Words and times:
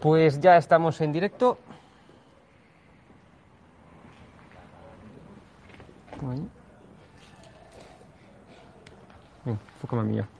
Pues 0.00 0.40
ya 0.40 0.56
estamos 0.56 1.00
en 1.00 1.12
directo. 1.12 1.58
Bien, 9.44 9.58
más 9.96 10.04
mío. 10.06 10.37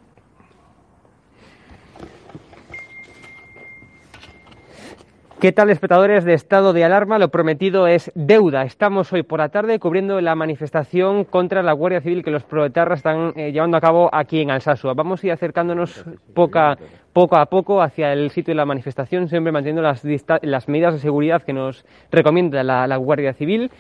¿Qué 5.40 5.52
tal, 5.52 5.70
espectadores 5.70 6.24
de 6.24 6.34
estado 6.34 6.72
de 6.72 6.82
alarma? 6.82 7.16
Lo 7.20 7.28
prometido 7.28 7.86
es 7.86 8.10
deuda. 8.16 8.64
Estamos 8.64 9.12
hoy 9.12 9.22
por 9.22 9.38
la 9.38 9.50
tarde 9.50 9.78
cubriendo 9.78 10.20
la 10.20 10.34
manifestación 10.34 11.22
contra 11.22 11.62
la 11.62 11.74
Guardia 11.74 12.00
Civil 12.00 12.24
que 12.24 12.32
los 12.32 12.42
proletarras 12.42 12.98
están 12.98 13.34
eh, 13.36 13.52
llevando 13.52 13.76
a 13.76 13.80
cabo 13.80 14.10
aquí 14.12 14.40
en 14.40 14.50
Alsasua. 14.50 14.94
Vamos 14.94 15.22
a 15.22 15.28
ir 15.28 15.32
acercándonos 15.32 16.04
poca, 16.34 16.76
poco 17.12 17.36
a 17.36 17.46
poco 17.46 17.80
hacia 17.80 18.12
el 18.12 18.30
sitio 18.30 18.50
de 18.50 18.56
la 18.56 18.66
manifestación, 18.66 19.28
siempre 19.28 19.52
manteniendo 19.52 19.80
las, 19.80 20.02
las 20.42 20.68
medidas 20.68 20.94
de 20.94 20.98
seguridad 20.98 21.42
que 21.44 21.52
nos 21.52 21.84
recomienda 22.10 22.64
la, 22.64 22.96
Guardia 22.96 23.32
Civil 23.32 23.70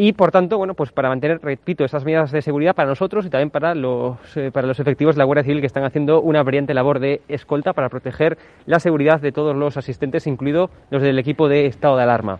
y, 0.00 0.12
por 0.12 0.30
tanto, 0.30 0.58
bueno, 0.58 0.74
pues 0.74 0.92
para 0.92 1.08
mantener, 1.08 1.40
repito, 1.42 1.84
esas 1.84 2.04
medidas 2.04 2.30
de 2.30 2.40
seguridad 2.40 2.72
para 2.72 2.88
nosotros 2.88 3.26
y 3.26 3.30
también 3.30 3.50
para 3.50 3.74
los, 3.74 4.16
eh, 4.36 4.52
para 4.52 4.68
los 4.68 4.78
efectivos 4.78 5.16
de 5.16 5.18
la 5.18 5.24
Guardia 5.24 5.42
Civil 5.42 5.60
que 5.60 5.66
están 5.66 5.82
haciendo 5.82 6.20
una 6.20 6.40
brillante 6.44 6.72
labor 6.72 7.00
de 7.00 7.20
escolta 7.26 7.72
para 7.72 7.88
proteger 7.88 8.38
la 8.64 8.78
seguridad 8.78 9.20
de 9.20 9.32
todos 9.32 9.56
los 9.56 9.76
asistentes, 9.76 10.28
incluido 10.28 10.70
los 10.90 11.02
del 11.02 11.18
equipo 11.18 11.48
de 11.48 11.66
estado 11.66 11.96
de 11.96 12.04
alarma. 12.04 12.38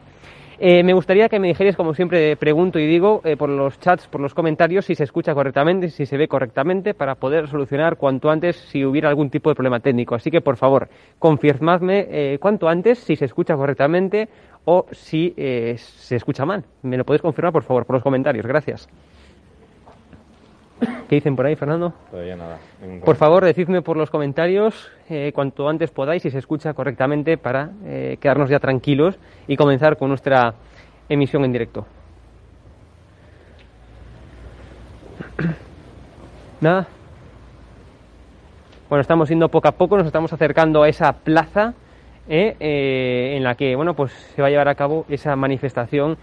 Eh, 0.60 0.82
me 0.82 0.92
gustaría 0.92 1.28
que 1.28 1.38
me 1.38 1.46
dijerais, 1.46 1.76
como 1.76 1.94
siempre 1.94 2.34
pregunto 2.36 2.80
y 2.80 2.86
digo, 2.86 3.20
eh, 3.24 3.36
por 3.36 3.48
los 3.48 3.78
chats, 3.78 4.08
por 4.08 4.20
los 4.20 4.34
comentarios, 4.34 4.86
si 4.86 4.96
se 4.96 5.04
escucha 5.04 5.32
correctamente, 5.32 5.88
si 5.88 6.04
se 6.04 6.16
ve 6.16 6.26
correctamente, 6.26 6.94
para 6.94 7.14
poder 7.14 7.46
solucionar 7.46 7.96
cuanto 7.96 8.28
antes 8.28 8.56
si 8.56 8.84
hubiera 8.84 9.08
algún 9.08 9.30
tipo 9.30 9.50
de 9.50 9.54
problema 9.54 9.78
técnico. 9.78 10.16
Así 10.16 10.32
que, 10.32 10.40
por 10.40 10.56
favor, 10.56 10.88
confirmadme 11.20 12.06
eh, 12.10 12.38
cuanto 12.40 12.68
antes 12.68 12.98
si 12.98 13.14
se 13.14 13.26
escucha 13.26 13.54
correctamente 13.54 14.28
o 14.64 14.86
si 14.90 15.32
se 15.36 16.16
escucha 16.16 16.44
mal. 16.44 16.64
¿Me 16.82 16.98
lo 16.98 17.04
podéis 17.04 17.22
confirmar, 17.22 17.52
por 17.52 17.62
favor, 17.62 17.86
por 17.86 17.94
los 17.94 18.02
comentarios? 18.02 18.44
Gracias. 18.44 18.88
¿Qué 20.80 21.16
dicen 21.16 21.34
por 21.36 21.46
ahí, 21.46 21.56
Fernando? 21.56 21.94
Todavía 22.10 22.36
nada. 22.36 22.58
Por 23.04 23.16
favor, 23.16 23.44
decidme 23.44 23.82
por 23.82 23.96
los 23.96 24.10
comentarios 24.10 24.90
eh, 25.08 25.32
cuanto 25.34 25.68
antes 25.68 25.90
podáis 25.90 26.24
y 26.24 26.30
se 26.30 26.38
escucha 26.38 26.74
correctamente 26.74 27.38
para 27.38 27.70
eh, 27.84 28.18
quedarnos 28.20 28.50
ya 28.50 28.60
tranquilos 28.60 29.18
y 29.46 29.56
comenzar 29.56 29.96
con 29.96 30.10
nuestra 30.10 30.54
emisión 31.08 31.44
en 31.44 31.52
directo. 31.52 31.86
Nada. 36.60 36.86
Bueno, 38.88 39.00
estamos 39.00 39.28
yendo 39.28 39.48
poco 39.48 39.68
a 39.68 39.72
poco, 39.72 39.96
nos 39.96 40.06
estamos 40.06 40.32
acercando 40.32 40.82
a 40.82 40.88
esa 40.88 41.12
plaza 41.12 41.74
eh, 42.28 43.34
en 43.36 43.44
la 43.44 43.54
que, 43.54 43.74
bueno, 43.76 43.94
pues 43.94 44.12
se 44.12 44.42
va 44.42 44.48
a 44.48 44.50
llevar 44.50 44.68
a 44.68 44.74
cabo 44.74 45.06
esa 45.08 45.34
manifestación 45.36 46.18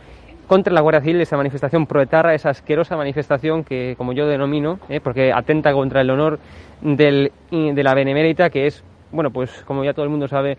contra 0.48 0.74
la 0.74 0.82
Guardia 0.82 1.02
Civil, 1.02 1.22
esa 1.22 1.38
manifestación 1.38 1.86
proetarra, 1.86 2.34
esa 2.34 2.50
asquerosa 2.50 2.96
manifestación 2.98 3.64
que, 3.64 3.96
como 3.98 4.14
yo 4.14 4.28
denomino, 4.28 4.80
eh, 4.90 5.00
porque 5.02 5.34
atenta 5.34 5.74
contra 5.74 6.02
el 6.02 6.10
honor 6.10 6.40
del, 6.82 7.32
de 7.52 7.84
la 7.84 7.94
Benemérita, 7.94 8.50
que 8.50 8.68
es, 8.68 8.84
bueno, 9.12 9.32
pues 9.32 9.64
como 9.66 9.84
ya 9.84 9.94
todo 9.94 10.04
el 10.04 10.12
mundo 10.12 10.28
sabe, 10.28 10.58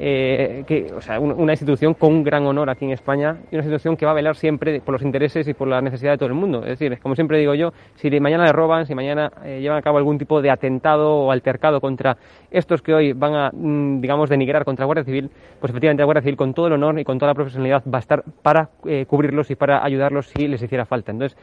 eh, 0.00 0.62
que, 0.66 0.92
o 0.94 1.00
sea, 1.00 1.18
una 1.18 1.52
institución 1.52 1.94
con 1.94 2.12
un 2.12 2.22
gran 2.22 2.46
honor 2.46 2.70
aquí 2.70 2.84
en 2.84 2.92
España 2.92 3.36
y 3.50 3.56
una 3.56 3.64
institución 3.64 3.96
que 3.96 4.06
va 4.06 4.12
a 4.12 4.14
velar 4.14 4.36
siempre 4.36 4.80
por 4.80 4.92
los 4.92 5.02
intereses 5.02 5.48
y 5.48 5.54
por 5.54 5.66
la 5.66 5.80
necesidad 5.80 6.12
de 6.12 6.18
todo 6.18 6.28
el 6.28 6.34
mundo. 6.34 6.60
Es 6.60 6.78
decir, 6.78 6.98
como 7.00 7.16
siempre 7.16 7.38
digo 7.38 7.54
yo, 7.54 7.72
si 7.96 8.08
mañana 8.20 8.44
le 8.44 8.52
roban, 8.52 8.86
si 8.86 8.94
mañana 8.94 9.32
eh, 9.44 9.58
llevan 9.60 9.78
a 9.78 9.82
cabo 9.82 9.98
algún 9.98 10.16
tipo 10.16 10.40
de 10.40 10.50
atentado 10.50 11.16
o 11.16 11.32
altercado 11.32 11.80
contra 11.80 12.16
estos 12.50 12.80
que 12.80 12.94
hoy 12.94 13.12
van 13.12 13.34
a, 13.34 13.50
mm, 13.52 14.00
digamos, 14.00 14.30
denigrar 14.30 14.64
contra 14.64 14.84
la 14.84 14.86
Guardia 14.86 15.04
Civil, 15.04 15.30
pues 15.60 15.70
efectivamente 15.70 16.02
la 16.02 16.04
Guardia 16.04 16.22
Civil 16.22 16.36
con 16.36 16.54
todo 16.54 16.68
el 16.68 16.74
honor 16.74 16.98
y 17.00 17.04
con 17.04 17.18
toda 17.18 17.32
la 17.32 17.34
profesionalidad 17.34 17.82
va 17.92 17.98
a 17.98 18.00
estar 18.00 18.22
para 18.42 18.70
eh, 18.86 19.04
cubrirlos 19.06 19.50
y 19.50 19.56
para 19.56 19.84
ayudarlos 19.84 20.28
si 20.28 20.46
les 20.46 20.62
hiciera 20.62 20.84
falta. 20.84 21.10
Entonces, 21.10 21.36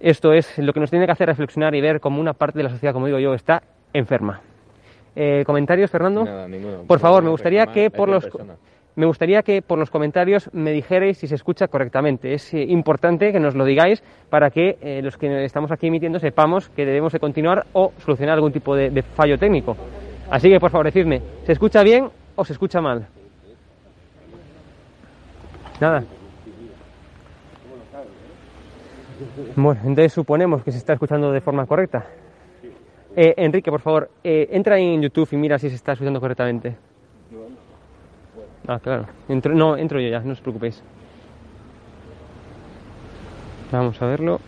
esto 0.00 0.32
es 0.32 0.58
lo 0.58 0.72
que 0.72 0.80
nos 0.80 0.90
tiene 0.90 1.06
que 1.06 1.12
hacer 1.12 1.28
reflexionar 1.28 1.74
y 1.76 1.80
ver 1.80 2.00
como 2.00 2.20
una 2.20 2.32
parte 2.32 2.58
de 2.58 2.64
la 2.64 2.70
sociedad, 2.70 2.92
como 2.92 3.06
digo 3.06 3.20
yo, 3.20 3.34
está 3.34 3.62
enferma. 3.92 4.40
Eh, 5.16 5.44
¿Comentarios, 5.46 5.90
Fernando? 5.90 6.24
Por 6.86 6.98
favor, 6.98 7.22
me 7.22 7.30
gustaría 7.30 7.66
que 7.66 7.90
por 7.90 8.08
los 8.08 8.28
me 8.96 9.06
gustaría 9.06 9.42
que 9.42 9.60
por 9.60 9.76
los 9.76 9.90
comentarios 9.90 10.48
me 10.52 10.70
dijerais 10.70 11.18
si 11.18 11.26
se 11.26 11.34
escucha 11.34 11.66
correctamente. 11.66 12.32
Es 12.32 12.54
eh, 12.54 12.62
importante 12.62 13.32
que 13.32 13.40
nos 13.40 13.56
lo 13.56 13.64
digáis 13.64 14.02
para 14.30 14.50
que 14.50 14.78
eh, 14.80 15.00
los 15.02 15.16
que 15.16 15.44
estamos 15.44 15.72
aquí 15.72 15.88
emitiendo 15.88 16.20
sepamos 16.20 16.68
que 16.68 16.86
debemos 16.86 17.12
de 17.12 17.18
continuar 17.18 17.66
o 17.72 17.92
solucionar 17.98 18.36
algún 18.36 18.52
tipo 18.52 18.76
de, 18.76 19.02
fallo 19.02 19.36
técnico. 19.36 19.76
Así 20.30 20.48
que, 20.48 20.60
por 20.60 20.70
favor, 20.70 20.86
decidme, 20.86 21.20
¿se 21.44 21.52
escucha 21.52 21.82
bien 21.82 22.08
o 22.36 22.44
se 22.44 22.52
escucha 22.52 22.80
mal? 22.80 23.06
Nada. 25.80 26.04
Bueno, 29.56 29.80
entonces 29.84 30.12
suponemos 30.12 30.62
que 30.62 30.70
se 30.70 30.78
está 30.78 30.92
escuchando 30.92 31.32
de 31.32 31.40
forma 31.40 31.66
correcta. 31.66 32.06
Eh, 33.16 33.34
Enrique, 33.36 33.70
por 33.70 33.80
favor, 33.80 34.10
eh, 34.24 34.48
entra 34.50 34.78
en 34.78 35.00
YouTube 35.00 35.28
y 35.32 35.36
mira 35.36 35.58
si 35.58 35.68
se 35.68 35.76
está 35.76 35.92
escuchando 35.92 36.20
correctamente. 36.20 36.76
Ah, 38.66 38.80
claro. 38.80 39.06
no, 39.28 39.76
entro 39.76 40.00
yo 40.00 40.08
ya, 40.08 40.20
no 40.20 40.32
os 40.32 40.40
preocupéis. 40.40 40.82
Vamos 43.70 44.00
a 44.00 44.06
verlo. 44.06 44.40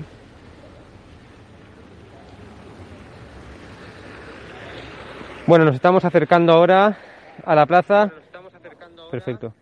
Bueno, 5.47 5.65
nos 5.65 5.77
estamos 5.77 6.05
acercando 6.05 6.53
ahora 6.53 6.97
a 7.45 7.55
la 7.55 7.67
plaza. 7.67 8.11
Perfecto. 9.11 9.53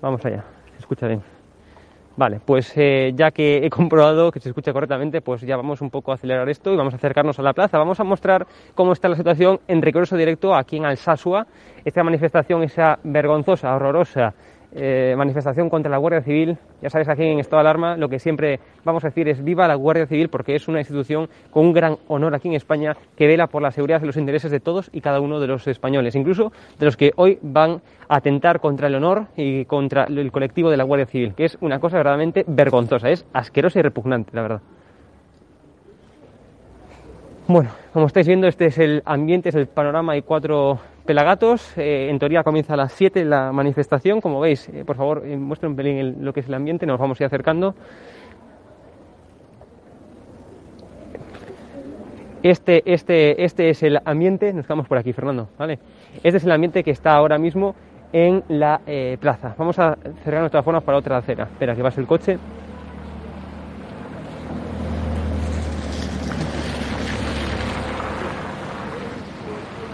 Vamos 0.00 0.24
allá. 0.24 0.44
Escucha 0.78 1.06
bien. 1.06 1.37
Vale, 2.18 2.40
pues 2.44 2.72
eh, 2.74 3.12
ya 3.14 3.30
que 3.30 3.64
he 3.64 3.70
comprobado 3.78 4.32
que 4.32 4.40
se 4.40 4.48
escucha 4.48 4.72
correctamente, 4.72 5.20
pues 5.20 5.40
ya 5.42 5.56
vamos 5.56 5.80
un 5.80 5.88
poco 5.88 6.10
a 6.10 6.16
acelerar 6.16 6.48
esto 6.48 6.72
y 6.72 6.76
vamos 6.76 6.92
a 6.92 6.96
acercarnos 6.96 7.38
a 7.38 7.42
la 7.42 7.52
plaza. 7.52 7.78
Vamos 7.78 8.00
a 8.00 8.04
mostrar 8.04 8.44
cómo 8.74 8.92
está 8.92 9.08
la 9.08 9.14
situación 9.14 9.60
en 9.68 9.80
riguroso 9.80 10.16
directo 10.16 10.52
aquí 10.52 10.78
en 10.78 10.84
Alsasua. 10.84 11.46
Esta 11.84 12.02
manifestación, 12.02 12.64
esa 12.64 12.98
vergonzosa, 13.04 13.72
horrorosa 13.72 14.34
eh, 14.72 15.14
manifestación 15.16 15.70
contra 15.70 15.90
la 15.90 15.96
Guardia 15.96 16.22
Civil. 16.22 16.58
Ya 16.82 16.90
sabes, 16.90 17.08
aquí 17.08 17.24
en 17.24 17.38
estado 17.38 17.62
de 17.62 17.68
alarma 17.68 17.96
lo 17.96 18.08
que 18.08 18.18
siempre 18.18 18.60
vamos 18.84 19.04
a 19.04 19.08
decir 19.08 19.28
es 19.28 19.42
viva 19.42 19.66
la 19.66 19.74
Guardia 19.74 20.06
Civil 20.06 20.28
porque 20.28 20.54
es 20.54 20.68
una 20.68 20.78
institución 20.78 21.28
con 21.50 21.66
un 21.66 21.72
gran 21.72 21.96
honor 22.08 22.34
aquí 22.34 22.48
en 22.48 22.54
España 22.54 22.96
que 23.16 23.26
vela 23.26 23.46
por 23.46 23.62
la 23.62 23.70
seguridad 23.70 24.02
y 24.02 24.06
los 24.06 24.16
intereses 24.16 24.50
de 24.50 24.60
todos 24.60 24.90
y 24.92 25.00
cada 25.00 25.20
uno 25.20 25.40
de 25.40 25.46
los 25.46 25.66
españoles, 25.66 26.14
incluso 26.14 26.52
de 26.78 26.84
los 26.84 26.96
que 26.96 27.12
hoy 27.16 27.38
van 27.42 27.80
a 28.08 28.16
atentar 28.16 28.60
contra 28.60 28.88
el 28.88 28.94
honor 28.94 29.26
y 29.36 29.64
contra 29.64 30.04
el 30.04 30.30
colectivo 30.30 30.70
de 30.70 30.76
la 30.76 30.84
Guardia 30.84 31.06
Civil, 31.06 31.34
que 31.34 31.46
es 31.46 31.56
una 31.60 31.80
cosa 31.80 31.96
verdaderamente 31.96 32.44
vergonzosa, 32.46 33.08
es 33.08 33.24
asquerosa 33.32 33.78
y 33.78 33.82
repugnante, 33.82 34.30
la 34.34 34.42
verdad. 34.42 34.60
Bueno, 37.50 37.70
como 37.94 38.06
estáis 38.06 38.26
viendo, 38.26 38.46
este 38.46 38.66
es 38.66 38.76
el 38.76 39.02
ambiente, 39.06 39.48
es 39.48 39.54
el 39.54 39.68
panorama. 39.68 40.12
Hay 40.12 40.20
cuatro 40.20 40.80
pelagatos. 41.08 41.72
Eh, 41.78 42.10
en 42.10 42.18
teoría 42.18 42.42
comienza 42.42 42.74
a 42.74 42.76
las 42.76 42.92
7 42.92 43.24
la 43.24 43.50
manifestación. 43.50 44.20
Como 44.20 44.40
veis, 44.40 44.68
eh, 44.68 44.84
por 44.84 44.96
favor, 44.96 45.22
eh, 45.24 45.38
muestren 45.38 45.70
un 45.70 45.76
pelín 45.76 46.22
lo 46.22 46.34
que 46.34 46.40
es 46.40 46.48
el 46.48 46.52
ambiente. 46.52 46.84
Nos 46.84 47.00
vamos 47.00 47.18
a 47.18 47.22
ir 47.22 47.26
acercando. 47.28 47.74
Este, 52.42 52.82
este, 52.84 53.42
este 53.42 53.70
es 53.70 53.82
el 53.82 53.98
ambiente. 54.04 54.52
Nos 54.52 54.66
quedamos 54.66 54.86
por 54.86 54.98
aquí, 54.98 55.14
Fernando. 55.14 55.48
¿vale? 55.56 55.78
Este 56.22 56.36
es 56.36 56.44
el 56.44 56.52
ambiente 56.52 56.84
que 56.84 56.90
está 56.90 57.14
ahora 57.14 57.38
mismo 57.38 57.74
en 58.12 58.44
la 58.48 58.82
plaza. 59.18 59.54
Vamos 59.56 59.78
a 59.78 59.96
cerrar 60.24 60.40
nuestras 60.40 60.62
formas 60.62 60.82
para 60.82 60.98
otra 60.98 61.16
acera. 61.16 61.44
Espera, 61.44 61.74
que 61.74 61.90
ser 61.90 62.00
el 62.00 62.06
coche. 62.06 62.38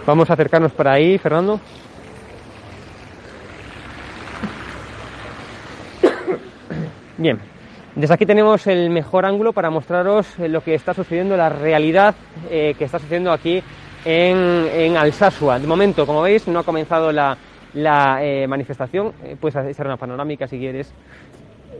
Vamos 0.06 0.28
a 0.28 0.34
acercarnos 0.34 0.72
para 0.72 0.92
ahí, 0.92 1.16
Fernando. 1.16 1.58
Bien, 7.16 7.38
desde 7.94 8.12
aquí 8.12 8.26
tenemos 8.26 8.66
el 8.66 8.90
mejor 8.90 9.24
ángulo 9.24 9.54
para 9.54 9.70
mostraros 9.70 10.26
lo 10.38 10.62
que 10.62 10.74
está 10.74 10.92
sucediendo, 10.92 11.38
la 11.38 11.48
realidad 11.48 12.14
eh, 12.50 12.74
que 12.76 12.84
está 12.84 12.98
sucediendo 12.98 13.32
aquí 13.32 13.62
en, 14.04 14.68
en 14.74 14.96
Alsasua. 14.98 15.58
De 15.58 15.66
momento, 15.66 16.04
como 16.04 16.20
veis, 16.20 16.46
no 16.48 16.58
ha 16.58 16.64
comenzado 16.64 17.10
la, 17.10 17.38
eh, 18.20 18.46
manifestación. 18.46 19.12
Eh, 19.24 19.36
puedes 19.40 19.56
hacer 19.56 19.86
una 19.86 19.96
panorámica 19.96 20.46
si 20.46 20.58
quieres 20.58 20.92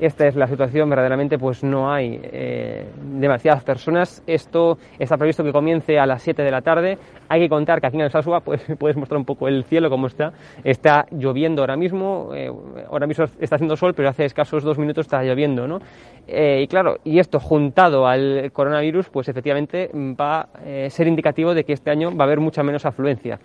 esta 0.04 0.26
es 0.26 0.36
la 0.36 0.46
situación, 0.46 0.90
verdaderamente 0.90 1.38
pues 1.38 1.64
no 1.64 1.90
hay 1.90 2.20
eh, 2.22 2.86
demasiadas 3.02 3.64
personas. 3.64 4.22
Esto 4.26 4.76
está 4.98 5.16
previsto 5.16 5.42
que 5.42 5.52
comience 5.52 5.98
a 5.98 6.06
las 6.06 6.22
7 6.22 6.42
de 6.42 6.50
la 6.50 6.60
tarde. 6.60 6.98
Hay 7.28 7.40
que 7.40 7.48
contar 7.48 7.80
que 7.80 7.86
aquí 7.86 7.96
en 7.96 8.02
el 8.02 8.10
Sasua 8.10 8.40
pues, 8.40 8.62
puedes 8.78 8.96
mostrar 8.96 9.18
un 9.18 9.24
poco 9.24 9.48
el 9.48 9.64
cielo 9.64 9.88
como 9.88 10.06
está. 10.06 10.32
Está 10.62 11.06
lloviendo 11.10 11.62
ahora 11.62 11.76
mismo, 11.76 12.30
eh, 12.34 12.52
ahora 12.90 13.06
mismo 13.06 13.24
está 13.40 13.56
haciendo 13.56 13.76
sol, 13.76 13.94
pero 13.94 14.08
hace 14.08 14.24
escasos 14.24 14.62
dos 14.62 14.78
minutos 14.78 15.06
está 15.06 15.22
lloviendo, 15.22 15.66
¿no? 15.66 15.78
Eh, 16.26 16.60
y 16.62 16.66
claro, 16.68 16.98
y 17.04 17.18
esto 17.18 17.40
juntado 17.40 18.06
al 18.06 18.50
coronavirus, 18.52 19.08
pues 19.10 19.28
efectivamente 19.28 19.90
va 19.94 20.40
a 20.40 20.90
ser 20.90 21.06
indicativo 21.06 21.54
de 21.54 21.64
que 21.64 21.72
este 21.72 21.90
año 21.90 22.14
va 22.16 22.24
a 22.24 22.26
haber 22.26 22.40
mucha 22.40 22.62
menos 22.62 22.84
afluencia. 22.86 23.38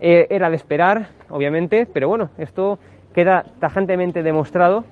era 0.00 0.50
de 0.50 0.56
esperar, 0.56 1.08
obviamente, 1.30 1.86
pero 1.86 2.08
bueno, 2.08 2.30
esto 2.38 2.78
queda 3.14 3.44
tajantemente 3.60 4.22
demostrado 4.22 4.84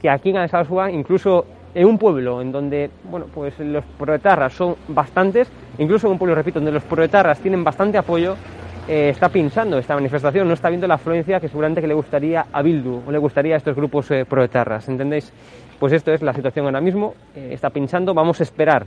que 0.00 0.10
aquí 0.10 0.30
en 0.30 0.38
Alsasua, 0.38 0.90
incluso 0.90 1.44
en 1.74 1.86
un 1.86 1.98
pueblo 1.98 2.40
en 2.40 2.52
donde 2.52 2.90
bueno, 3.04 3.26
pues 3.32 3.58
los 3.60 3.84
proetarras 3.98 4.54
son 4.54 4.76
bastantes, 4.88 5.50
incluso 5.78 6.06
en 6.06 6.14
un 6.14 6.18
pueblo, 6.18 6.34
repito, 6.34 6.58
donde 6.58 6.72
los 6.72 6.84
proetarras 6.84 7.38
tienen 7.40 7.62
bastante 7.62 7.98
apoyo, 7.98 8.34
eh, 8.88 9.10
está 9.10 9.28
pinchando 9.28 9.78
esta 9.78 9.94
manifestación, 9.94 10.46
no 10.46 10.54
está 10.54 10.68
viendo 10.68 10.86
la 10.86 10.94
afluencia 10.94 11.40
que 11.40 11.48
seguramente 11.48 11.80
que 11.80 11.88
le 11.88 11.94
gustaría 11.94 12.46
a 12.52 12.62
Bildu 12.62 13.02
o 13.06 13.10
le 13.10 13.18
gustaría 13.18 13.54
a 13.54 13.58
estos 13.58 13.74
grupos 13.74 14.10
eh, 14.12 14.24
proetarras, 14.24 14.88
¿entendéis? 14.88 15.32
Pues 15.78 15.92
esto 15.92 16.12
es 16.12 16.22
la 16.22 16.32
situación 16.32 16.66
ahora 16.66 16.80
mismo, 16.80 17.14
eh, 17.34 17.50
está 17.52 17.70
pinchando, 17.70 18.14
vamos 18.14 18.40
a 18.40 18.44
esperar 18.44 18.86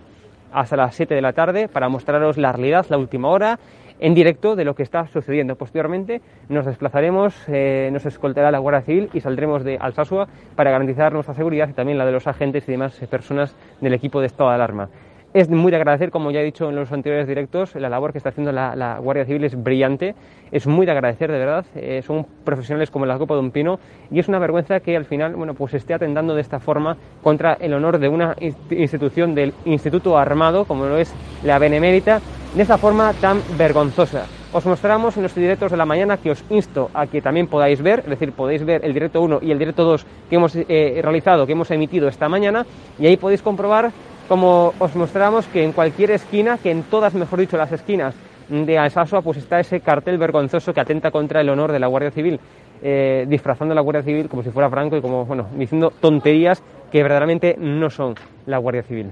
hasta 0.51 0.77
las 0.77 0.95
7 0.95 1.13
de 1.13 1.21
la 1.21 1.33
tarde 1.33 1.67
para 1.67 1.89
mostraros 1.89 2.37
la 2.37 2.53
realidad, 2.53 2.85
la 2.89 2.97
última 2.97 3.27
hora, 3.29 3.59
en 3.99 4.13
directo 4.13 4.55
de 4.55 4.65
lo 4.65 4.75
que 4.75 4.83
está 4.83 5.07
sucediendo. 5.07 5.55
Posteriormente 5.55 6.21
nos 6.47 6.65
desplazaremos, 6.65 7.35
eh, 7.47 7.89
nos 7.91 8.05
escoltará 8.05 8.51
la 8.51 8.59
Guardia 8.59 8.81
Civil 8.81 9.09
y 9.13 9.21
saldremos 9.21 9.63
de 9.63 9.77
Alsasua 9.79 10.27
para 10.55 10.71
garantizar 10.71 11.13
nuestra 11.13 11.35
seguridad 11.35 11.69
y 11.69 11.73
también 11.73 11.97
la 11.97 12.05
de 12.05 12.11
los 12.11 12.27
agentes 12.27 12.67
y 12.67 12.71
demás 12.71 12.95
personas 13.09 13.55
del 13.81 13.93
equipo 13.93 14.21
de 14.21 14.27
estado 14.27 14.49
de 14.49 14.55
alarma. 14.55 14.89
Es 15.31 15.47
muy 15.47 15.69
de 15.69 15.77
agradecer, 15.77 16.09
como 16.09 16.31
ya 16.31 16.41
he 16.41 16.43
dicho 16.43 16.69
en 16.69 16.75
los 16.75 16.91
anteriores 16.91 17.27
directos, 17.27 17.75
la 17.75 17.87
labor 17.87 18.11
que 18.11 18.17
está 18.17 18.29
haciendo 18.29 18.51
la, 18.51 18.97
Guardia 18.99 19.25
Civil 19.25 19.43
es 19.43 19.61
brillante, 19.61 20.15
es 20.51 20.65
muy 20.65 20.87
de 20.87 20.91
agradecer, 20.91 21.31
de 21.31 21.37
verdad, 21.37 21.65
eh, 21.75 22.01
son 22.01 22.25
profesionales 22.43 22.89
como 22.89 23.05
la 23.05 23.15
Copa 23.19 23.35
de 23.35 23.41
un 23.41 23.51
Pino 23.51 23.79
y 24.09 24.17
es 24.17 24.27
una 24.27 24.39
vergüenza 24.39 24.79
que 24.79 24.97
al 24.97 25.05
final 25.05 25.35
bueno, 25.35 25.53
pues 25.53 25.75
esté 25.75 25.93
atentando 25.93 26.33
de 26.33 26.41
esta 26.41 26.59
forma 26.59 26.97
contra 27.21 27.53
el 27.53 27.75
honor 27.75 27.99
de 27.99 28.09
una 28.09 28.35
institución 28.71 29.35
del 29.35 29.53
Instituto 29.65 30.17
Armado, 30.17 30.65
como 30.65 30.85
lo 30.85 30.97
es 30.97 31.13
la 31.43 31.59
Benemérita, 31.59 32.21
de 32.55 32.63
esta 32.63 32.79
forma 32.79 33.13
tan 33.13 33.39
vergonzosa. 33.55 34.25
Os 34.51 34.65
mostramos 34.65 35.15
en 35.15 35.21
los 35.21 35.35
directos 35.35 35.69
de 35.69 35.77
la 35.77 35.85
mañana 35.85 36.17
que 36.17 36.31
os 36.31 36.43
insto 36.49 36.89
a 36.95 37.05
que 37.05 37.21
también 37.21 37.45
podáis 37.45 37.83
ver, 37.83 37.99
es 37.99 38.09
decir, 38.09 38.31
podéis 38.31 38.65
ver 38.65 38.83
el 38.83 38.95
directo 38.95 39.21
1 39.21 39.41
y 39.43 39.51
el 39.51 39.59
directo 39.59 39.83
2 39.83 40.05
que 40.27 40.35
hemos 40.37 40.55
eh, 40.55 40.99
realizado, 41.03 41.45
que 41.45 41.51
hemos 41.51 41.69
emitido 41.69 42.07
esta 42.07 42.27
mañana, 42.27 42.65
y 42.97 43.05
ahí 43.05 43.15
podéis 43.15 43.43
comprobar 43.43 43.91
como 44.29 44.75
os 44.77 44.95
mostramos 44.95 45.47
que 45.47 45.63
en 45.63 45.73
cualquier 45.73 46.11
esquina, 46.11 46.59
que 46.61 46.69
en 46.69 46.83
todas, 46.83 47.15
mejor 47.15 47.39
dicho, 47.39 47.57
las 47.57 47.71
esquinas 47.71 48.13
de 48.47 48.77
Alsasua, 48.77 49.21
pues 49.21 49.39
está 49.39 49.59
ese 49.59 49.81
cartel 49.81 50.19
vergonzoso 50.19 50.71
que 50.71 50.79
atenta 50.79 51.09
contra 51.09 51.41
el 51.41 51.49
honor 51.49 51.71
de 51.71 51.79
la 51.79 51.87
Guardia 51.87 52.11
Civil, 52.11 52.39
eh, 52.81 53.25
disfrazando 53.27 53.71
a 53.71 53.75
la 53.75 53.81
Guardia 53.81 54.03
Civil 54.03 54.29
como 54.29 54.43
si 54.43 54.51
fuera 54.51 54.69
Franco 54.69 54.95
y 54.95 55.01
como, 55.01 55.25
bueno, 55.25 55.47
diciendo 55.55 55.91
tonterías 55.99 56.63
que 56.91 57.01
verdaderamente 57.01 57.55
no 57.59 57.89
son 57.89 58.13
la 58.45 58.59
Guardia 58.59 58.83
Civil. 58.83 59.11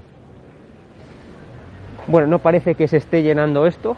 Bueno, 2.06 2.28
no 2.28 2.38
parece 2.38 2.76
que 2.76 2.86
se 2.86 2.98
esté 2.98 3.22
llenando 3.22 3.66
esto, 3.66 3.96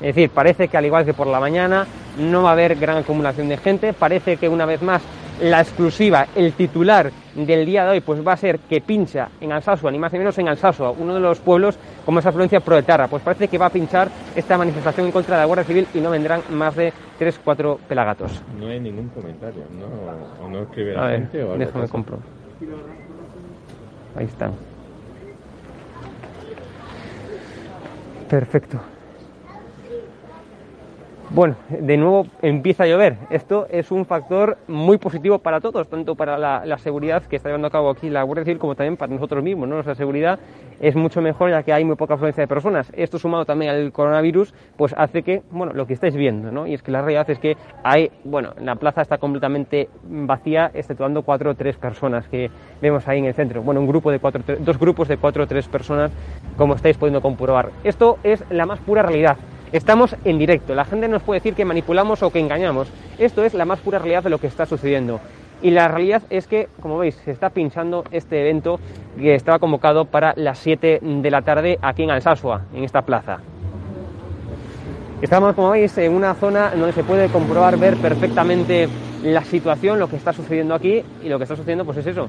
es 0.00 0.14
decir, 0.14 0.30
parece 0.30 0.68
que 0.68 0.76
al 0.78 0.86
igual 0.86 1.04
que 1.04 1.14
por 1.14 1.26
la 1.26 1.38
mañana 1.38 1.86
no 2.18 2.42
va 2.42 2.50
a 2.50 2.52
haber 2.52 2.76
gran 2.76 2.96
acumulación 2.96 3.48
de 3.48 3.58
gente, 3.58 3.92
parece 3.92 4.38
que 4.38 4.48
una 4.48 4.64
vez 4.64 4.82
más 4.82 5.02
la 5.40 5.60
exclusiva, 5.60 6.26
el 6.34 6.52
titular 6.54 7.10
del 7.34 7.66
día 7.66 7.84
de 7.84 7.90
hoy, 7.90 8.00
pues 8.00 8.26
va 8.26 8.32
a 8.32 8.36
ser 8.36 8.58
que 8.60 8.80
pincha 8.80 9.28
en 9.40 9.52
Alsasua, 9.52 9.90
ni 9.90 9.98
más 9.98 10.12
ni 10.12 10.18
menos 10.18 10.38
en 10.38 10.48
Alsasua, 10.48 10.90
uno 10.90 11.14
de 11.14 11.20
los 11.20 11.38
pueblos 11.40 11.78
con 12.04 12.14
más 12.14 12.24
afluencia 12.24 12.60
proetarra. 12.60 13.08
Pues 13.08 13.22
parece 13.22 13.48
que 13.48 13.58
va 13.58 13.66
a 13.66 13.70
pinchar 13.70 14.08
esta 14.34 14.56
manifestación 14.56 15.06
en 15.06 15.12
contra 15.12 15.36
de 15.36 15.42
la 15.42 15.46
Guardia 15.46 15.64
Civil 15.64 15.86
y 15.92 16.00
no 16.00 16.10
vendrán 16.10 16.42
más 16.50 16.74
de 16.76 16.92
3, 17.18 17.40
4 17.44 17.80
pelagatos. 17.88 18.42
No 18.58 18.68
hay 18.68 18.80
ningún 18.80 19.08
comentario, 19.08 19.64
¿no? 19.78 20.44
¿O 20.44 20.48
no 20.48 20.62
escribe 20.62 20.94
la 20.94 21.10
gente? 21.10 21.42
O 21.42 21.56
déjame 21.56 21.88
compro. 21.88 22.18
Ahí 24.16 24.24
están. 24.24 24.52
Perfecto. 28.28 28.80
Bueno, 31.30 31.56
de 31.68 31.96
nuevo 31.96 32.28
empieza 32.40 32.84
a 32.84 32.86
llover. 32.86 33.16
Esto 33.30 33.66
es 33.68 33.90
un 33.90 34.06
factor 34.06 34.58
muy 34.68 34.96
positivo 34.96 35.40
para 35.40 35.60
todos, 35.60 35.88
tanto 35.88 36.14
para 36.14 36.38
la, 36.38 36.78
seguridad 36.78 37.24
que 37.24 37.34
está 37.34 37.48
llevando 37.48 37.66
a 37.66 37.70
cabo 37.70 37.90
aquí 37.90 38.08
la 38.08 38.22
Guardia 38.22 38.44
Civil 38.44 38.60
como 38.60 38.76
también 38.76 38.96
para 38.96 39.12
nosotros 39.12 39.42
mismos. 39.42 39.68
¿no? 39.68 39.74
Nuestra 39.74 39.96
seguridad 39.96 40.38
es 40.78 40.94
mucho 40.94 41.20
mejor 41.20 41.50
ya 41.50 41.64
que 41.64 41.72
hay 41.72 41.84
muy 41.84 41.96
poca 41.96 42.14
afluencia 42.14 42.42
de 42.42 42.46
personas. 42.46 42.92
Esto 42.94 43.18
sumado 43.18 43.44
también 43.44 43.72
al 43.72 43.90
coronavirus, 43.90 44.54
pues 44.76 44.94
hace 44.96 45.24
que, 45.24 45.42
bueno, 45.50 45.72
lo 45.72 45.86
que 45.88 45.94
estáis 45.94 46.14
viendo, 46.14 46.52
¿no? 46.52 46.66
Y 46.66 46.74
es 46.74 46.82
que 46.82 46.92
la 46.92 47.00
realidad 47.00 47.28
es 47.28 47.40
que 47.40 47.56
hay, 47.82 48.10
bueno, 48.22 48.54
la 48.60 48.76
plaza 48.76 49.02
está 49.02 49.18
completamente 49.18 49.88
vacía, 50.04 50.70
exceptuando 50.74 51.22
cuatro 51.22 51.50
o 51.50 51.54
tres 51.54 51.76
personas 51.76 52.28
que 52.28 52.50
vemos 52.80 53.08
ahí 53.08 53.18
en 53.18 53.24
el 53.24 53.34
centro. 53.34 53.62
Bueno, 53.62 53.80
un 53.80 53.88
grupo 53.88 54.12
de 54.12 54.20
cuatro, 54.20 54.42
dos 54.60 54.78
grupos 54.78 55.08
de 55.08 55.16
cuatro 55.16 55.42
o 55.42 55.46
tres 55.46 55.66
personas, 55.66 56.12
como 56.56 56.74
estáis 56.74 56.96
pudiendo 56.96 57.20
comprobar. 57.20 57.70
Esto 57.82 58.18
es 58.22 58.44
la 58.50 58.64
más 58.64 58.78
pura 58.78 59.02
realidad. 59.02 59.36
Estamos 59.72 60.16
en 60.24 60.38
directo. 60.38 60.74
La 60.74 60.84
gente 60.84 61.08
nos 61.08 61.22
puede 61.22 61.40
decir 61.40 61.54
que 61.54 61.64
manipulamos 61.64 62.22
o 62.22 62.30
que 62.30 62.38
engañamos. 62.38 62.88
Esto 63.18 63.44
es 63.44 63.54
la 63.54 63.64
más 63.64 63.80
pura 63.80 63.98
realidad 63.98 64.22
de 64.22 64.30
lo 64.30 64.38
que 64.38 64.46
está 64.46 64.64
sucediendo. 64.64 65.20
Y 65.62 65.70
la 65.70 65.88
realidad 65.88 66.22
es 66.30 66.46
que, 66.46 66.68
como 66.80 66.98
veis, 66.98 67.16
se 67.24 67.30
está 67.30 67.50
pinchando 67.50 68.04
este 68.10 68.40
evento 68.40 68.78
que 69.18 69.34
estaba 69.34 69.58
convocado 69.58 70.04
para 70.04 70.34
las 70.36 70.58
7 70.58 71.00
de 71.02 71.30
la 71.30 71.42
tarde 71.42 71.78
aquí 71.82 72.02
en 72.02 72.10
Alsasua, 72.10 72.62
en 72.74 72.84
esta 72.84 73.02
plaza. 73.02 73.38
Estamos, 75.22 75.54
como 75.54 75.70
veis, 75.70 75.96
en 75.98 76.12
una 76.12 76.34
zona 76.34 76.70
donde 76.70 76.92
se 76.92 77.02
puede 77.02 77.28
comprobar, 77.28 77.78
ver 77.78 77.96
perfectamente 77.96 78.88
la 79.22 79.42
situación, 79.42 79.98
lo 79.98 80.08
que 80.08 80.16
está 80.16 80.32
sucediendo 80.32 80.74
aquí 80.74 81.02
y 81.24 81.28
lo 81.28 81.38
que 81.38 81.44
está 81.44 81.56
sucediendo, 81.56 81.84
pues 81.84 81.96
es 81.96 82.06
eso. 82.06 82.28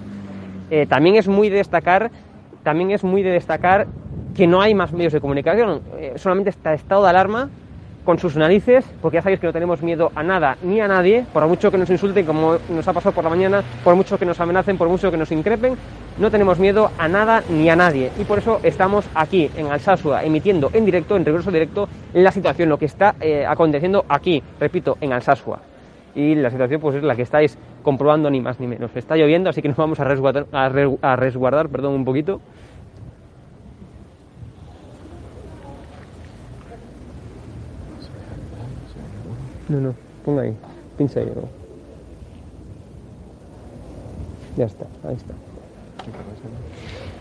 Eh, 0.72 0.86
también 0.86 1.16
es 1.16 1.28
muy 1.28 1.50
de 1.50 1.57
destacar, 1.57 2.10
también 2.68 2.92
es 2.92 3.02
muy 3.02 3.24
de 3.24 3.31
destacar 3.31 3.88
que 4.36 4.46
no 4.46 4.60
hay 4.60 4.75
más 4.75 4.92
medios 4.92 5.14
de 5.14 5.22
comunicación, 5.22 5.80
eh, 6.00 6.12
solamente 6.18 6.50
está 6.50 6.74
estado 6.74 7.04
de 7.04 7.12
alarma 7.12 7.50
con 8.04 8.19
sus 8.19 8.36
narices, 8.36 8.84
porque 9.02 9.16
ya 9.16 9.22
sabéis 9.22 9.40
que 9.40 9.48
no 9.48 9.54
tenemos 9.54 9.81
miedo 9.81 10.12
a 10.14 10.22
nada 10.22 10.58
ni 10.62 10.81
a 10.81 10.88
nadie, 10.90 11.25
por 11.31 11.48
mucho 11.48 11.72
que 11.72 11.78
nos 11.78 11.90
insulten, 11.90 12.25
como 12.25 12.58
nos 12.68 12.86
ha 12.86 12.92
pasado 12.92 13.16
por 13.16 13.24
la 13.24 13.30
mañana, 13.30 13.64
por 13.86 13.95
mucho 13.95 14.19
que 14.19 14.26
nos 14.26 14.38
amenacen, 14.42 14.78
por 14.78 14.90
mucho 14.90 15.09
que 15.09 15.16
nos 15.16 15.31
increpen, 15.31 15.78
no 16.18 16.30
tenemos 16.30 16.59
miedo 16.59 16.92
a 16.97 17.07
nada 17.07 17.42
ni 17.50 17.69
a 17.69 17.78
nadie. 17.78 18.12
Y 18.19 18.26
por 18.26 18.40
eso 18.40 18.59
estamos 18.64 19.06
aquí, 19.16 19.50
en 19.56 19.68
Alsasua, 19.68 20.26
emitiendo 20.26 20.69
en 20.74 20.83
directo, 20.83 21.16
en 21.16 21.24
regreso 21.24 21.50
directo, 21.52 21.88
la 22.12 22.33
situación, 22.33 22.68
lo 22.68 22.78
que 22.78 22.88
está 22.88 23.16
eh, 23.21 23.45
aconteciendo 23.47 24.04
aquí, 24.09 24.44
repito, 24.59 24.97
en 25.00 25.14
Alsasua. 25.14 25.62
Y 26.16 26.36
la 26.36 26.50
situación 26.50 26.81
pues 26.81 26.97
es 26.97 27.04
la 27.04 27.16
que 27.16 27.21
estáis 27.21 27.57
comprobando 27.81 28.30
ni 28.30 28.42
más 28.42 28.59
ni 28.59 28.68
menos. 28.68 28.92
Está 28.94 29.16
lloviendo, 29.16 29.50
así 29.50 29.62
que 29.62 29.69
nos 29.69 29.78
vamos 29.78 30.02
a 30.02 30.04
resguardar, 30.04 30.47
a 30.52 31.16
resguardar 31.16 31.69
perdón, 31.69 31.94
un 31.94 32.04
poquito. 32.04 32.42
No, 39.69 39.81
no, 39.81 39.94
ponga 40.24 40.44
ahí, 40.44 40.56
pincha 40.97 41.19
ahí. 41.19 41.31
Ya 44.56 44.66
está, 44.66 44.88
ahí 45.04 45.16
está. 45.16 45.33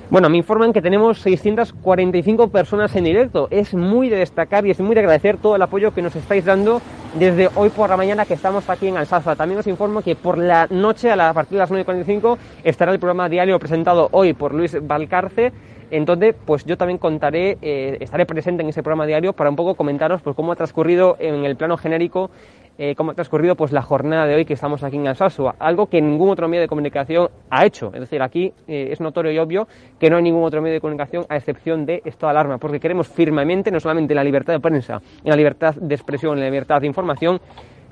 Bueno, 0.08 0.28
me 0.28 0.36
informan 0.36 0.72
que 0.72 0.80
tenemos 0.80 1.18
645 1.18 2.48
personas 2.48 2.94
en 2.94 3.02
directo. 3.02 3.48
Es 3.50 3.74
muy 3.74 4.08
de 4.08 4.16
destacar 4.16 4.64
y 4.64 4.70
es 4.70 4.78
muy 4.78 4.94
de 4.94 5.00
agradecer 5.00 5.36
todo 5.36 5.56
el 5.56 5.62
apoyo 5.62 5.92
que 5.92 6.00
nos 6.00 6.14
estáis 6.14 6.44
dando 6.44 6.80
desde 7.18 7.50
hoy 7.56 7.70
por 7.70 7.90
la 7.90 7.96
mañana 7.96 8.24
que 8.24 8.34
estamos 8.34 8.70
aquí 8.70 8.86
en 8.86 8.96
Alsaza. 8.96 9.34
También 9.34 9.58
os 9.58 9.66
informo 9.66 10.02
que 10.02 10.14
por 10.14 10.38
la 10.38 10.68
noche, 10.70 11.10
a, 11.10 11.34
partir 11.34 11.58
de 11.58 11.58
las 11.58 11.72
9.45, 11.72 12.38
estará 12.62 12.92
el 12.92 13.00
programa 13.00 13.28
diario 13.28 13.58
presentado 13.58 14.08
hoy 14.12 14.32
por 14.32 14.54
Luis 14.54 14.76
Valcarce 14.80 15.52
entonces, 15.90 16.34
pues 16.44 16.64
yo 16.64 16.76
también 16.76 16.98
contaré, 16.98 17.58
eh, 17.62 17.98
estaré 18.00 18.26
presente 18.26 18.62
en 18.62 18.68
ese 18.68 18.82
programa 18.82 19.06
diario 19.06 19.32
para 19.32 19.50
un 19.50 19.56
poco 19.56 19.76
comentaros 19.76 20.20
pues, 20.20 20.34
cómo 20.34 20.52
ha 20.52 20.56
transcurrido 20.56 21.16
en 21.20 21.44
el 21.44 21.56
plano 21.56 21.76
genérico, 21.76 22.30
eh, 22.78 22.94
cómo 22.94 23.12
ha 23.12 23.14
transcurrido 23.14 23.54
pues, 23.56 23.72
la 23.72 23.82
jornada 23.82 24.26
de 24.26 24.34
hoy 24.34 24.44
que 24.44 24.54
estamos 24.54 24.82
aquí 24.82 24.96
en 24.96 25.08
Alsasua, 25.08 25.54
algo 25.58 25.86
que 25.86 26.00
ningún 26.00 26.30
otro 26.30 26.48
medio 26.48 26.62
de 26.62 26.68
comunicación 26.68 27.28
ha 27.50 27.64
hecho. 27.64 27.90
Es 27.94 28.00
decir, 28.00 28.22
aquí 28.22 28.52
eh, 28.68 28.88
es 28.90 29.00
notorio 29.00 29.32
y 29.32 29.38
obvio 29.38 29.66
que 29.98 30.10
no 30.10 30.16
hay 30.16 30.22
ningún 30.22 30.44
otro 30.44 30.60
medio 30.60 30.74
de 30.74 30.80
comunicación 30.80 31.24
a 31.28 31.36
excepción 31.36 31.86
de 31.86 32.02
esto 32.04 32.26
de 32.26 32.30
alarma, 32.30 32.58
porque 32.58 32.80
queremos 32.80 33.08
firmemente 33.08 33.70
no 33.70 33.80
solamente 33.80 34.14
la 34.14 34.24
libertad 34.24 34.52
de 34.52 34.60
prensa, 34.60 35.00
en 35.24 35.30
la 35.30 35.36
libertad 35.36 35.74
de 35.74 35.94
expresión, 35.94 36.34
en 36.34 36.40
la 36.40 36.50
libertad 36.50 36.80
de 36.80 36.86
información, 36.86 37.40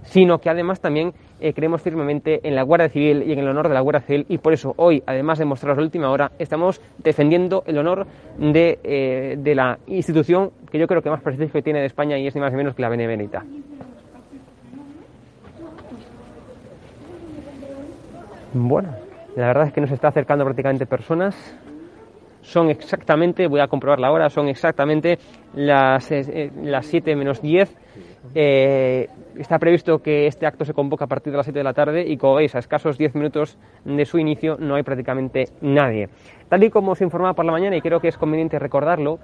sino 0.04 0.38
que 0.38 0.50
además 0.50 0.80
también 0.80 1.12
eh, 1.40 1.52
creemos 1.52 1.82
firmemente 1.82 2.40
en 2.46 2.54
la 2.54 2.62
Guardia 2.62 2.88
Civil 2.88 3.22
y 3.26 3.32
en 3.32 3.38
el 3.38 3.48
honor 3.48 3.68
de 3.68 3.74
la 3.74 3.80
Guardia 3.80 4.02
Civil 4.02 4.26
y 4.28 4.38
por 4.38 4.52
eso 4.52 4.74
hoy, 4.76 5.02
además 5.06 5.38
de 5.38 5.44
mostraros 5.44 5.78
la 5.78 5.84
última 5.84 6.10
hora, 6.10 6.32
estamos 6.38 6.80
defendiendo 6.98 7.62
el 7.66 7.78
honor 7.78 8.06
de, 8.38 8.78
eh, 8.84 9.36
de 9.38 9.54
la 9.54 9.78
institución 9.86 10.50
que 10.70 10.78
yo 10.78 10.86
creo 10.86 11.02
que 11.02 11.10
más 11.10 11.22
prestigio 11.22 11.62
tiene 11.62 11.80
de 11.80 11.86
España 11.86 12.18
y 12.18 12.26
es 12.26 12.34
ni 12.34 12.40
más 12.40 12.52
ni 12.52 12.58
menos 12.58 12.74
que 12.74 12.82
la 12.82 12.88
Benevenita. 12.88 13.44
Bueno, 18.56 18.90
la 19.34 19.48
verdad 19.48 19.66
es 19.66 19.72
que 19.72 19.80
nos 19.80 19.90
está 19.90 20.08
acercando 20.08 20.44
prácticamente 20.44 20.86
personas. 20.86 21.34
Son 22.40 22.70
exactamente, 22.70 23.48
voy 23.48 23.60
a 23.60 23.66
comprobar 23.66 23.98
la 23.98 24.12
hora, 24.12 24.30
son 24.30 24.46
exactamente 24.46 25.18
las, 25.54 26.12
eh, 26.12 26.52
las 26.62 26.86
7 26.86 27.16
menos 27.16 27.42
10 27.42 27.76
eh, 28.34 29.08
está 29.36 29.58
previsto 29.58 29.98
que 29.98 30.26
este 30.26 30.46
acto 30.46 30.64
se 30.64 30.72
convoque 30.72 31.04
a 31.04 31.06
partir 31.06 31.32
de 31.32 31.36
las 31.36 31.46
7 31.46 31.58
de 31.58 31.64
la 31.64 31.72
tarde 31.72 32.04
y 32.06 32.16
como 32.16 32.36
veis, 32.36 32.54
a 32.54 32.58
escasos 32.58 32.96
10 32.96 33.14
minutos 33.16 33.58
de 33.84 34.04
su 34.04 34.18
inicio 34.18 34.56
no 34.58 34.76
hay 34.76 34.82
prácticamente 34.82 35.48
nadie. 35.60 36.08
Tal 36.48 36.62
y 36.64 36.70
como 36.70 36.94
se 36.94 37.04
informaba 37.04 37.34
por 37.34 37.44
la 37.44 37.52
mañana, 37.52 37.76
y 37.76 37.80
creo 37.80 38.00
que 38.00 38.08
es 38.08 38.16
conveniente 38.16 38.58
recordarlo, 38.58 39.18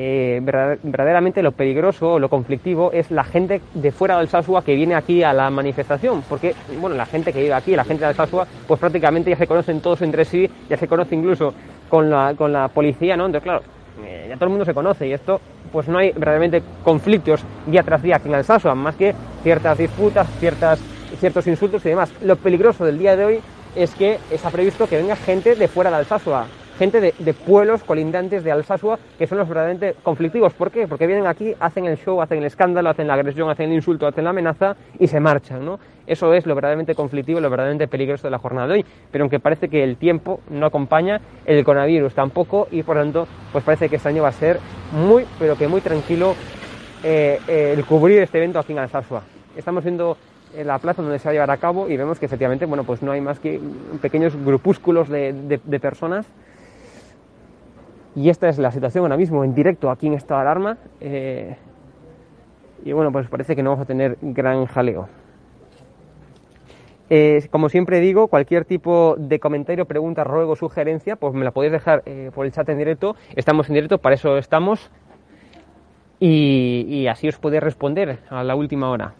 eh, 0.00 0.38
verdaderamente 0.40 1.42
lo 1.42 1.50
peligroso, 1.50 2.20
lo 2.20 2.28
conflictivo 2.28 2.92
es 2.92 3.10
la 3.10 3.24
gente 3.24 3.60
de 3.74 3.90
fuera 3.90 4.16
del 4.18 4.28
Sasua 4.28 4.62
que 4.62 4.76
viene 4.76 4.94
aquí 4.94 5.24
a 5.24 5.32
la 5.32 5.50
manifestación, 5.50 6.22
porque 6.28 6.54
bueno, 6.80 6.94
la 6.94 7.04
gente 7.04 7.32
que 7.32 7.42
vive 7.42 7.52
aquí, 7.52 7.74
la 7.74 7.82
gente 7.82 8.06
del 8.06 8.14
Sasua, 8.14 8.46
pues 8.68 8.78
prácticamente 8.78 9.30
ya 9.30 9.36
se 9.36 9.48
conocen 9.48 9.80
todos 9.80 10.00
entre 10.02 10.24
sí, 10.24 10.48
ya 10.70 10.76
se 10.76 10.86
conoce 10.86 11.16
incluso 11.16 11.52
con 11.88 12.08
la, 12.08 12.34
con 12.36 12.52
la 12.52 12.68
policía, 12.68 13.16
¿no? 13.16 13.26
Entonces, 13.26 13.42
claro, 13.42 13.62
eh, 14.04 14.26
ya 14.28 14.36
todo 14.36 14.44
el 14.44 14.50
mundo 14.50 14.64
se 14.64 14.72
conoce 14.72 15.08
y 15.08 15.12
esto 15.12 15.40
pues 15.72 15.88
no 15.88 15.98
hay 15.98 16.12
realmente 16.12 16.62
conflictos 16.84 17.42
día 17.66 17.82
tras 17.82 18.00
día 18.00 18.18
aquí 18.18 18.28
en 18.28 18.36
Alsasua, 18.36 18.76
más 18.76 18.94
que 18.94 19.16
ciertas 19.42 19.78
disputas, 19.78 20.28
ciertas, 20.38 20.78
ciertos 21.18 21.44
insultos 21.48 21.84
y 21.84 21.88
demás. 21.88 22.12
Lo 22.22 22.36
peligroso 22.36 22.84
del 22.84 23.00
día 23.00 23.16
de 23.16 23.24
hoy 23.24 23.40
es 23.74 23.92
que 23.96 24.18
está 24.30 24.50
previsto 24.50 24.86
que 24.86 24.96
venga 24.96 25.16
gente 25.16 25.56
de 25.56 25.66
fuera 25.66 25.90
de 25.90 25.96
Alsasua, 25.96 26.46
gente 26.78 27.00
de, 27.00 27.34
pueblos 27.34 27.82
colindantes 27.82 28.44
de 28.44 28.52
Alsasua 28.52 28.98
que 29.18 29.26
son 29.26 29.38
los 29.38 29.48
verdaderamente 29.48 29.94
conflictivos. 30.02 30.54
¿Por 30.54 30.70
qué? 30.70 30.86
Porque 30.86 31.06
vienen 31.06 31.26
aquí, 31.26 31.54
hacen 31.58 31.84
el 31.84 31.98
show, 31.98 32.22
hacen 32.22 32.38
el 32.38 32.44
escándalo, 32.44 32.88
hacen 32.88 33.08
la 33.08 33.14
agresión, 33.14 33.50
hacen 33.50 33.70
el 33.70 33.76
insulto, 33.76 34.06
hacen 34.06 34.24
la 34.24 34.30
amenaza 34.30 34.76
y 34.98 35.08
se 35.08 35.20
marchan, 35.20 35.64
¿no? 35.64 35.78
Eso 36.06 36.32
es 36.32 36.46
lo 36.46 36.54
verdaderamente 36.54 36.94
conflictivo, 36.94 37.40
lo 37.40 37.50
verdaderamente 37.50 37.88
peligroso 37.88 38.26
de 38.26 38.30
la 38.30 38.38
jornada 38.38 38.68
de 38.68 38.74
hoy. 38.74 38.86
Pero 39.10 39.24
aunque 39.24 39.40
parece 39.40 39.68
que 39.68 39.84
el 39.84 39.96
tiempo 39.96 40.40
no 40.48 40.66
acompaña, 40.66 41.20
el 41.44 41.62
coronavirus 41.64 42.14
tampoco 42.14 42.68
y 42.70 42.82
por 42.82 42.96
tanto, 42.96 43.26
pues 43.52 43.64
parece 43.64 43.88
que 43.88 43.96
este 43.96 44.08
año 44.08 44.22
va 44.22 44.28
a 44.28 44.32
ser 44.32 44.58
muy, 44.92 45.26
pero 45.38 45.56
que 45.56 45.68
muy 45.68 45.80
tranquilo 45.80 46.34
eh, 47.02 47.40
eh, 47.46 47.74
el 47.76 47.84
cubrir 47.84 48.22
este 48.22 48.38
evento 48.38 48.58
aquí 48.58 48.72
en 48.72 48.78
Alsasua. 48.78 49.22
Estamos 49.56 49.84
viendo 49.84 50.16
en 50.56 50.66
la 50.66 50.78
plaza 50.78 51.02
donde 51.02 51.18
se 51.18 51.24
va 51.24 51.30
a 51.30 51.34
llevar 51.34 51.50
a 51.50 51.58
cabo 51.58 51.90
y 51.90 51.96
vemos 51.96 52.18
que 52.18 52.26
efectivamente, 52.26 52.64
bueno, 52.64 52.84
pues 52.84 53.02
no 53.02 53.12
hay 53.12 53.20
más 53.20 53.38
que 53.38 53.60
pequeños 54.00 54.34
grupúsculos 54.34 55.08
de 55.10 55.80
personas 55.80 56.26
y 58.18 58.30
esta 58.30 58.48
es 58.48 58.58
la 58.58 58.72
situación 58.72 59.04
ahora 59.04 59.16
mismo 59.16 59.44
en 59.44 59.54
directo 59.54 59.90
aquí 59.90 60.08
en 60.08 60.14
esta 60.14 60.40
alarma. 60.40 60.76
Eh, 61.00 61.54
y 62.84 62.90
bueno, 62.92 63.12
pues 63.12 63.28
parece 63.28 63.54
que 63.54 63.62
no 63.62 63.70
vamos 63.70 63.84
a 63.84 63.86
tener 63.86 64.18
gran 64.20 64.66
jaleo. 64.66 65.08
Eh, 67.10 67.46
como 67.52 67.68
siempre 67.68 68.00
digo, 68.00 68.26
cualquier 68.26 68.64
tipo 68.64 69.14
de 69.16 69.38
comentario, 69.38 69.86
pregunta, 69.86 70.24
ruego, 70.24 70.56
sugerencia, 70.56 71.14
pues 71.14 71.32
me 71.32 71.44
la 71.44 71.52
podéis 71.52 71.72
dejar 71.72 72.02
eh, 72.06 72.32
por 72.34 72.44
el 72.44 72.50
chat 72.50 72.68
en 72.68 72.78
directo. 72.78 73.14
Estamos 73.36 73.68
en 73.68 73.74
directo, 73.74 73.98
para 73.98 74.16
eso 74.16 74.36
estamos. 74.36 74.90
Y, 76.18 76.86
y 76.88 77.06
así 77.06 77.28
os 77.28 77.38
podéis 77.38 77.62
responder 77.62 78.18
a 78.30 78.42
la 78.42 78.56
última 78.56 78.90
hora. 78.90 79.14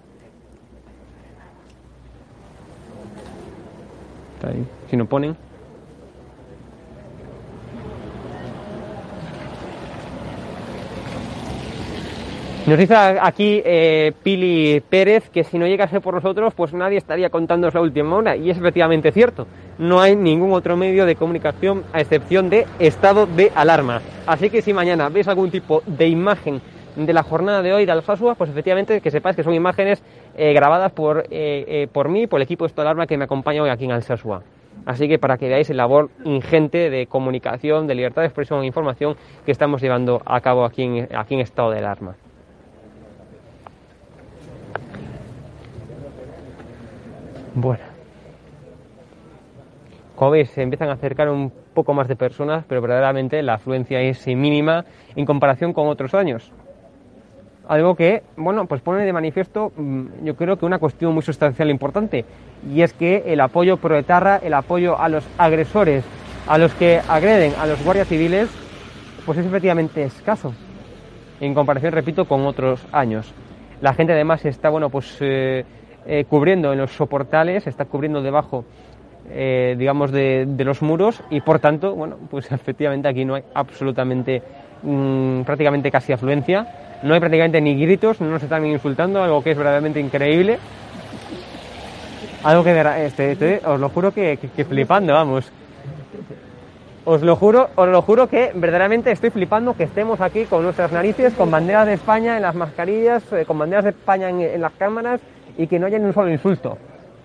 Si 4.88 4.96
no 4.96 5.06
ponen. 5.06 5.47
Nos 12.68 12.76
dice 12.76 12.94
aquí 12.94 13.62
eh, 13.64 14.12
Pili 14.22 14.82
Pérez 14.90 15.30
que 15.30 15.42
si 15.42 15.56
no 15.58 15.66
llegase 15.66 16.02
por 16.02 16.12
nosotros, 16.12 16.52
pues 16.52 16.74
nadie 16.74 16.98
estaría 16.98 17.30
contándonos 17.30 17.72
la 17.72 17.80
última 17.80 18.14
hora. 18.14 18.36
Y 18.36 18.50
es 18.50 18.58
efectivamente 18.58 19.10
cierto. 19.10 19.46
No 19.78 20.02
hay 20.02 20.14
ningún 20.14 20.52
otro 20.52 20.76
medio 20.76 21.06
de 21.06 21.16
comunicación 21.16 21.84
a 21.94 22.02
excepción 22.02 22.50
de 22.50 22.66
estado 22.78 23.24
de 23.24 23.50
alarma. 23.54 24.02
Así 24.26 24.50
que 24.50 24.60
si 24.60 24.74
mañana 24.74 25.08
veis 25.08 25.28
algún 25.28 25.50
tipo 25.50 25.82
de 25.86 26.08
imagen 26.08 26.60
de 26.94 27.10
la 27.14 27.22
jornada 27.22 27.62
de 27.62 27.72
hoy 27.72 27.86
de 27.86 27.92
Alsasua, 27.92 28.34
pues 28.34 28.50
efectivamente 28.50 29.00
que 29.00 29.10
sepáis 29.10 29.34
que 29.34 29.44
son 29.44 29.54
imágenes 29.54 30.02
eh, 30.36 30.52
grabadas 30.52 30.92
por, 30.92 31.24
eh, 31.30 31.88
por 31.90 32.10
mí, 32.10 32.26
por 32.26 32.38
el 32.38 32.42
equipo 32.42 32.64
de 32.64 32.66
estado 32.66 32.84
de 32.84 32.90
alarma 32.90 33.06
que 33.06 33.16
me 33.16 33.24
acompaña 33.24 33.62
hoy 33.62 33.70
aquí 33.70 33.86
en 33.86 33.92
Alsasua. 33.92 34.42
Así 34.84 35.08
que 35.08 35.18
para 35.18 35.38
que 35.38 35.48
veáis 35.48 35.70
el 35.70 35.78
labor 35.78 36.10
ingente 36.26 36.90
de 36.90 37.06
comunicación, 37.06 37.86
de 37.86 37.94
libertad 37.94 38.20
de 38.20 38.26
expresión 38.26 38.62
e 38.62 38.66
información 38.66 39.16
que 39.46 39.52
estamos 39.52 39.80
llevando 39.80 40.20
a 40.26 40.38
cabo 40.42 40.66
aquí 40.66 40.82
en, 40.82 41.08
aquí 41.16 41.32
en 41.32 41.40
estado 41.40 41.70
de 41.70 41.78
alarma. 41.78 42.14
Bueno. 47.54 47.84
Como 50.16 50.32
veis, 50.32 50.50
se 50.50 50.62
empiezan 50.62 50.88
a 50.88 50.94
acercar 50.94 51.28
un 51.28 51.52
poco 51.74 51.94
más 51.94 52.08
de 52.08 52.16
personas, 52.16 52.64
pero 52.68 52.80
verdaderamente 52.80 53.40
la 53.42 53.54
afluencia 53.54 54.00
es 54.00 54.26
mínima 54.26 54.84
en 55.14 55.24
comparación 55.24 55.72
con 55.72 55.86
otros 55.86 56.12
años. 56.12 56.50
Algo 57.68 57.94
que, 57.94 58.22
bueno, 58.36 58.66
pues 58.66 58.80
pone 58.80 59.04
de 59.04 59.12
manifiesto, 59.12 59.70
mm, 59.76 60.24
yo 60.24 60.34
creo 60.34 60.56
que 60.56 60.66
una 60.66 60.78
cuestión 60.78 61.12
muy 61.14 61.22
sustancial 61.22 61.68
e 61.68 61.70
importante, 61.70 62.24
y 62.68 62.82
es 62.82 62.94
que 62.94 63.24
el 63.26 63.40
apoyo 63.40 63.76
proetarra, 63.76 64.38
el 64.38 64.54
apoyo 64.54 64.98
a 64.98 65.08
los 65.08 65.24
agresores, 65.36 66.04
a 66.48 66.58
los 66.58 66.74
que 66.74 67.00
agreden 67.08 67.52
a 67.60 67.66
los 67.66 67.84
guardias 67.84 68.08
civiles, 68.08 68.48
pues 69.24 69.38
es 69.38 69.46
efectivamente 69.46 70.02
escaso, 70.02 70.54
en 71.40 71.54
comparación, 71.54 71.92
repito, 71.92 72.24
con 72.24 72.46
otros 72.46 72.84
años. 72.90 73.32
La 73.80 73.94
gente 73.94 74.14
además 74.14 74.44
está, 74.46 74.70
bueno, 74.70 74.90
pues 74.90 75.16
eh, 75.20 75.64
eh, 76.10 76.24
cubriendo 76.24 76.72
en 76.72 76.78
los 76.78 76.92
soportales, 76.92 77.66
está 77.66 77.84
cubriendo 77.84 78.22
debajo, 78.22 78.64
eh, 79.30 79.76
digamos, 79.78 80.10
de, 80.10 80.46
los 80.56 80.80
muros 80.80 81.22
y 81.28 81.42
por 81.42 81.58
tanto, 81.58 81.94
bueno, 81.94 82.16
pues 82.30 82.50
efectivamente 82.52 83.08
aquí 83.08 83.26
no 83.26 83.34
hay 83.34 83.42
absolutamente, 83.52 84.42
mm, 84.82 85.42
prácticamente 85.42 85.90
casi 85.90 86.14
afluencia, 86.14 86.66
no 87.02 87.12
hay 87.12 87.20
prácticamente 87.20 87.60
ni 87.60 87.78
gritos, 87.78 88.22
no 88.22 88.30
nos 88.30 88.42
están 88.42 88.64
insultando, 88.64 89.22
algo 89.22 89.42
que 89.42 89.50
es 89.50 89.58
verdaderamente 89.58 90.00
increíble. 90.00 90.58
Algo 92.42 92.64
que 92.64 93.04
este, 93.04 93.32
este, 93.32 93.60
os 93.66 93.78
lo 93.78 93.90
juro 93.90 94.10
que, 94.10 94.38
flipando, 94.66 95.12
vamos. 95.12 95.52
Os 97.04 97.20
lo 97.20 97.36
juro, 97.36 97.68
os 97.74 97.88
lo 97.88 98.00
juro 98.00 98.28
que 98.28 98.52
verdaderamente 98.54 99.10
estoy 99.10 99.28
flipando 99.28 99.76
que 99.76 99.84
estemos 99.84 100.22
aquí 100.22 100.44
con 100.44 100.62
nuestras 100.62 100.90
narices, 100.90 101.34
con 101.34 101.50
banderas 101.50 101.86
de 101.86 101.94
España 101.94 102.36
en 102.36 102.42
las 102.42 102.54
mascarillas, 102.54 103.30
eh, 103.32 103.44
con 103.44 103.58
banderas 103.58 103.84
de 103.84 103.90
España 103.90 104.30
en 104.30 104.60
las 104.60 104.72
cámaras 104.72 105.20
y 105.58 105.66
que 105.66 105.78
no 105.78 105.86
haya 105.86 105.98
ni 105.98 106.06
un 106.06 106.14
solo 106.14 106.30
insulto. 106.30 106.78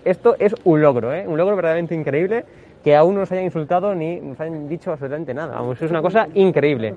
Esto 0.04 0.36
es 0.38 0.54
un 0.64 0.82
logro, 0.82 1.14
¿eh? 1.14 1.24
un 1.26 1.38
logro 1.38 1.56
verdaderamente 1.56 1.94
increíble 1.94 2.44
que 2.82 2.94
aún 2.94 3.14
no 3.14 3.20
nos 3.20 3.32
hayan 3.32 3.44
insultado 3.44 3.94
ni 3.94 4.20
nos 4.20 4.38
hayan 4.38 4.68
dicho 4.68 4.92
absolutamente 4.92 5.32
nada. 5.32 5.54
Vamos, 5.54 5.80
es 5.80 5.90
una 5.90 6.02
cosa 6.02 6.28
increíble. 6.34 6.94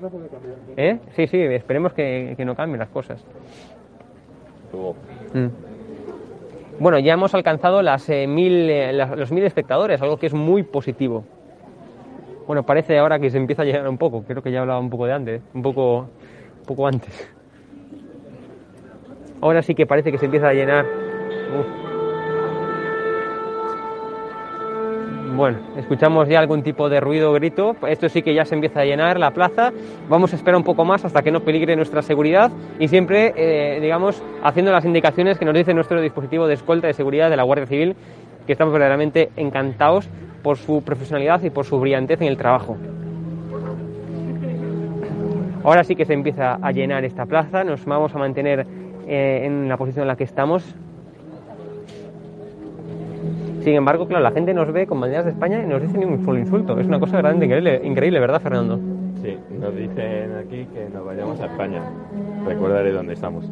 ¿Eh? 0.76 0.98
Sí, 1.16 1.26
sí, 1.26 1.40
esperemos 1.40 1.94
que, 1.94 2.36
no 2.44 2.54
cambien 2.54 2.80
las 2.80 2.90
cosas. 2.90 3.24
Mm. 5.32 5.46
Bueno, 6.78 6.98
ya 6.98 7.14
hemos 7.14 7.34
alcanzado 7.34 7.80
las, 7.80 8.06
eh, 8.10 8.26
mil, 8.26 8.68
eh, 8.68 8.92
los 8.92 9.32
mil 9.32 9.44
espectadores, 9.44 10.02
algo 10.02 10.18
que 10.18 10.26
es 10.26 10.34
muy 10.34 10.62
positivo. 10.62 11.24
Bueno, 12.46 12.64
parece 12.64 12.98
ahora 12.98 13.18
que 13.18 13.30
se 13.30 13.38
empieza 13.38 13.62
a 13.62 13.64
llegar 13.64 13.88
un 13.88 13.98
poco, 13.98 14.22
creo 14.24 14.42
que 14.42 14.52
ya 14.52 14.60
hablaba 14.60 14.80
un 14.80 14.90
poco 14.90 15.06
de 15.06 15.12
antes, 15.14 15.42
un 15.54 15.62
poco, 15.62 16.00
un 16.00 16.66
poco 16.66 16.86
antes. 16.86 17.34
Ahora 19.40 19.62
sí 19.62 19.74
que 19.74 19.86
parece 19.86 20.12
que 20.12 20.18
se 20.18 20.26
empieza 20.26 20.48
a 20.48 20.52
llenar 20.52 21.07
bueno, 25.38 25.58
escuchamos 25.76 26.28
ya 26.28 26.40
algún 26.40 26.64
tipo 26.64 26.88
de 26.88 26.98
ruido 26.98 27.30
o 27.30 27.34
grito. 27.34 27.76
Esto 27.86 28.08
sí 28.08 28.22
que 28.22 28.34
ya 28.34 28.44
se 28.44 28.56
empieza 28.56 28.80
a 28.80 28.84
llenar 28.84 29.20
la 29.20 29.30
plaza. 29.30 29.72
Vamos 30.08 30.32
a 30.32 30.36
esperar 30.36 30.56
un 30.56 30.64
poco 30.64 30.84
más 30.84 31.04
hasta 31.04 31.22
que 31.22 31.30
no 31.30 31.44
peligre 31.44 31.76
nuestra 31.76 32.02
seguridad 32.02 32.50
y 32.80 32.88
siempre, 32.88 33.34
eh, 33.36 33.78
digamos, 33.80 34.20
haciendo 34.42 34.72
las 34.72 34.84
indicaciones 34.84 35.38
que 35.38 35.44
nos 35.44 35.54
dice 35.54 35.72
nuestro 35.74 36.02
dispositivo 36.02 36.48
de 36.48 36.54
escolta 36.54 36.88
de 36.88 36.92
seguridad 36.92 37.30
de 37.30 37.36
la 37.36 37.44
Guardia 37.44 37.66
Civil, 37.66 37.94
que 38.46 38.52
estamos 38.52 38.72
verdaderamente 38.72 39.30
encantados 39.36 40.08
por 40.42 40.56
su 40.56 40.82
profesionalidad 40.82 41.40
y 41.44 41.50
por 41.50 41.64
su 41.64 41.78
brillantez 41.78 42.20
en 42.20 42.26
el 42.26 42.36
trabajo. 42.36 42.76
Ahora 45.62 45.84
sí 45.84 45.94
que 45.94 46.04
se 46.04 46.14
empieza 46.14 46.58
a 46.60 46.72
llenar 46.72 47.04
esta 47.04 47.26
plaza. 47.26 47.62
Nos 47.62 47.84
vamos 47.84 48.12
a 48.12 48.18
mantener 48.18 48.66
eh, 49.06 49.42
en 49.44 49.68
la 49.68 49.76
posición 49.76 50.02
en 50.02 50.08
la 50.08 50.16
que 50.16 50.24
estamos 50.24 50.74
sin 53.68 53.76
embargo, 53.76 54.08
claro, 54.08 54.24
la 54.24 54.30
gente 54.30 54.54
nos 54.54 54.72
ve 54.72 54.86
con 54.86 54.98
banderas 54.98 55.26
de 55.26 55.32
España 55.32 55.62
y 55.62 55.66
nos 55.66 55.82
dice 55.82 55.98
ni 55.98 56.06
un 56.06 56.24
solo 56.24 56.38
insulto. 56.38 56.80
Es 56.80 56.86
una 56.86 56.98
cosa 56.98 57.18
grande, 57.18 57.44
increíble, 57.44 57.82
increíble, 57.84 58.18
¿verdad, 58.18 58.40
Fernando? 58.40 58.80
Sí, 59.22 59.36
nos 59.60 59.76
dicen 59.76 60.36
aquí 60.42 60.66
que 60.72 60.88
nos 60.90 61.04
vayamos 61.04 61.38
a 61.38 61.44
España. 61.44 61.82
Recordaré 62.46 62.92
dónde 62.92 63.12
estamos. 63.12 63.44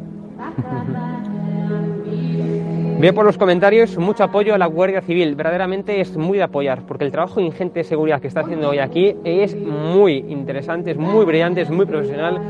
Veo 2.99 3.13
por 3.13 3.25
los 3.25 3.37
comentarios 3.37 3.95
mucho 3.99 4.23
apoyo 4.23 4.55
a 4.55 4.57
la 4.57 4.65
Guardia 4.65 5.01
Civil. 5.01 5.35
Verdaderamente 5.35 6.01
es 6.01 6.17
muy 6.17 6.39
de 6.39 6.45
apoyar, 6.45 6.81
porque 6.87 7.03
el 7.03 7.11
trabajo 7.11 7.39
ingente 7.39 7.81
de 7.81 7.83
seguridad 7.83 8.19
que 8.19 8.27
está 8.27 8.39
haciendo 8.39 8.69
hoy 8.69 8.79
aquí 8.79 9.15
es 9.23 9.55
muy 9.55 10.25
interesante, 10.29 10.89
es 10.89 10.97
muy 10.97 11.25
brillante, 11.25 11.61
es 11.61 11.69
muy 11.69 11.85
profesional 11.85 12.41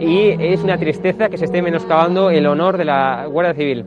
y 0.00 0.30
es 0.38 0.64
una 0.64 0.78
tristeza 0.78 1.28
que 1.28 1.36
se 1.36 1.44
esté 1.44 1.60
menoscabando 1.60 2.30
el 2.30 2.46
honor 2.46 2.78
de 2.78 2.86
la 2.86 3.26
Guardia 3.26 3.52
Civil. 3.52 3.84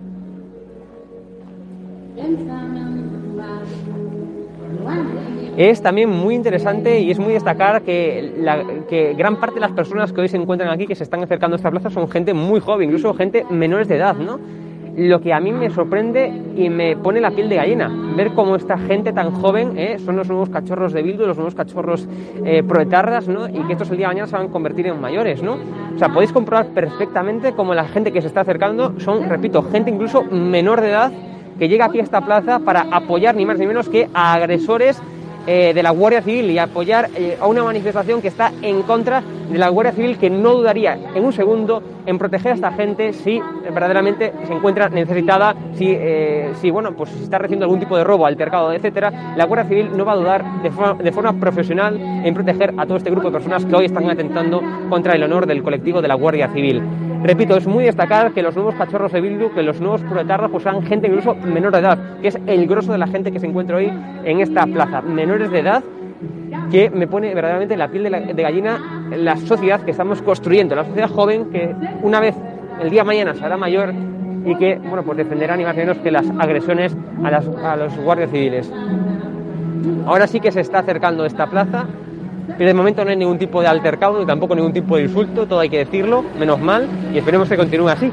Es 5.55 5.83
también 5.83 6.09
muy 6.09 6.33
interesante 6.33 6.99
y 6.99 7.11
es 7.11 7.19
muy 7.19 7.33
destacar 7.33 7.83
que, 7.83 9.13
gran 9.15 9.39
parte 9.39 9.55
de 9.55 9.61
las 9.61 9.71
personas 9.71 10.11
que 10.11 10.21
hoy 10.21 10.27
se 10.27 10.37
encuentran 10.37 10.71
aquí, 10.71 10.87
que 10.87 10.95
se 10.95 11.03
están 11.03 11.23
acercando 11.23 11.55
a 11.55 11.57
esta 11.57 11.69
plaza, 11.69 11.91
son 11.91 12.09
gente 12.09 12.33
muy 12.33 12.59
joven, 12.59 12.89
incluso 12.89 13.13
gente 13.13 13.45
menores 13.51 13.87
de 13.87 13.97
edad, 13.97 14.15
¿no? 14.15 14.39
lo 14.95 15.21
que 15.21 15.33
a 15.33 15.39
mí 15.39 15.51
me 15.51 15.69
sorprende 15.69 16.31
y 16.55 16.69
me 16.69 16.95
pone 16.95 17.19
la 17.19 17.31
piel 17.31 17.49
de 17.49 17.55
gallina, 17.55 17.91
ver 18.15 18.31
cómo 18.33 18.55
esta 18.55 18.77
gente 18.77 19.11
tan 19.11 19.31
joven 19.31 19.77
¿eh? 19.77 19.97
son 19.99 20.15
los 20.15 20.27
nuevos 20.27 20.49
cachorros 20.49 20.93
de 20.93 21.01
Bildu, 21.01 21.25
los 21.25 21.37
nuevos 21.37 21.55
cachorros 21.55 22.07
eh, 22.45 22.61
proetarras, 22.63 23.27
y 23.27 23.63
que 23.63 23.73
estos 23.73 23.89
el 23.89 23.97
día 23.97 24.07
de 24.07 24.13
mañana 24.13 24.27
se 24.27 24.35
van 24.35 24.47
a 24.47 24.51
convertir 24.51 24.87
en 24.87 25.01
mayores. 25.01 25.41
¿no? 25.41 25.57
O 25.95 25.97
sea, 25.97 26.09
podéis 26.09 26.31
comprobar 26.31 26.67
perfectamente 26.67 27.53
cómo 27.53 27.73
la 27.73 27.85
gente 27.85 28.11
que 28.11 28.21
se 28.21 28.27
está 28.27 28.41
acercando 28.41 28.99
son, 28.99 29.27
repito, 29.29 29.63
gente 29.63 29.89
incluso 29.89 30.23
menor 30.23 30.81
de 30.81 30.89
edad 30.89 31.11
que 31.57 31.67
llega 31.67 31.85
aquí 31.85 31.99
a 31.99 32.03
esta 32.03 32.21
plaza 32.21 32.59
para 32.59 32.81
apoyar 32.91 33.35
ni 33.35 33.45
más 33.45 33.59
ni 33.59 33.67
menos 33.67 33.89
que 33.89 34.09
a 34.13 34.33
agresores 34.33 35.01
eh, 35.45 35.73
de 35.73 35.83
la 35.83 35.91
Guardia 35.91 36.21
Civil 36.21 36.49
y 36.51 36.57
apoyar 36.57 37.09
eh, 37.15 37.37
a 37.39 37.47
una 37.47 37.63
manifestación 37.63 38.21
que 38.21 38.29
está 38.29 38.51
en 38.61 38.83
contra 38.83 39.21
de 39.21 39.57
la 39.57 39.69
Guardia 39.69 39.91
Civil 39.91 40.17
que 40.17 40.29
no 40.29 40.53
dudaría 40.53 40.97
en 41.13 41.23
un 41.23 41.33
segundo 41.33 41.83
en 42.05 42.17
proteger 42.17 42.53
a 42.53 42.55
esta 42.55 42.71
gente 42.71 43.13
si 43.13 43.41
verdaderamente 43.63 44.33
se 44.47 44.53
encuentra 44.53 44.89
necesitada, 44.89 45.55
si, 45.75 45.87
eh, 45.89 46.51
si 46.61 46.71
bueno, 46.71 46.93
pues 46.93 47.11
está 47.21 47.37
recibiendo 47.39 47.65
algún 47.65 47.79
tipo 47.79 47.97
de 47.97 48.03
robo, 48.03 48.25
altercado, 48.25 48.71
etcétera, 48.71 49.33
la 49.35 49.45
Guardia 49.45 49.67
Civil 49.67 49.89
no 49.97 50.05
va 50.05 50.13
a 50.13 50.15
dudar 50.15 50.61
de 50.61 50.71
forma, 50.71 51.03
de 51.03 51.11
forma 51.11 51.33
profesional 51.33 51.99
en 51.99 52.33
proteger 52.33 52.73
a 52.77 52.85
todo 52.85 52.97
este 52.97 53.11
grupo 53.11 53.27
de 53.27 53.33
personas 53.33 53.65
que 53.65 53.75
hoy 53.75 53.85
están 53.85 54.09
atentando 54.09 54.61
contra 54.89 55.13
el 55.13 55.23
honor 55.23 55.45
del 55.45 55.61
colectivo 55.61 56.01
de 56.01 56.07
la 56.07 56.15
Guardia 56.15 56.49
Civil. 56.49 56.81
Repito, 57.23 57.55
es 57.55 57.65
muy 57.65 57.85
destacar 57.85 58.33
que 58.33 58.41
los 58.41 58.53
nuevos 58.53 58.75
cachorros 58.75 59.13
de 59.13 59.21
Bildu, 59.21 59.53
que 59.53 59.63
los 59.63 59.79
nuevos 59.79 60.01
proletarras, 60.01 60.51
pues 60.51 60.63
sean 60.63 60.83
gente 60.83 61.07
incluso 61.07 61.35
menor 61.35 61.71
de 61.71 61.79
edad, 61.79 61.97
que 62.21 62.27
es 62.27 62.37
el 62.47 62.67
grosso 62.67 62.91
de 62.91 62.97
la 62.97 63.07
gente 63.07 63.31
que 63.31 63.39
se 63.39 63.47
encuentra 63.47 63.77
hoy 63.77 63.89
en 64.25 64.41
esta 64.41 64.65
plaza. 64.67 65.01
Menores 65.33 65.51
de 65.51 65.59
edad 65.61 65.83
que 66.69 66.91
me 66.91 67.07
pone 67.07 67.33
verdaderamente 67.33 67.75
la 67.75 67.87
piel 67.87 68.03
de, 68.03 68.43
gallina 68.43 69.07
la 69.17 69.35
sociedad 69.35 69.81
que 69.81 69.89
estamos 69.89 70.21
construyendo, 70.21 70.75
la 70.75 70.85
sociedad 70.85 71.09
joven 71.09 71.49
que 71.49 71.73
una 72.03 72.19
vez 72.19 72.35
el 72.79 72.91
día 72.91 73.03
mañana 73.03 73.33
será 73.33 73.57
mayor 73.57 73.95
y 74.45 74.55
que 74.57 74.75
bueno 74.75 75.01
pues 75.01 75.17
defenderá 75.17 75.57
ni 75.57 75.63
más 75.63 75.75
menos 75.75 75.97
que 75.97 76.11
las 76.11 76.29
agresiones 76.37 76.95
a, 77.23 77.31
las, 77.31 77.47
a 77.47 77.75
los 77.75 77.97
guardias 77.97 78.29
civiles. 78.29 78.71
Ahora 80.05 80.27
sí 80.27 80.39
que 80.39 80.51
se 80.51 80.61
está 80.61 80.79
acercando 80.79 81.25
esta 81.25 81.47
plaza 81.47 81.87
pero 82.55 82.67
de 82.67 82.73
momento 82.75 83.03
no 83.03 83.09
hay 83.09 83.17
ningún 83.17 83.39
tipo 83.39 83.59
de 83.59 83.69
altercado 83.69 84.19
ni 84.19 84.27
tampoco 84.27 84.53
ningún 84.53 84.73
tipo 84.73 84.97
de 84.97 85.03
insulto, 85.05 85.47
todo 85.47 85.61
hay 85.61 85.69
que 85.69 85.79
decirlo, 85.79 86.23
menos 86.37 86.59
mal, 86.61 86.87
y 87.11 87.17
esperemos 87.17 87.49
que 87.49 87.57
continúe 87.57 87.87
así. 87.87 88.11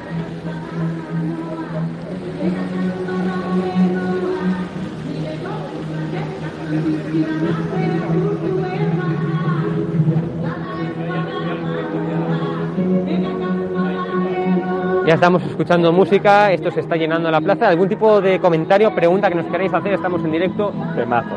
Ya 15.06 15.14
estamos 15.14 15.42
escuchando 15.42 15.92
música, 15.92 16.52
esto 16.52 16.70
se 16.70 16.78
está 16.80 16.94
llenando 16.94 17.30
la 17.30 17.40
plaza. 17.40 17.68
¿Algún 17.68 17.88
tipo 17.88 18.20
de 18.20 18.38
comentario, 18.38 18.94
pregunta 18.94 19.28
que 19.28 19.34
nos 19.34 19.46
queráis 19.46 19.74
hacer? 19.74 19.94
Estamos 19.94 20.24
en 20.24 20.30
directo. 20.30 20.72
Temazo. 20.94 21.34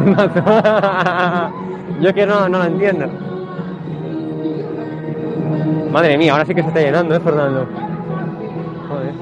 Yo 2.00 2.12
que 2.12 2.26
no, 2.26 2.48
no 2.48 2.58
lo 2.58 2.64
entiendo. 2.64 3.06
Madre 5.92 6.18
mía, 6.18 6.32
ahora 6.32 6.44
sí 6.44 6.54
que 6.54 6.62
se 6.62 6.68
está 6.68 6.80
llenando, 6.80 7.14
¿eh, 7.14 7.20
Fernando? 7.20 7.68
Joder. 8.88 9.14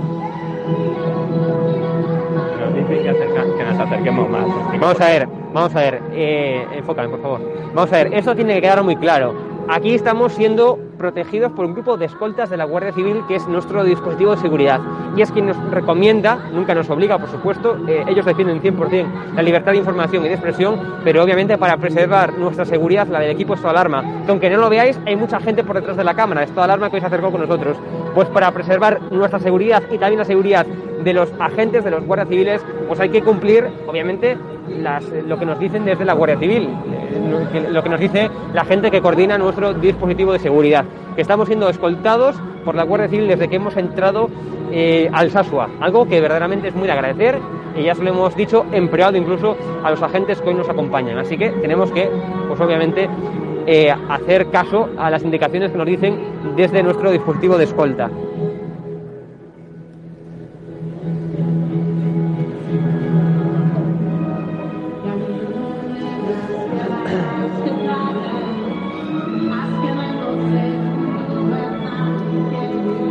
Vamos 4.81 5.01
a 5.01 5.07
ver, 5.07 5.29
vamos 5.53 5.75
a 5.75 5.81
ver. 5.81 6.03
Eh, 6.13 6.67
enfócame, 6.75 7.09
por 7.09 7.23
favor. 7.23 7.41
Vamos 7.75 7.93
a 7.93 7.97
ver, 7.97 8.15
eso 8.15 8.35
tiene 8.35 8.55
que 8.55 8.63
quedar 8.63 8.83
muy 8.83 8.97
claro. 8.97 9.35
Aquí 9.69 9.95
estamos 9.95 10.33
siendo 10.33 10.79
protegidos 10.99 11.53
por 11.53 11.65
un 11.65 11.73
grupo 11.73 11.97
de 11.97 12.07
escoltas 12.07 12.51
de 12.51 12.57
la 12.57 12.65
Guardia 12.65 12.93
Civil, 12.93 13.23
que 13.27 13.37
es 13.37 13.47
nuestro 13.47 13.85
dispositivo 13.85 14.35
de 14.35 14.43
seguridad. 14.43 14.81
Y 15.17 15.23
es 15.23 15.33
quien 15.33 15.47
nos 15.47 15.57
recomienda, 15.71 16.51
nunca 16.53 16.75
nos 16.75 16.91
obliga, 16.91 17.19
por 17.19 17.31
supuesto, 17.31 17.79
eh, 17.89 18.05
ellos 18.09 18.27
defienden 18.27 18.61
100% 18.61 19.35
la 19.35 19.43
libertad 19.43 19.73
de 19.73 19.79
información 19.79 20.25
y 20.25 20.29
de 20.29 20.35
expresión, 20.35 20.79
pero 21.05 21.23
obviamente 21.23 21.57
para 21.57 21.77
preservar 21.79 22.37
nuestra 22.37 22.65
seguridad, 22.65 23.07
la 23.07 23.21
del 23.21 23.31
equipo 23.31 23.55
Estado 23.55 23.71
Alarma, 23.71 24.25
que 24.25 24.31
aunque 24.31 24.51
no 24.51 24.59
lo 24.59 24.69
veáis, 24.69 25.01
hay 25.07 25.17
mucha 25.17 25.41
gente 25.41 25.65
por 25.65 25.77
detrás 25.77 25.97
de 25.97 26.05
la 26.05 26.15
cámara, 26.15 26.43
Estado 26.43 26.63
Alarma 26.63 26.91
que 26.91 26.97
hoy 26.97 27.01
se 27.01 27.07
acercó 27.07 27.31
con 27.31 27.41
nosotros. 27.41 27.77
Pues 28.15 28.29
para 28.29 28.51
preservar 28.51 29.01
nuestra 29.11 29.39
seguridad 29.39 29.83
y 29.91 29.99
también 29.99 30.19
la 30.19 30.25
seguridad 30.25 30.67
de 30.67 31.13
los 31.13 31.33
agentes, 31.39 31.85
de 31.85 31.91
los 31.91 32.05
guardias 32.05 32.29
civiles, 32.29 32.63
pues 32.89 32.99
hay 33.01 33.11
que 33.11 33.23
cumplir, 33.23 33.67
obviamente, 33.87 34.37
lo 35.27 35.39
que 35.39 35.47
nos 35.47 35.59
dicen 35.59 35.85
desde 35.85 36.05
la 36.05 36.13
Guardia 36.13 36.39
Civil, 36.39 36.69
lo 37.71 37.83
que 37.83 37.89
nos 37.89 38.01
dice 38.01 38.31
la 38.53 38.65
gente 38.65 38.91
que 38.91 39.01
coordina 39.01 39.39
nuestro 39.39 39.75
dispositivo 39.75 40.33
de 40.33 40.39
seguridad, 40.39 40.85
que 41.15 41.23
estamos 41.23 41.49
siendo 41.49 41.69
escoltados 41.69 42.37
por 42.65 42.75
la 42.75 42.85
Guardia 42.85 43.09
Civil 43.09 43.29
desde 43.29 43.49
que 43.49 43.57
hemos 43.57 43.77
entrado 43.77 44.29
eh, 44.71 45.09
al 45.13 45.31
Sasua, 45.31 45.69
algo 45.81 46.07
que 46.07 46.21
verdaderamente 46.21 46.69
es 46.69 46.75
muy 46.75 46.87
de 46.87 46.93
agradecer 46.93 47.39
y 47.77 47.85
ya 47.85 47.95
se 47.95 48.03
lo 48.03 48.11
hemos 48.11 48.35
dicho 48.35 48.67
empleado 48.73 49.17
incluso 49.17 49.57
a 49.83 49.91
los 49.91 50.03
agentes 50.03 50.41
que 50.41 50.49
hoy 50.49 50.55
nos 50.55 50.69
acompañan. 50.69 51.19
Así 51.19 51.37
que 51.37 51.51
tenemos 51.51 51.91
que, 51.93 52.11
pues 52.49 52.61
obviamente, 52.61 53.09
eh, 53.67 53.95
hacer 54.09 54.51
caso 54.51 54.89
a 54.99 55.11
las 55.11 55.23
indicaciones 55.23 55.71
que 55.71 55.79
nos 55.79 55.87
dicen 55.87 56.19
desde 56.57 56.83
nuestro 56.83 57.11
dispositivo 57.11 57.57
de 57.57 57.65
escolta. 57.65 58.11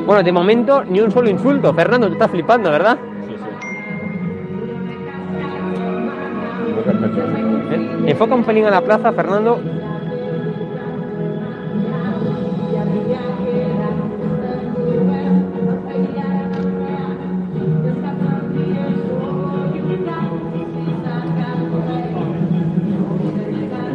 Bueno, 0.08 0.24
de 0.24 0.32
momento 0.32 0.86
ni 0.86 1.02
un 1.02 1.12
solo 1.12 1.30
insulto. 1.30 1.74
Fernando, 1.74 2.08
te 2.08 2.14
estás 2.14 2.32
flipando, 2.32 2.72
¿verdad? 2.72 2.98
Sí, 3.28 3.36
sí. 3.36 3.44
Enfoca 8.08 8.36
un 8.36 8.46
pelín 8.46 8.64
a 8.68 8.72
la 8.72 8.80
plaza, 8.80 9.12
Fernando. 9.12 9.60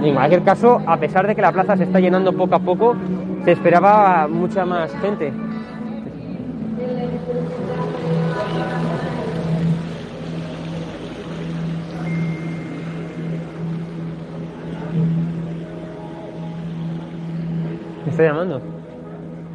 En 0.02 0.14
cualquier 0.14 0.42
caso, 0.42 0.82
a 0.86 0.98
pesar 0.98 1.26
de 1.26 1.34
que 1.34 1.40
la 1.40 1.52
plaza 1.52 1.78
se 1.78 1.84
está 1.84 2.00
llenando 2.00 2.34
poco 2.34 2.56
a 2.56 2.58
poco, 2.58 2.96
se 3.44 3.52
esperaba 3.52 4.28
mucha 4.28 4.66
más 4.66 4.92
gente. 5.00 5.32
Está 18.12 18.24
llamando. 18.24 18.60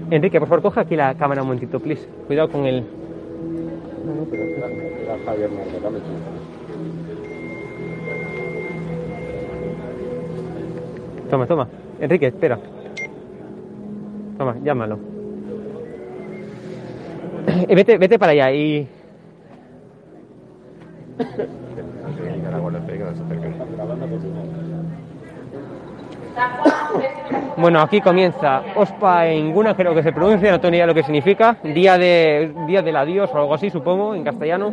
Enrique, 0.09 0.39
por 0.39 0.49
favor, 0.49 0.63
coja 0.63 0.81
aquí 0.81 0.95
la 0.95 1.15
cámara 1.15 1.41
un 1.41 1.47
momentito, 1.47 1.79
please. 1.79 2.07
Cuidado 2.27 2.49
con 2.49 2.65
el. 2.65 2.83
Toma, 11.29 11.45
toma. 11.45 11.67
Enrique, 11.99 12.27
espera. 12.27 12.59
Toma, 14.37 14.57
llámalo. 14.63 14.99
Eh, 17.69 17.75
vete, 17.75 17.97
vete 17.97 18.19
para 18.19 18.33
allá 18.33 18.51
y. 18.51 18.87
Bueno, 27.57 27.81
aquí 27.81 28.01
comienza 28.01 28.61
Ospa 28.75 29.31
Inguna, 29.31 29.75
creo 29.75 29.95
que 29.95 30.03
se 30.03 30.11
pronuncia, 30.11 30.51
no 30.51 30.59
tengo 30.59 30.71
ni 30.71 30.77
idea 30.77 30.85
lo 30.85 30.93
que 30.93 31.03
significa, 31.03 31.57
día, 31.63 31.97
de, 31.97 32.53
día 32.67 32.83
del 32.83 32.95
adiós 32.95 33.31
o 33.33 33.37
algo 33.37 33.55
así, 33.55 33.69
supongo, 33.71 34.13
en 34.13 34.23
castellano. 34.23 34.71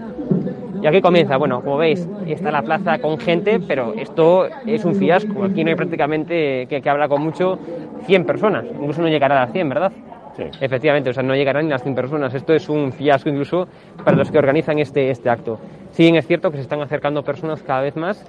Y 0.83 0.87
aquí 0.87 1.01
comienza, 1.01 1.39
bueno, 1.39 1.63
como 1.63 1.79
veis, 1.79 2.07
está 2.27 2.51
la 2.51 2.61
plaza 2.61 2.99
con 2.99 3.19
gente, 3.19 3.59
pero 3.67 3.95
esto 3.97 4.47
es 4.67 4.85
un 4.85 4.95
fiasco. 4.95 5.45
Aquí 5.45 5.65
no 5.65 5.71
hay 5.71 5.77
prácticamente, 5.77 6.67
que, 6.69 6.83
que 6.83 6.91
habla 6.91 7.09
con 7.09 7.23
mucho, 7.23 7.59
100 8.05 8.27
personas, 8.27 8.67
incluso 8.67 9.01
no 9.01 9.09
llegará 9.09 9.43
a 9.43 9.47
100, 9.47 9.69
¿verdad? 9.71 9.93
Sí. 10.37 10.43
Efectivamente, 10.61 11.09
o 11.09 11.13
sea, 11.15 11.23
no 11.23 11.35
llegarán 11.35 11.65
ni 11.65 11.71
las 11.71 11.83
100 11.83 11.95
personas. 11.95 12.35
Esto 12.35 12.53
es 12.53 12.69
un 12.69 12.93
fiasco 12.93 13.31
incluso 13.31 13.67
para 14.05 14.17
los 14.17 14.31
que 14.31 14.37
organizan 14.37 14.79
este, 14.79 15.11
este 15.11 15.31
acto. 15.31 15.59
Sí, 15.93 16.09
es 16.09 16.27
cierto 16.27 16.51
que 16.51 16.57
se 16.57 16.65
están 16.65 16.83
acercando 16.83 17.23
personas 17.23 17.63
cada 17.63 17.81
vez 17.81 17.97
más, 17.97 18.27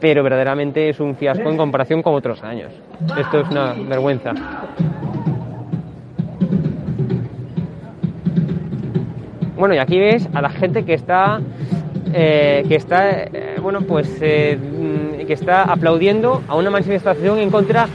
pero 0.00 0.22
verdaderamente 0.22 0.88
es 0.88 1.00
un 1.00 1.16
fiasco 1.16 1.48
en 1.48 1.56
comparación 1.56 2.02
con 2.02 2.14
otros 2.14 2.42
años. 2.42 2.72
Esto 3.18 3.40
es 3.40 3.50
una 3.50 3.72
vergüenza. 3.72 4.32
Bueno, 9.56 9.74
y 9.74 9.78
aquí 9.78 9.98
ves 9.98 10.28
a 10.34 10.42
la 10.42 10.50
gente 10.50 10.84
que 10.84 10.92
está, 10.92 11.40
eh, 12.12 12.62
que 12.68 12.74
está, 12.74 13.10
eh, 13.10 13.56
bueno, 13.62 13.80
pues, 13.80 14.18
eh, 14.20 14.58
que 15.26 15.32
está 15.32 15.62
aplaudiendo 15.62 16.42
a 16.46 16.56
una 16.56 16.70
manifestación 16.70 17.38
en 17.38 17.50
contra 17.50 17.88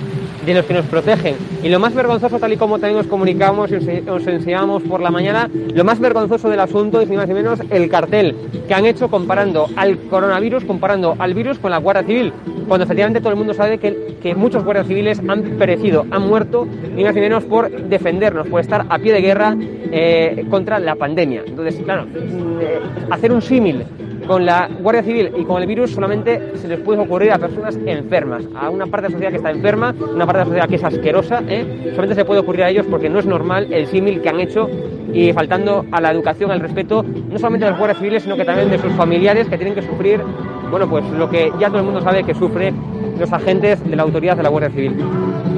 de 0.46 0.54
los 0.54 0.66
que 0.66 0.74
nos 0.74 0.86
protegen. 0.86 1.36
Y 1.64 1.70
lo 1.70 1.80
más 1.80 1.94
vergonzoso, 1.94 2.40
tal 2.40 2.54
y 2.54 2.58
como 2.58 2.80
también 2.80 3.00
os 3.00 3.08
comunicamos 3.08 3.72
y 3.72 3.76
os, 3.76 3.84
os 4.10 4.28
enseñamos 4.28 4.84
por 4.84 5.02
la 5.02 5.12
mañana, 5.12 5.50
lo 5.74 5.84
más 5.84 6.00
vergonzoso 6.00 6.50
del 6.50 6.60
asunto 6.60 7.02
es 7.02 7.10
ni 7.10 7.18
más 7.18 7.28
ni 7.28 7.34
menos 7.34 7.60
el 7.70 7.90
cartel 7.90 8.36
que 8.68 8.74
han 8.74 8.86
hecho 8.86 9.10
comparando 9.10 9.68
al 9.76 9.98
coronavirus, 10.10 10.64
comparando 10.66 11.16
al 11.20 11.34
virus 11.34 11.60
con 11.60 11.72
la 11.72 11.78
Guardia 11.78 12.04
Civil, 12.04 12.34
cuando 12.68 12.86
efectivamente 12.86 13.20
todo 13.20 13.32
el 13.32 13.38
mundo 13.38 13.54
sabe 13.54 13.78
que, 13.78 14.18
que 14.22 14.36
muchos 14.36 14.64
guardias 14.64 14.88
civiles 14.88 15.22
han 15.28 15.44
perecido, 15.58 16.06
han 16.10 16.28
muerto, 16.28 16.68
ni 16.96 17.04
más 17.04 17.14
ni 17.14 17.22
menos 17.22 17.44
por 17.44 17.70
defendernos, 17.70 18.48
por 18.48 18.62
estar 18.62 18.86
a 18.90 18.98
pie 18.98 19.14
de 19.14 19.22
guerra 19.22 19.56
eh, 19.92 20.46
contra 20.50 20.80
la 20.80 20.96
pandemia. 20.96 21.44
Entonces, 21.46 21.82
claro, 21.84 22.06
mm, 22.06 22.60
eh, 22.62 22.80
hacer 23.10 23.32
un 23.32 23.42
símil 23.42 23.84
con 24.32 24.46
la 24.46 24.70
Guardia 24.82 25.04
Civil 25.04 25.30
y 25.36 25.44
con 25.44 25.62
el 25.62 25.68
virus 25.68 25.92
solamente 25.92 26.56
se 26.56 26.70
les 26.70 26.80
puede 26.80 27.02
ocurrir 27.02 27.34
a 27.34 27.38
personas 27.38 27.78
enfermas, 27.86 28.46
a 28.56 28.70
una 28.70 28.86
parte 28.86 29.08
de 29.08 29.10
la 29.10 29.12
sociedad 29.12 29.32
que 29.32 29.36
está 29.36 29.52
enferma, 29.52 29.94
una 30.00 30.26
parte 30.26 30.38
de 30.38 30.40
la 30.40 30.46
sociedad 30.46 30.70
que 30.70 30.76
es 30.76 30.84
asquerosa, 30.86 31.44
¿eh? 31.50 31.90
solamente 31.90 32.16
se 32.16 32.24
puede 32.24 32.40
ocurrir 32.40 32.64
a 32.64 32.70
ellos 32.70 32.86
porque 32.90 33.10
no 33.10 33.20
es 33.20 33.26
normal 33.26 33.74
el 33.74 33.88
símil 33.88 34.22
que 34.22 34.30
han 34.30 34.40
hecho 34.40 34.70
y 35.12 35.34
faltando 35.34 35.86
a 35.92 36.00
la 36.00 36.12
educación, 36.14 36.50
al 36.50 36.62
respeto, 36.62 37.04
no 37.04 37.38
solamente 37.38 37.66
de 37.66 37.72
los 37.72 37.78
guardias 37.78 38.00
civiles, 38.00 38.24
sino 38.24 38.38
que 38.38 38.46
también 38.46 38.70
de 38.70 38.78
sus 38.78 38.94
familiares 38.94 39.50
que 39.50 39.58
tienen 39.58 39.76
que 39.76 39.82
sufrir, 39.82 40.22
bueno, 40.70 40.90
pues 40.90 41.04
lo 41.10 41.30
que 41.30 41.52
ya 41.60 41.68
todo 41.68 41.80
el 41.80 41.84
mundo 41.84 42.00
sabe 42.00 42.24
que 42.24 42.34
sufre 42.34 42.72
los 43.20 43.34
agentes 43.34 43.84
de 43.84 43.96
la 43.98 44.04
autoridad 44.04 44.38
de 44.38 44.44
la 44.44 44.50
Guardia 44.50 44.70
Civil. 44.70 44.94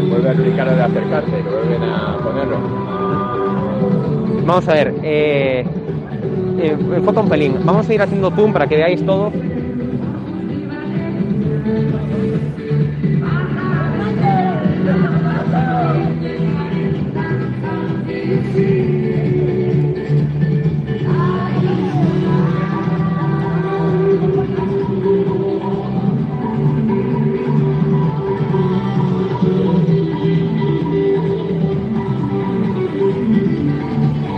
Vuelve 0.09 0.29
a 0.29 0.31
explicar 0.31 0.75
de 0.75 0.81
acercarse, 0.81 1.29
que 1.29 1.43
vuelven 1.43 1.83
a 1.83 2.17
ponerlo. 2.17 2.57
Vamos 4.47 4.67
a 4.67 4.73
ver, 4.73 4.95
eh, 5.03 5.63
eh, 6.59 6.77
enfoca 6.95 7.21
un 7.21 7.29
pelín. 7.29 7.57
Vamos 7.63 7.89
a 7.89 7.93
ir 7.93 8.01
haciendo 8.01 8.31
zoom 8.31 8.53
para 8.53 8.67
que 8.67 8.75
veáis 8.77 9.05
todo. 9.05 9.31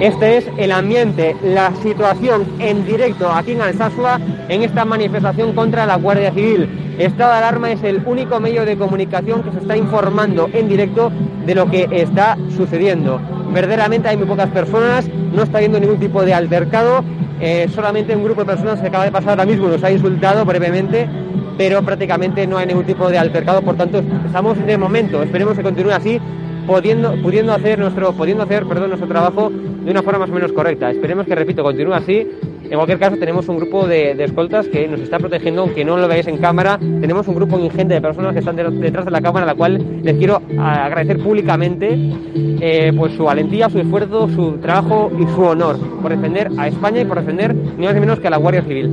Este 0.05 0.37
es 0.37 0.45
el 0.57 0.71
ambiente, 0.71 1.35
la 1.43 1.73
situación 1.81 2.45
en 2.59 2.85
directo 2.85 3.27
aquí 3.27 3.53
en 3.53 3.61
Alsasua 3.61 4.19
en 4.49 4.61
esta 4.61 4.85
manifestación 4.85 5.53
contra 5.53 5.87
la 5.87 5.95
Guardia 5.95 6.31
Civil. 6.31 6.69
Estado 6.99 7.31
de 7.31 7.37
alarma 7.39 7.71
es 7.71 7.83
el 7.83 8.03
único 8.05 8.39
medio 8.39 8.65
de 8.65 8.77
comunicación 8.77 9.41
que 9.41 9.49
se 9.49 9.57
está 9.57 9.75
informando 9.75 10.47
en 10.53 10.69
directo 10.69 11.11
de 11.47 11.55
lo 11.55 11.71
que 11.71 11.87
está 11.89 12.37
sucediendo. 12.55 13.19
Verdaderamente 13.51 14.07
hay 14.07 14.17
muy 14.17 14.27
pocas 14.27 14.51
personas, 14.51 15.09
no 15.33 15.41
está 15.41 15.57
habiendo 15.57 15.79
ningún 15.79 15.99
tipo 15.99 16.23
de 16.23 16.35
altercado, 16.35 17.03
eh, 17.41 17.67
solamente 17.73 18.15
un 18.15 18.25
grupo 18.25 18.41
de 18.41 18.45
personas 18.45 18.79
que 18.81 18.85
acaba 18.89 19.05
de 19.05 19.11
pasar 19.11 19.31
ahora 19.31 19.45
mismo 19.47 19.69
nos 19.69 19.83
ha 19.83 19.89
insultado 19.89 20.45
brevemente, 20.45 21.09
pero 21.57 21.81
prácticamente 21.81 22.45
no 22.45 22.59
hay 22.59 22.67
ningún 22.67 22.85
tipo 22.85 23.09
de 23.09 23.17
altercado, 23.17 23.63
por 23.63 23.75
tanto 23.75 24.03
estamos 24.23 24.63
de 24.63 24.77
momento, 24.77 25.23
esperemos 25.23 25.57
que 25.57 25.63
continúe 25.63 25.93
así, 25.93 26.21
pudiendo, 26.65 27.13
pudiendo 27.21 27.53
hacer 27.53 27.79
nuestro, 27.79 28.11
pudiendo 28.13 28.43
hacer, 28.43 28.65
perdón, 28.65 28.89
nuestro 28.89 29.07
trabajo 29.07 29.49
de 29.51 29.91
una 29.91 30.01
forma 30.01 30.19
más 30.19 30.29
o 30.29 30.33
menos 30.33 30.51
correcta. 30.51 30.91
Esperemos 30.91 31.25
que, 31.25 31.35
repito, 31.35 31.63
continúe 31.63 31.93
así. 31.93 32.27
En 32.63 32.71
cualquier 32.77 32.97
caso, 32.97 33.15
tenemos 33.17 33.47
un 33.47 33.57
grupo 33.57 33.85
de, 33.85 34.11
escoltas 34.23 34.67
que 34.67 34.87
nos 34.87 34.99
está 34.99 35.19
protegiendo, 35.19 35.61
aunque 35.61 35.85
no 35.85 35.97
lo 35.97 36.07
veáis 36.07 36.25
en 36.25 36.37
cámara. 36.37 36.79
Tenemos 36.79 37.27
un 37.27 37.35
grupo 37.35 37.59
ingente 37.59 37.93
de 37.93 38.01
personas 38.01 38.33
que 38.33 38.39
están 38.39 38.55
de- 38.55 38.71
detrás 38.71 39.05
de 39.05 39.11
la 39.11 39.21
cámara, 39.21 39.43
a 39.43 39.47
la 39.49 39.53
cual 39.55 40.01
les 40.01 40.17
quiero 40.17 40.41
a- 40.57 40.85
agradecer 40.85 41.19
públicamente 41.19 41.95
eh, 42.33 42.91
pues 42.97 43.13
su 43.13 43.25
valentía, 43.25 43.69
su 43.69 43.79
esfuerzo, 43.79 44.27
su 44.29 44.53
trabajo 44.53 45.11
y 45.19 45.27
su 45.35 45.41
honor 45.43 45.77
por 46.01 46.09
defender 46.09 46.49
a 46.57 46.67
España 46.67 47.01
y 47.01 47.05
por 47.05 47.19
defender 47.19 47.53
ni 47.53 47.85
más 47.85 47.93
ni 47.93 47.99
menos 47.99 48.19
que 48.19 48.27
a 48.27 48.31
la 48.31 48.37
Guardia 48.37 48.63
Civil. 48.63 48.89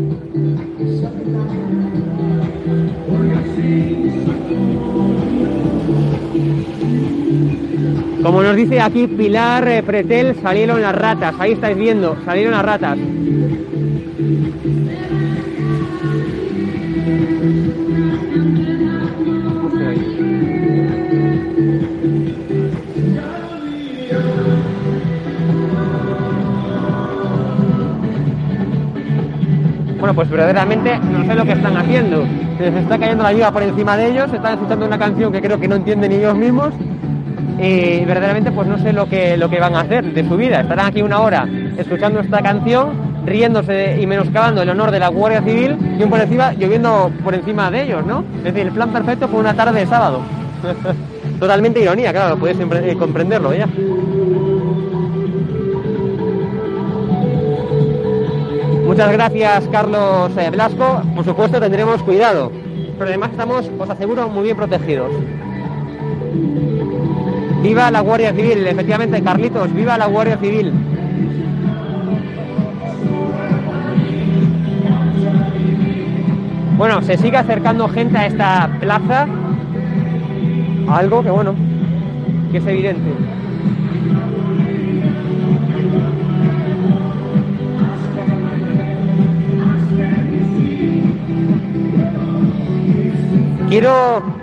Como 8.22 8.40
nos 8.40 8.54
dice 8.54 8.80
aquí 8.80 9.08
Pilar 9.08 9.66
eh, 9.66 9.82
Pretel, 9.82 10.36
salieron 10.40 10.80
las 10.80 10.94
ratas. 10.94 11.34
Ahí 11.40 11.52
estáis 11.52 11.76
viendo, 11.76 12.16
salieron 12.24 12.52
las 12.52 12.64
ratas. 12.64 12.96
Bueno, 29.98 30.14
pues 30.14 30.30
verdaderamente 30.30 30.98
no 30.98 31.24
sé 31.24 31.34
lo 31.34 31.44
que 31.44 31.52
están 31.52 31.76
haciendo. 31.76 32.24
Se 32.56 32.70
les 32.70 32.82
está 32.82 32.98
cayendo 32.98 33.24
la 33.24 33.32
lluvia 33.32 33.50
por 33.50 33.64
encima 33.64 33.96
de 33.96 34.10
ellos, 34.10 34.32
están 34.32 34.54
escuchando 34.54 34.86
una 34.86 34.98
canción 34.98 35.32
que 35.32 35.40
creo 35.40 35.58
que 35.58 35.66
no 35.66 35.74
entienden 35.74 36.10
ni 36.10 36.16
ellos 36.18 36.36
mismos 36.36 36.72
y 37.60 38.04
verdaderamente 38.04 38.50
pues 38.52 38.66
no 38.66 38.78
sé 38.78 38.92
lo 38.92 39.08
que, 39.08 39.36
lo 39.36 39.48
que 39.48 39.60
van 39.60 39.74
a 39.76 39.80
hacer 39.80 40.04
de 40.12 40.26
su 40.28 40.36
vida. 40.36 40.60
Estarán 40.60 40.86
aquí 40.86 41.02
una 41.02 41.20
hora 41.20 41.46
escuchando 41.76 42.20
esta 42.20 42.40
canción, 42.42 42.90
riéndose 43.26 43.98
y 44.00 44.06
menoscabando 44.06 44.62
el 44.62 44.70
honor 44.70 44.90
de 44.90 44.98
la 44.98 45.08
Guardia 45.08 45.42
Civil 45.42 45.76
y 45.98 46.02
un 46.02 46.10
por 46.10 46.20
encima, 46.20 46.52
lloviendo 46.52 47.10
por 47.22 47.34
encima 47.34 47.70
de 47.70 47.82
ellos, 47.82 48.04
¿no? 48.06 48.24
Es 48.38 48.44
decir, 48.44 48.62
el 48.66 48.72
plan 48.72 48.90
perfecto 48.92 49.28
fue 49.28 49.40
una 49.40 49.54
tarde 49.54 49.80
de 49.80 49.86
sábado. 49.86 50.20
Totalmente 51.40 51.80
ironía, 51.80 52.12
claro, 52.12 52.36
empre- 52.38 52.84
eh, 52.84 52.96
comprenderlo 52.96 53.52
ya. 53.54 53.66
Muchas 58.86 59.12
gracias, 59.12 59.68
Carlos 59.72 60.30
eh, 60.36 60.50
Blasco. 60.50 61.02
Por 61.14 61.24
supuesto, 61.24 61.60
tendremos 61.60 62.02
cuidado. 62.02 62.52
Pero 62.98 63.08
además 63.08 63.30
estamos, 63.30 63.70
os 63.78 63.90
aseguro, 63.90 64.28
muy 64.28 64.44
bien 64.44 64.56
protegidos. 64.56 65.10
Viva 67.62 67.90
la 67.92 68.00
Guardia 68.00 68.32
Civil, 68.34 68.66
efectivamente, 68.66 69.22
Carlitos, 69.22 69.72
viva 69.72 69.96
la 69.96 70.06
Guardia 70.06 70.36
Civil. 70.36 70.72
Bueno, 76.76 77.00
se 77.02 77.16
sigue 77.16 77.36
acercando 77.36 77.88
gente 77.88 78.18
a 78.18 78.26
esta 78.26 78.68
plaza. 78.80 79.28
Algo 80.88 81.22
que, 81.22 81.30
bueno, 81.30 81.54
que 82.50 82.58
es 82.58 82.66
evidente. 82.66 83.12
Quiero 93.68 94.41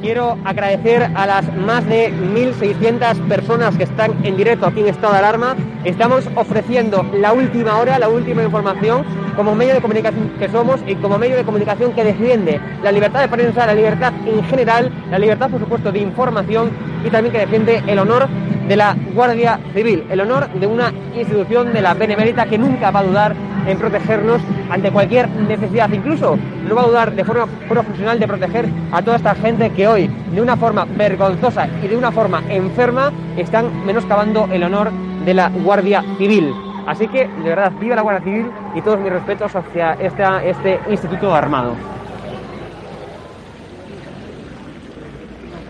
quiero 0.00 0.38
agradecer 0.44 1.10
a 1.14 1.26
las 1.26 1.56
más 1.56 1.86
de 1.86 2.12
1.600 2.12 3.28
personas 3.28 3.76
que 3.76 3.84
están 3.84 4.24
en 4.24 4.36
directo 4.36 4.66
aquí 4.66 4.80
en 4.80 4.88
estado 4.88 5.12
de 5.12 5.18
alarma. 5.18 5.56
Estamos 5.84 6.28
ofreciendo 6.34 7.04
la 7.14 7.32
última 7.32 7.78
hora, 7.78 7.98
la 7.98 8.08
última 8.08 8.42
información, 8.42 9.04
como 9.36 9.54
medio 9.54 9.74
de 9.74 9.80
comunicación 9.80 10.30
que 10.38 10.48
somos 10.48 10.80
y 10.86 10.94
como 10.96 11.18
medio 11.18 11.36
de 11.36 11.44
comunicación 11.44 11.92
que 11.92 12.04
defiende 12.04 12.60
la 12.82 12.92
libertad 12.92 13.20
de 13.20 13.28
prensa, 13.28 13.66
la 13.66 13.74
libertad 13.74 14.12
en 14.26 14.42
general, 14.44 14.90
la 15.10 15.18
libertad, 15.18 15.50
por 15.50 15.60
supuesto, 15.60 15.92
de 15.92 16.00
información 16.00 16.70
y 17.04 17.10
también 17.10 17.32
que 17.32 17.38
defiende 17.40 17.82
el 17.86 17.98
honor 17.98 18.28
de 18.68 18.76
la 18.76 18.96
Guardia 19.14 19.58
Civil, 19.74 20.04
el 20.10 20.20
honor 20.20 20.48
de 20.52 20.66
una 20.66 20.92
institución 21.16 21.72
de 21.72 21.82
la 21.82 21.94
Benemérita 21.94 22.46
que 22.46 22.58
nunca 22.58 22.90
va 22.90 23.00
a 23.00 23.04
dudar 23.04 23.34
en 23.66 23.78
protegernos 23.78 24.40
ante 24.70 24.90
cualquier 24.90 25.28
necesidad, 25.28 25.90
incluso 25.90 26.38
no 26.68 26.74
va 26.74 26.82
a 26.82 26.86
dudar 26.86 27.12
de 27.12 27.24
forma 27.24 27.46
profesional 27.68 28.18
de 28.18 28.26
proteger 28.26 28.66
a 28.92 29.02
toda 29.02 29.16
esta 29.16 29.34
gente 29.34 29.70
que 29.70 29.86
hoy, 29.86 30.10
de 30.32 30.40
una 30.40 30.56
forma 30.56 30.84
vergonzosa 30.84 31.68
y 31.82 31.88
de 31.88 31.96
una 31.96 32.12
forma 32.12 32.42
enferma, 32.48 33.12
están 33.36 33.84
menoscabando 33.84 34.48
el 34.52 34.62
honor 34.62 34.90
de 35.24 35.34
la 35.34 35.50
Guardia 35.50 36.02
Civil. 36.18 36.52
Así 36.86 37.06
que, 37.08 37.28
de 37.28 37.48
verdad, 37.48 37.72
viva 37.78 37.96
la 37.96 38.02
Guardia 38.02 38.24
Civil 38.24 38.46
y 38.74 38.80
todos 38.80 38.98
mis 38.98 39.12
respetos 39.12 39.54
hacia 39.54 39.94
esta, 39.94 40.42
este 40.44 40.80
instituto 40.88 41.34
armado. 41.34 41.74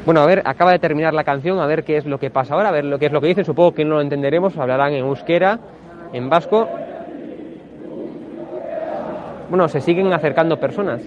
Bueno, 0.07 0.22
a 0.22 0.26
ver, 0.26 0.42
acaba 0.44 0.72
de 0.72 0.79
terminar 0.79 1.12
la 1.12 1.24
canción, 1.24 1.61
a 1.61 1.66
ver 1.66 1.85
qué 1.85 1.96
es 1.96 2.07
lo 2.07 2.18
que 2.18 2.31
pasa 2.31 2.55
ahora, 2.55 2.70
a 2.70 2.72
ver 2.72 2.85
lo 2.85 2.98
que 2.98 3.07
es 3.07 3.12
lo 3.12 3.20
que 3.20 3.26
dicen. 3.26 3.44
Supongo 3.44 3.74
que 3.74 3.85
no 3.85 3.96
lo 3.96 4.00
entenderemos, 4.00 4.57
hablarán 4.57 4.92
en 4.92 5.05
euskera, 5.05 5.59
en 6.12 6.31
vasco. 6.31 6.68
Bueno, 9.51 9.69
se 9.69 9.81
siguen 9.81 10.13
acercando 10.13 10.61
personas. 10.61 11.03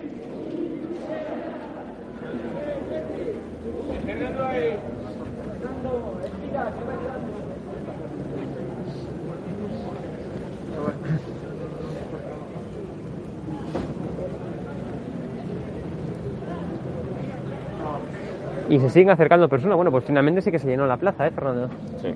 Y 18.69 18.79
se 18.79 18.89
siguen 18.89 19.09
acercando 19.11 19.47
personas. 19.47 19.77
Bueno, 19.77 19.89
pues 19.89 20.03
finalmente 20.03 20.41
sí 20.41 20.51
que 20.51 20.59
se 20.59 20.67
llenó 20.67 20.85
la 20.85 20.97
plaza, 20.97 21.27
¿eh, 21.27 21.31
Fernando? 21.31 21.69
Sí. 22.01 22.13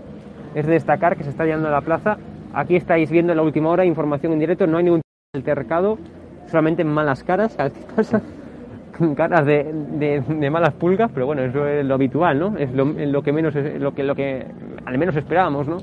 Es 0.56 0.66
de 0.66 0.74
destacar 0.74 1.16
que 1.16 1.24
se 1.24 1.30
está 1.30 1.46
llenando 1.46 1.70
la 1.70 1.82
plaza. 1.82 2.18
Aquí 2.54 2.76
estáis 2.76 3.10
viendo 3.10 3.32
en 3.32 3.38
la 3.38 3.44
última 3.44 3.70
hora 3.70 3.86
información 3.86 4.34
en 4.34 4.40
directo. 4.40 4.68
No 4.68 4.78
hay 4.78 4.84
ningún 4.84 5.02
altercado, 5.34 5.98
solamente 6.48 6.84
malas 6.84 7.24
caras. 7.24 7.56
veces 7.58 7.86
pasa, 7.96 8.22
caras 9.16 9.46
de, 9.46 10.50
malas 10.52 10.74
pulgas, 10.74 11.12
pero 11.14 11.26
bueno, 11.26 11.44
eso 11.44 11.68
es 11.68 11.86
lo 11.86 11.94
habitual, 11.94 12.40
¿no? 12.40 12.58
Es 12.58 12.72
lo, 12.74 12.86
lo 12.86 13.22
que 13.22 13.32
menos, 13.32 13.54
lo 13.56 13.94
que, 13.94 14.04
lo 14.04 14.16
que 14.16 14.46
al 14.86 14.98
menos 14.98 15.16
esperábamos, 15.16 15.68
¿no? 15.68 15.78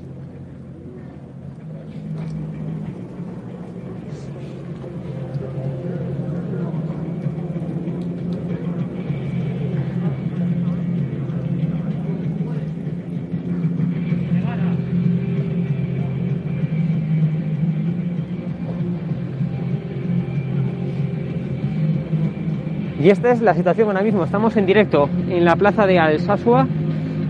Y 23.05 23.11
esta 23.11 23.29
es 23.29 23.39
la 23.39 23.53
situación 23.53 23.87
ahora 23.89 24.01
mismo. 24.01 24.23
Estamos 24.23 24.57
en 24.57 24.65
directo 24.65 25.07
en 25.29 25.45
la 25.45 25.55
plaza 25.55 25.85
de 25.85 25.99
Alsasua. 25.99 26.67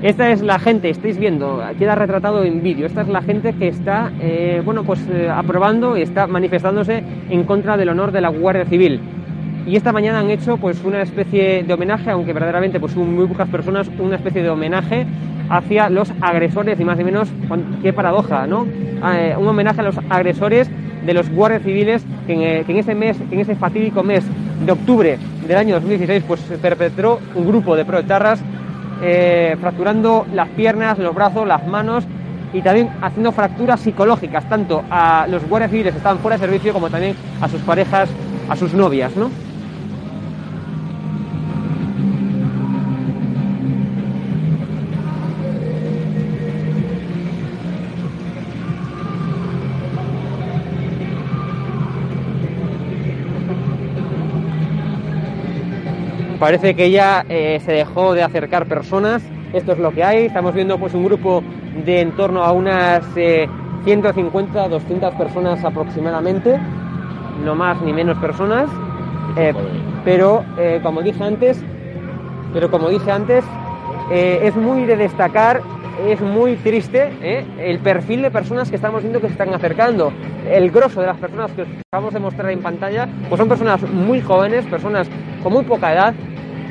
Esta 0.01 0.31
es 0.31 0.41
la 0.41 0.57
gente, 0.57 0.89
estáis 0.89 1.17
viendo, 1.17 1.61
queda 1.77 1.95
retratado 1.95 2.45
en 2.45 2.63
vídeo. 2.63 2.85
Esta 2.85 3.01
es 3.01 3.09
la 3.09 3.21
gente 3.21 3.51
que 3.51 3.67
está, 3.67 4.09
eh, 4.21 4.61
bueno, 4.63 4.85
pues 4.85 5.05
eh, 5.11 5.29
aprobando 5.29 5.97
y 5.97 6.01
está 6.01 6.27
manifestándose 6.27 7.03
en 7.29 7.43
contra 7.43 7.75
del 7.75 7.89
honor 7.89 8.13
de 8.13 8.21
la 8.21 8.29
Guardia 8.29 8.63
Civil. 8.63 9.01
Y 9.67 9.75
esta 9.75 9.91
mañana 9.91 10.19
han 10.19 10.29
hecho, 10.29 10.55
pues, 10.55 10.81
una 10.85 11.01
especie 11.01 11.63
de 11.63 11.73
homenaje, 11.73 12.09
aunque 12.09 12.31
verdaderamente, 12.31 12.79
pues, 12.79 12.95
muy 12.95 13.27
pocas 13.27 13.49
personas, 13.49 13.91
una 13.99 14.15
especie 14.15 14.43
de 14.43 14.49
homenaje 14.49 15.05
hacia 15.49 15.89
los 15.89 16.09
agresores 16.21 16.79
y 16.79 16.85
más 16.85 16.97
o 16.97 17.03
menos, 17.03 17.29
qué 17.83 17.91
paradoja, 17.91 18.47
¿no? 18.47 18.65
Eh, 19.13 19.35
un 19.37 19.45
homenaje 19.45 19.81
a 19.81 19.83
los 19.83 19.99
agresores 20.09 20.71
de 21.05 21.13
los 21.13 21.29
guardias 21.29 21.63
civiles 21.63 22.05
que 22.27 22.59
en, 22.59 22.63
que 22.63 22.71
en 22.71 22.77
ese 22.77 22.95
mes, 22.95 23.17
en 23.29 23.39
ese 23.41 23.57
fatídico 23.57 24.03
mes 24.03 24.23
de 24.65 24.71
octubre 24.71 25.19
del 25.47 25.57
año 25.57 25.75
2016, 25.75 26.23
pues 26.27 26.41
se 26.41 26.57
perpetró 26.57 27.19
un 27.35 27.47
grupo 27.47 27.75
de 27.75 27.85
proetarras 27.85 28.39
eh, 29.01 29.55
fracturando 29.59 30.25
las 30.33 30.49
piernas, 30.49 30.97
los 30.97 31.13
brazos, 31.13 31.47
las 31.47 31.65
manos 31.67 32.05
y 32.53 32.61
también 32.61 32.89
haciendo 33.01 33.31
fracturas 33.31 33.81
psicológicas 33.81 34.47
tanto 34.47 34.83
a 34.89 35.27
los 35.29 35.47
guardias 35.47 35.71
civiles 35.71 35.93
que 35.93 35.97
estaban 35.97 36.19
fuera 36.19 36.37
de 36.37 36.45
servicio 36.45 36.73
como 36.73 36.89
también 36.89 37.15
a 37.41 37.49
sus 37.49 37.61
parejas, 37.61 38.09
a 38.49 38.55
sus 38.55 38.73
novias, 38.73 39.15
¿no? 39.15 39.29
Parece 56.45 56.75
que 56.75 56.91
ya 56.91 57.25
eh, 57.27 57.59
se 57.65 57.71
dejó 57.71 58.13
de 58.13 58.21
acercar 58.21 58.67
personas. 58.67 59.23
Esto 59.51 59.71
es 59.71 59.79
lo 59.79 59.91
que 59.91 60.03
hay. 60.03 60.25
Estamos 60.25 60.53
viendo 60.53 60.77
pues 60.77 60.93
un 60.93 61.03
grupo 61.03 61.41
de 61.83 62.01
en 62.01 62.11
torno 62.11 62.43
a 62.43 62.51
unas 62.51 63.03
eh, 63.15 63.49
150, 63.83 64.67
200 64.67 65.15
personas 65.15 65.65
aproximadamente. 65.65 66.59
No 67.43 67.55
más 67.55 67.81
ni 67.81 67.93
menos 67.93 68.19
personas. 68.19 68.69
Eh, 69.35 69.55
pero 70.03 70.45
eh, 70.59 70.79
como 70.83 71.01
dije 71.01 71.23
antes, 71.23 71.63
pero 72.53 72.69
como 72.69 72.89
dije 72.89 73.11
antes, 73.11 73.43
eh, 74.11 74.41
es 74.43 74.55
muy 74.55 74.85
de 74.85 74.97
destacar, 74.97 75.63
es 76.07 76.21
muy 76.21 76.57
triste 76.57 77.11
eh, 77.23 77.43
el 77.57 77.79
perfil 77.79 78.21
de 78.21 78.29
personas 78.29 78.69
que 78.69 78.75
estamos 78.75 79.01
viendo 79.01 79.19
que 79.19 79.27
se 79.27 79.33
están 79.33 79.51
acercando. 79.51 80.13
El 80.47 80.69
grosso 80.69 81.01
de 81.01 81.07
las 81.07 81.17
personas 81.17 81.51
que 81.53 81.63
os 81.63 81.67
acabamos 81.87 82.13
de 82.13 82.19
mostrar 82.19 82.51
en 82.51 82.61
pantalla, 82.61 83.09
pues 83.29 83.39
son 83.39 83.49
personas 83.49 83.81
muy 83.81 84.21
jóvenes, 84.21 84.63
personas 84.65 85.07
con 85.41 85.53
muy 85.53 85.63
poca 85.63 85.91
edad, 85.91 86.13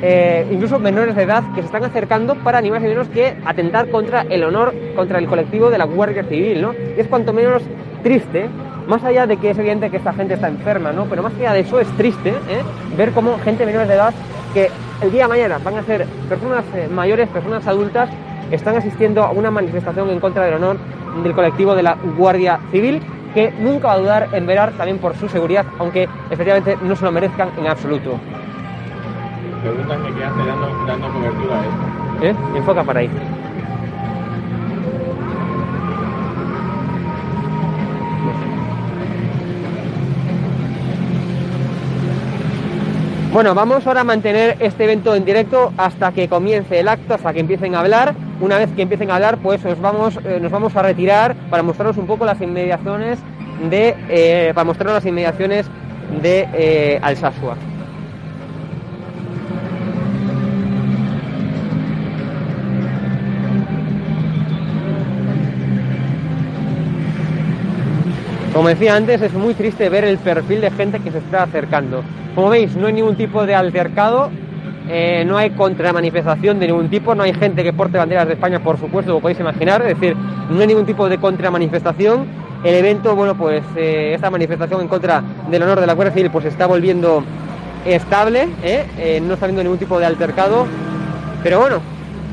eh, 0.01 0.45
incluso 0.51 0.79
menores 0.79 1.15
de 1.15 1.23
edad, 1.23 1.43
que 1.53 1.61
se 1.61 1.67
están 1.67 1.83
acercando 1.83 2.35
para 2.35 2.61
ni 2.61 2.71
más 2.71 2.81
ni 2.81 2.89
menos 2.89 3.07
que 3.07 3.35
atentar 3.45 3.89
contra 3.89 4.21
el 4.21 4.43
honor, 4.43 4.73
contra 4.95 5.19
el 5.19 5.27
colectivo 5.27 5.69
de 5.69 5.77
la 5.77 5.85
Guardia 5.85 6.23
Civil, 6.23 6.61
¿no? 6.61 6.73
Es 6.97 7.07
cuanto 7.07 7.33
menos 7.33 7.63
triste, 8.03 8.47
más 8.87 9.03
allá 9.03 9.25
de 9.25 9.37
que 9.37 9.49
es 9.49 9.57
evidente 9.57 9.89
que 9.89 9.97
esta 9.97 10.13
gente 10.13 10.35
está 10.35 10.47
enferma, 10.47 10.91
¿no? 10.91 11.05
Pero 11.05 11.23
más 11.23 11.33
allá 11.35 11.53
de 11.53 11.61
eso 11.61 11.79
es 11.79 11.87
triste 11.97 12.29
¿eh? 12.29 12.61
ver 12.97 13.11
cómo 13.11 13.37
gente 13.39 13.65
menor 13.65 13.87
de 13.87 13.95
edad 13.95 14.13
que 14.53 14.69
el 15.01 15.11
día 15.11 15.23
de 15.23 15.27
mañana 15.27 15.57
van 15.63 15.77
a 15.77 15.83
ser 15.83 16.05
personas 16.29 16.63
eh, 16.75 16.87
mayores, 16.91 17.27
personas 17.29 17.65
adultas, 17.67 18.09
están 18.51 18.75
asistiendo 18.77 19.23
a 19.23 19.31
una 19.31 19.51
manifestación 19.51 20.09
en 20.09 20.19
contra 20.19 20.45
del 20.45 20.55
honor 20.55 20.77
del 21.23 21.33
colectivo 21.33 21.75
de 21.75 21.83
la 21.83 21.97
Guardia 22.17 22.59
Civil, 22.71 23.01
que 23.33 23.51
nunca 23.59 23.87
va 23.87 23.93
a 23.93 23.97
dudar 23.97 24.29
en 24.33 24.45
velar 24.45 24.71
también 24.73 24.97
por 24.99 25.15
su 25.15 25.27
seguridad, 25.27 25.65
aunque 25.79 26.07
efectivamente 26.29 26.77
no 26.81 26.95
se 26.95 27.03
lo 27.03 27.11
merezcan 27.11 27.49
en 27.57 27.67
absoluto. 27.67 28.19
Preguntan 29.65 30.03
que 30.03 30.13
qué 30.13 30.23
hace 30.23 30.45
dando, 30.45 30.85
dando 30.85 31.11
cobertura 31.11 31.59
a 31.59 31.65
esto. 31.65 31.85
¿Eh? 32.21 32.35
Enfoca 32.55 32.83
para 32.83 32.99
ahí. 32.99 33.09
Bueno, 43.33 43.55
vamos 43.55 43.87
ahora 43.87 44.01
a 44.01 44.03
mantener 44.03 44.55
este 44.59 44.83
evento 44.83 45.15
en 45.15 45.25
directo 45.25 45.73
hasta 45.77 46.11
que 46.11 46.29
comience 46.29 46.79
el 46.79 46.87
acto, 46.87 47.15
hasta 47.15 47.33
que 47.33 47.39
empiecen 47.39 47.73
a 47.73 47.79
hablar. 47.79 48.13
Una 48.41 48.59
vez 48.59 48.69
que 48.75 48.83
empiecen 48.83 49.09
a 49.09 49.15
hablar, 49.15 49.39
pues 49.39 49.65
os 49.65 49.81
vamos, 49.81 50.19
eh, 50.25 50.37
nos 50.39 50.51
vamos 50.51 50.75
a 50.75 50.83
retirar 50.83 51.35
para 51.49 51.63
mostraros 51.63 51.97
un 51.97 52.05
poco 52.05 52.23
las 52.23 52.39
inmediaciones 52.39 53.17
de, 53.67 53.95
eh, 54.09 54.51
para 54.53 54.65
mostraros 54.65 54.93
las 54.93 55.05
inmediaciones 55.07 55.65
de 56.21 56.47
eh, 56.53 56.99
Alsasua. 57.01 57.57
Como 68.55 68.69
decía 68.69 68.95
antes, 68.95 69.21
es 69.21 69.33
muy 69.33 69.53
triste 69.53 69.89
ver 69.89 70.05
el 70.05 70.17
perfil 70.17 70.61
de 70.61 70.71
gente 70.71 71.01
que 71.01 71.11
se 71.11 71.17
está 71.17 71.43
acercando. 71.43 72.01
Como 72.35 72.47
veis, 72.47 72.73
no 72.77 72.87
hay 72.87 72.93
ningún 72.93 73.17
tipo 73.17 73.45
de 73.45 73.53
altercado, 73.53 74.29
eh, 74.87 75.25
no 75.27 75.37
hay 75.37 75.49
contramanifestación 75.49 76.57
de 76.57 76.67
ningún 76.67 76.89
tipo, 76.89 77.13
no 77.15 77.23
hay 77.23 77.33
gente 77.33 77.65
que 77.65 77.73
porte 77.73 77.97
banderas 77.97 78.27
de 78.27 78.35
España, 78.35 78.61
por 78.61 78.79
supuesto, 78.79 79.11
lo 79.11 79.19
podéis 79.19 79.41
imaginar, 79.41 79.81
es 79.81 79.99
decir, 79.99 80.15
no 80.49 80.61
hay 80.61 80.67
ningún 80.67 80.85
tipo 80.85 81.09
de 81.09 81.17
contramanifestación. 81.17 82.27
El 82.63 82.75
evento, 82.75 83.13
bueno, 83.13 83.35
pues 83.35 83.61
eh, 83.75 84.13
esta 84.15 84.29
manifestación 84.29 84.79
en 84.79 84.87
contra 84.87 85.21
del 85.51 85.61
honor 85.61 85.81
de 85.81 85.87
la 85.87 85.93
Guardia 85.93 86.13
Civil, 86.13 86.31
pues 86.31 86.45
está 86.45 86.65
volviendo 86.65 87.25
estable. 87.85 88.47
Eh, 88.63 89.21
no 89.21 89.33
está 89.33 89.47
habiendo 89.47 89.63
ningún 89.63 89.79
tipo 89.79 89.99
de 89.99 90.05
altercado, 90.05 90.65
pero 91.43 91.59
bueno, 91.59 91.81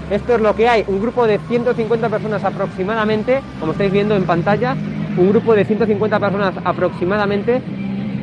esto 0.09 0.37
es 0.37 0.41
lo 0.41 0.55
que 0.55 0.69
hay, 0.69 0.85
un 0.87 1.01
grupo 1.01 1.27
de 1.27 1.41
150 1.49 2.09
personas 2.09 2.45
aproximadamente, 2.45 3.41
como 3.59 3.73
estáis 3.73 3.91
viendo 3.91 4.15
en 4.15 4.23
pantalla, 4.23 4.77
un 5.17 5.29
grupo 5.31 5.55
de 5.55 5.65
150 5.65 6.19
personas 6.19 6.55
aproximadamente, 6.65 7.61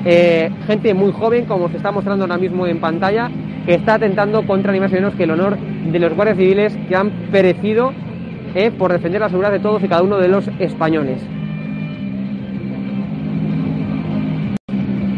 eh, 0.05 0.49
gente 0.65 0.93
muy 0.93 1.11
joven, 1.11 1.45
como 1.45 1.69
se 1.69 1.77
está 1.77 1.91
mostrando 1.91 2.23
ahora 2.25 2.37
mismo 2.37 2.65
en 2.67 2.79
pantalla, 2.79 3.29
que 3.65 3.75
está 3.75 3.95
atentando 3.95 4.45
contra 4.45 4.71
ni 4.71 4.79
más 4.79 4.91
ni 4.91 4.95
menos 4.97 5.13
que 5.15 5.23
el 5.23 5.31
honor 5.31 5.57
de 5.57 5.99
los 5.99 6.13
guardias 6.15 6.37
civiles 6.37 6.77
que 6.87 6.95
han 6.95 7.11
perecido 7.31 7.91
eh, 8.55 8.71
por 8.71 8.91
defender 8.91 9.21
la 9.21 9.29
seguridad 9.29 9.51
de 9.51 9.59
todos 9.59 9.83
y 9.83 9.87
cada 9.87 10.01
uno 10.01 10.17
de 10.17 10.27
los 10.27 10.47
españoles. 10.59 11.21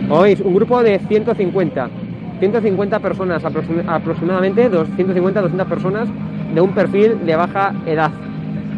Oís, 0.09 0.41
un 0.41 0.53
grupo 0.53 0.83
de 0.83 0.99
150, 0.99 1.89
150 2.39 2.99
personas 2.99 3.43
aproxim- 3.45 3.87
aproximadamente, 3.87 4.69
150, 4.69 5.41
200 5.41 5.67
personas 5.67 6.09
de 6.53 6.59
un 6.59 6.71
perfil 6.73 7.25
de 7.25 7.35
baja 7.37 7.73
edad. 7.85 8.11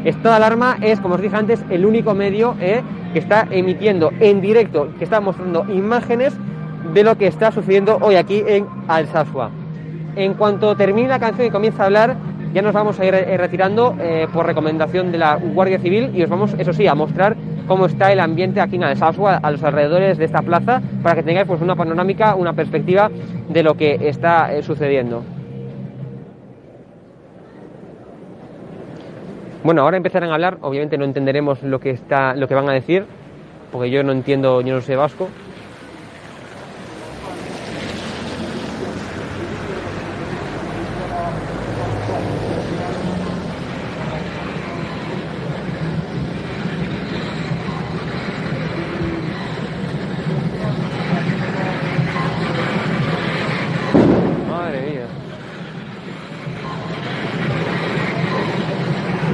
Esta 0.04 0.36
alarma 0.36 0.78
es, 0.82 1.00
como 1.00 1.16
os 1.16 1.22
dije 1.22 1.36
antes, 1.36 1.64
el 1.70 1.86
único 1.86 2.14
medio 2.14 2.56
eh, 2.60 2.82
que 3.14 3.20
está 3.20 3.48
emitiendo 3.50 4.12
en 4.20 4.42
directo, 4.42 4.90
que 4.98 5.06
está 5.06 5.22
mostrando 5.22 5.66
imágenes 5.74 6.34
de 6.94 7.04
lo 7.04 7.18
que 7.18 7.28
está 7.28 7.52
sucediendo 7.52 7.98
hoy 8.02 8.16
aquí 8.16 8.44
en 8.46 8.68
Alsasua. 8.90 9.50
En 10.18 10.34
cuanto 10.34 10.76
termine 10.76 11.08
la 11.08 11.20
canción 11.20 11.48
y 11.48 11.52
comience 11.52 11.82
a 11.82 11.86
hablar, 11.86 12.18
ya 12.54 12.62
nos 12.62 12.74
vamos 12.74 13.00
a 13.00 13.06
ir 13.06 13.16
eh, 13.16 13.38
retirando 13.38 13.96
eh, 14.00 14.28
por 14.32 14.46
recomendación 14.46 15.12
de 15.12 15.20
la 15.20 15.38
Guardia 15.38 15.80
Civil 15.80 16.12
y 16.14 16.22
os 16.22 16.30
vamos, 16.30 16.54
eso 16.58 16.74
sí, 16.74 16.86
a 16.86 16.96
mostrar 16.96 17.38
cómo 17.66 17.86
está 17.86 18.12
el 18.12 18.20
ambiente 18.20 18.60
aquí 18.60 18.76
en 18.76 18.84
Alsasua, 18.84 19.38
a 19.38 19.52
los 19.52 19.64
alrededores 19.64 20.18
de 20.18 20.26
esta 20.26 20.42
plaza, 20.42 20.82
para 21.02 21.16
que 21.16 21.24
tengáis 21.24 21.48
pues 21.48 21.62
una 21.62 21.78
panorámica, 21.78 22.36
una 22.36 22.52
perspectiva 22.52 23.10
de 23.48 23.64
lo 23.64 23.76
que 23.76 23.98
está 24.02 24.50
sucediendo. 24.64 25.24
Bueno, 29.64 29.84
ahora 29.84 29.96
empezarán 29.96 30.30
a 30.30 30.34
hablar, 30.34 30.58
obviamente 30.60 30.98
no 30.98 31.06
entenderemos 31.06 31.64
lo 31.64 31.80
que 31.80 31.92
está, 31.92 32.36
lo 32.36 32.50
que 32.50 32.54
van 32.54 32.68
a 32.68 32.74
decir, 32.74 33.06
porque 33.72 33.90
yo 33.90 34.04
no 34.04 34.12
entiendo, 34.12 34.60
yo 34.60 34.76
no 34.76 34.82
sé 34.82 34.98
vasco, 34.98 35.30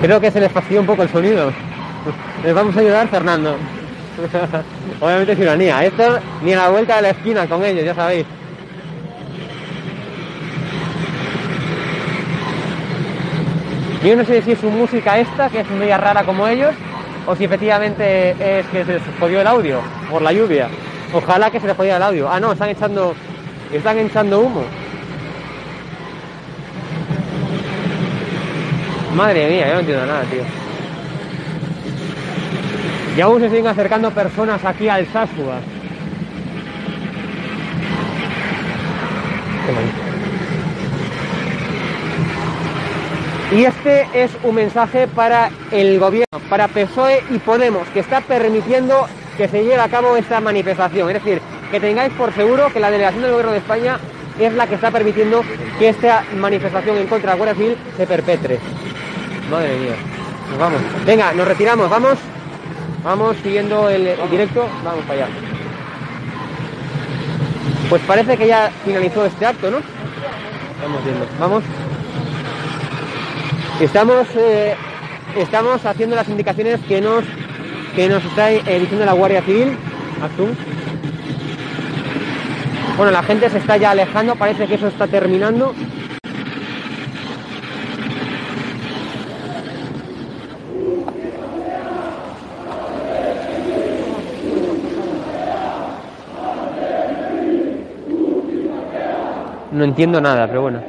Creo 0.01 0.21
que 0.21 0.31
se 0.31 0.39
les 0.39 0.51
fastidia 0.51 0.79
un 0.79 0.87
poco 0.87 1.03
el 1.03 1.09
sonido. 1.09 1.51
Les 2.43 2.53
vamos 2.53 2.75
a 2.75 2.79
ayudar, 2.79 3.07
Fernando. 3.09 3.57
Obviamente 5.01 5.33
es 5.33 5.39
ironía. 5.39 5.83
Esto 5.83 6.19
ni 6.41 6.53
a 6.53 6.57
la 6.57 6.69
vuelta 6.69 6.95
de 6.97 7.01
la 7.01 7.09
esquina 7.09 7.47
con 7.47 7.63
ellos, 7.65 7.83
ya 7.83 7.93
sabéis. 7.93 8.25
Yo 14.03 14.15
no 14.15 14.23
sé 14.23 14.41
si 14.41 14.53
es 14.53 14.59
su 14.59 14.69
música 14.69 15.19
esta, 15.19 15.49
que 15.49 15.59
es 15.59 15.69
media 15.71 15.97
rara 15.97 16.23
como 16.23 16.47
ellos, 16.47 16.73
o 17.27 17.35
si 17.35 17.43
efectivamente 17.43 18.31
es 18.31 18.65
que 18.67 18.85
se 18.85 18.93
les 18.93 19.01
jodió 19.19 19.41
el 19.41 19.47
audio 19.47 19.81
por 20.09 20.21
la 20.21 20.31
lluvia. 20.31 20.69
Ojalá 21.13 21.51
que 21.51 21.59
se 21.59 21.67
les 21.67 21.75
jodiera 21.75 21.97
el 21.97 22.03
audio. 22.03 22.31
Ah, 22.31 22.39
no, 22.39 22.53
están 22.53 22.69
echando, 22.69 23.13
están 23.73 23.97
echando 23.99 24.39
humo. 24.39 24.63
Madre 29.15 29.49
mía, 29.49 29.67
yo 29.67 29.73
no 29.73 29.79
entiendo 29.79 30.05
nada, 30.05 30.23
tío. 30.23 30.43
Y 33.17 33.21
aún 33.21 33.41
se 33.41 33.49
siguen 33.49 33.67
acercando 33.67 34.11
personas 34.11 34.63
aquí 34.63 34.87
al 34.87 35.05
Sasua. 35.07 35.59
Y 43.51 43.65
este 43.65 44.07
es 44.13 44.31
un 44.43 44.55
mensaje 44.55 45.07
para 45.07 45.49
el 45.71 45.99
gobierno, 45.99 46.39
para 46.49 46.67
PSOE 46.67 47.23
y 47.31 47.39
Podemos, 47.39 47.87
que 47.89 47.99
está 47.99 48.21
permitiendo 48.21 49.07
que 49.37 49.47
se 49.47 49.63
lleve 49.63 49.81
a 49.81 49.89
cabo 49.89 50.15
esta 50.17 50.39
manifestación. 50.39 51.09
Es 51.09 51.15
decir, 51.15 51.41
que 51.71 51.79
tengáis 51.79 52.13
por 52.13 52.33
seguro 52.33 52.71
que 52.71 52.79
la 52.79 52.91
delegación 52.91 53.23
del 53.23 53.31
gobierno 53.31 53.53
de 53.53 53.57
España 53.57 53.97
es 54.39 54.53
la 54.53 54.67
que 54.67 54.75
está 54.75 54.91
permitiendo 54.91 55.43
que 55.79 55.89
esta 55.89 56.23
manifestación 56.37 56.97
en 56.97 57.07
contra 57.07 57.31
de 57.31 57.37
la 57.37 57.43
Guardia 57.43 57.55
Civil 57.55 57.77
se 57.97 58.05
perpetre. 58.07 58.59
Madre 59.49 59.77
mía. 59.79 59.95
Nos 60.49 60.59
vamos. 60.59 60.81
Venga, 61.05 61.33
nos 61.33 61.47
retiramos, 61.47 61.89
vamos. 61.89 62.17
Vamos 63.03 63.37
siguiendo 63.41 63.89
el, 63.89 64.15
directo. 64.29 64.67
Vamos 64.83 65.05
para 65.05 65.25
allá. 65.25 65.27
Pues 67.89 68.01
parece 68.03 68.37
que 68.37 68.47
ya 68.47 68.71
finalizó 68.85 69.25
este 69.25 69.45
acto, 69.45 69.71
¿no? 69.71 69.77
Vamos 70.83 71.03
viendo. 71.03 71.25
Vamos. 71.39 71.63
Estamos, 73.79 74.27
eh, 74.35 74.75
estamos 75.37 75.85
haciendo 75.85 76.15
las 76.15 76.27
indicaciones 76.27 76.79
que 76.87 77.01
nos, 77.01 77.23
que 77.95 78.09
nos 78.09 78.23
está 78.25 78.47
diciendo 78.47 79.05
la 79.05 79.13
Guardia 79.13 79.41
Civil. 79.41 79.77
Azul. 80.21 80.55
Bueno, 82.97 83.13
la 83.13 83.23
gente 83.23 83.49
se 83.49 83.59
está 83.59 83.77
ya 83.77 83.91
alejando, 83.91 84.35
parece 84.35 84.67
que 84.67 84.75
eso 84.75 84.87
está 84.87 85.07
terminando. 85.07 85.73
No 99.79 99.85
entiendo 99.85 100.19
nada, 100.19 100.45
pero 100.45 100.63
bueno. 100.63 100.81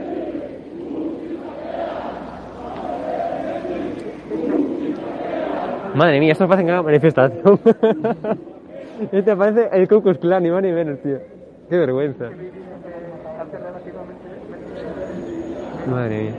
Madre 5.95 6.19
mía, 6.19 6.33
esto 6.33 6.49
parece 6.49 6.65
una 6.65 6.83
manifestación. 6.83 7.61
este 9.13 9.37
parece 9.37 9.69
el 9.71 9.87
Cocos 9.87 10.19
Clan, 10.19 10.43
ni 10.43 10.51
más 10.51 10.61
ni 10.65 10.73
menos, 10.73 11.01
tío. 11.03 11.19
Qué 11.69 11.79
vergüenza. 11.79 12.31
Madre 15.89 16.23
mía. 16.23 16.33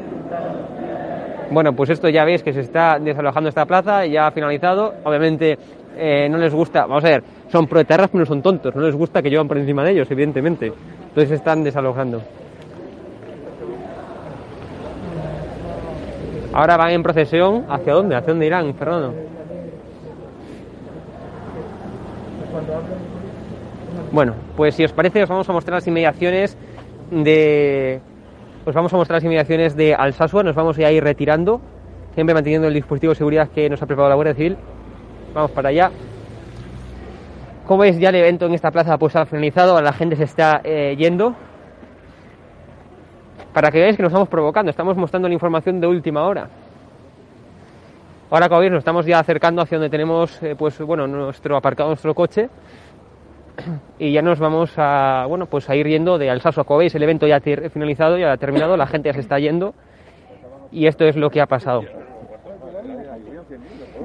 Bueno, 1.52 1.74
pues 1.74 1.92
esto 1.92 2.10
ya 2.10 2.26
veis 2.26 2.44
que 2.44 2.52
se 2.52 2.60
está 2.60 3.00
desalojando 3.00 3.48
esta 3.48 3.66
plaza, 3.66 4.06
ya 4.06 4.28
ha 4.28 4.32
finalizado. 4.32 4.96
Obviamente 5.06 5.58
eh, 5.96 6.28
no 6.30 6.38
les 6.38 6.54
gusta, 6.54 6.82
vamos 6.86 7.06
a 7.06 7.12
ver, 7.12 7.24
son 7.50 7.66
proetarras 7.66 8.10
pero 8.10 8.20
no 8.20 8.26
son 8.26 8.42
tontos, 8.42 8.76
no 8.76 8.82
les 8.82 8.96
gusta 8.96 9.22
que 9.22 9.30
llevan 9.30 9.48
por 9.48 9.58
encima 9.58 9.86
de 9.86 9.92
ellos, 9.92 10.12
evidentemente. 10.12 10.74
Entonces 11.08 11.30
se 11.30 11.36
están 11.36 11.64
desalojando. 11.64 12.22
Ahora 16.54 16.78
van 16.78 16.92
en 16.92 17.04
procesión. 17.04 17.66
¿Hacia 17.70 17.94
dónde? 17.94 18.16
¿Hacia 18.16 18.34
dónde 18.34 18.46
irán, 18.46 18.74
Fernando? 18.76 19.14
Bueno, 24.12 24.36
pues 24.58 24.76
si 24.76 24.84
os 24.84 24.92
parece 24.92 25.24
os 25.24 25.30
vamos 25.30 25.50
a 25.50 25.54
mostrar 25.54 25.76
las 25.76 25.88
inmediaciones 25.88 26.58
de... 27.10 28.02
Os 28.66 28.76
vamos 28.76 28.94
a 28.94 28.98
mostrar 28.98 29.18
las 29.18 29.24
inmediaciones 29.24 29.76
de 29.76 29.96
Alsasua, 29.96 30.44
nos 30.44 30.56
vamos 30.56 30.78
a 30.78 30.92
ir 30.92 31.04
retirando, 31.04 31.62
siempre 32.14 32.36
manteniendo 32.36 32.68
el 32.68 32.74
dispositivo 32.74 33.12
de 33.12 33.16
seguridad 33.16 33.50
que 33.50 33.70
nos 33.70 33.82
ha 33.82 33.86
preparado 33.86 34.10
la 34.10 34.16
Guardia 34.16 34.36
Civil. 34.36 34.58
Vamos 35.34 35.52
para 35.52 35.70
allá. 35.70 35.90
Como 37.66 37.82
veis 37.82 37.98
ya 37.98 38.10
el 38.10 38.16
evento 38.16 38.46
en 38.46 38.54
esta 38.54 38.70
plaza 38.70 38.98
pues 38.98 39.16
ha 39.16 39.26
finalizado, 39.26 39.82
la 39.82 39.94
gente 39.94 40.16
se 40.16 40.26
está 40.26 40.62
eh, 40.64 40.96
yendo, 40.98 41.36
para 43.54 43.72
que 43.72 43.80
veáis 43.80 43.98
que 43.98 44.04
nos 44.04 44.12
estamos 44.12 44.30
provocando, 44.30 44.70
estamos 44.70 44.96
mostrando 44.96 45.28
la 45.28 45.34
información 45.34 45.80
de 45.80 45.88
última 45.88 46.24
hora. 46.24 46.48
Ahora, 48.30 48.48
como 48.48 48.62
veis, 48.62 48.72
nos 48.72 48.80
estamos 48.80 49.06
ya 49.06 49.20
acercando 49.20 49.62
hacia 49.62 49.78
donde 49.78 49.90
tenemos, 49.90 50.42
eh, 50.42 50.56
pues 50.58 50.80
bueno, 50.80 51.06
nuestro 51.06 51.58
aparcado, 51.58 51.90
nuestro 51.90 52.16
coche, 52.16 52.50
y 54.00 54.14
ya 54.14 54.22
nos 54.22 54.40
vamos 54.40 54.72
a, 54.78 55.26
bueno, 55.28 55.48
pues 55.48 55.70
a 55.70 55.76
ir 55.76 55.86
yendo 55.88 56.18
de 56.18 56.30
Alsaso. 56.30 56.64
Como 56.64 56.80
veis, 56.80 56.96
el 56.96 57.04
evento 57.04 57.28
ya 57.28 57.38
ha 57.38 57.70
finalizado, 57.70 58.18
ya 58.18 58.32
ha 58.32 58.38
terminado, 58.38 58.78
la 58.78 58.88
gente 58.88 59.10
ya 59.10 59.14
se 59.14 59.20
está 59.20 59.38
yendo, 59.38 59.74
y 60.72 60.88
esto 60.88 61.04
es 61.04 61.18
lo 61.18 61.30
que 61.30 61.42
ha 61.42 61.46
pasado. 61.46 61.84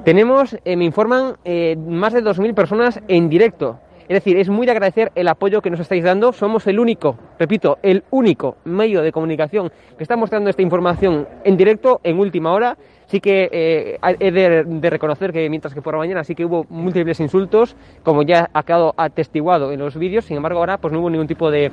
Tenemos, 0.04 0.56
eh, 0.64 0.76
me 0.76 0.85
informan, 0.85 1.37
eh, 1.44 1.76
más 1.76 2.12
de 2.12 2.22
2.000 2.22 2.54
personas 2.54 3.00
en 3.09 3.28
directo. 3.28 3.78
Es 4.09 4.14
decir, 4.14 4.37
es 4.37 4.49
muy 4.49 4.66
de 4.66 4.73
agradecer 4.73 5.11
el 5.14 5.27
apoyo 5.27 5.61
que 5.61 5.71
nos 5.71 5.81
estáis 5.81 6.05
dando. 6.05 6.33
Somos 6.33 6.66
el 6.66 6.79
único, 6.79 7.16
repito, 7.38 7.79
el 7.83 8.05
único 8.11 8.57
medio 8.64 9.03
de 9.03 9.11
comunicación 9.11 9.73
que 9.97 10.05
está 10.05 10.16
mostrando 10.16 10.49
esta 10.49 10.62
información 10.62 11.27
en 11.45 11.57
directo, 11.57 12.01
en 12.05 12.19
última 12.19 12.53
hora. 12.53 12.77
Sí 13.07 13.21
que 13.21 13.49
eh, 13.53 13.99
he 14.21 14.31
de, 14.31 14.90
reconocer 14.90 15.33
que 15.33 15.49
mientras 15.49 15.75
que 15.75 15.83
por 15.83 15.95
la 15.95 15.99
mañana 15.99 16.25
sí 16.25 16.35
que 16.35 16.45
hubo 16.45 16.66
múltiples 16.69 17.19
insultos, 17.21 17.77
como 18.03 18.23
ya 18.23 18.49
ha 18.53 18.62
quedado 18.62 18.95
atestiguado 18.97 19.73
en 19.73 19.81
los 19.81 19.97
vídeos, 19.97 20.25
sin 20.25 20.37
embargo 20.37 20.59
ahora 20.59 20.79
pues 20.79 20.92
no 20.92 21.01
hubo 21.01 21.11
ningún 21.11 21.29
tipo 21.29 21.51
de, 21.51 21.71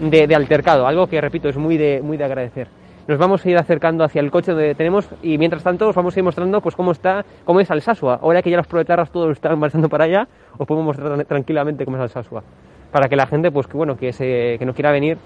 de 0.00 0.34
altercado, 0.34 0.88
algo 0.88 1.06
que 1.06 1.20
repito 1.20 1.48
es 1.48 1.56
muy 1.56 1.76
de, 1.76 2.00
muy 2.02 2.16
de 2.16 2.24
agradecer 2.24 2.83
nos 3.06 3.18
vamos 3.18 3.44
a 3.44 3.50
ir 3.50 3.56
acercando 3.58 4.04
hacia 4.04 4.20
el 4.20 4.30
coche 4.30 4.52
donde 4.52 4.74
tenemos 4.74 5.08
y 5.22 5.36
mientras 5.38 5.62
tanto 5.62 5.88
os 5.88 5.94
vamos 5.94 6.16
a 6.16 6.20
ir 6.20 6.24
mostrando 6.24 6.60
pues 6.60 6.74
cómo 6.74 6.92
está, 6.92 7.24
cómo 7.44 7.60
es 7.60 7.70
Alsasua. 7.70 8.18
Ahora 8.22 8.42
que 8.42 8.50
ya 8.50 8.56
los 8.56 8.66
proletarras 8.66 9.10
todos 9.10 9.32
están 9.32 9.58
marchando 9.58 9.88
para 9.88 10.04
allá, 10.04 10.28
os 10.56 10.66
podemos 10.66 10.86
mostrar 10.86 11.24
tranquilamente 11.24 11.84
cómo 11.84 11.96
es 11.98 12.02
Alsasua. 12.02 12.42
Para 12.90 13.08
que 13.08 13.16
la 13.16 13.26
gente, 13.26 13.50
pues 13.50 13.66
que 13.66 13.76
bueno, 13.76 13.96
que, 13.96 14.12
se, 14.12 14.56
que 14.58 14.64
no 14.64 14.72
quiera 14.72 14.90
venir, 14.90 15.18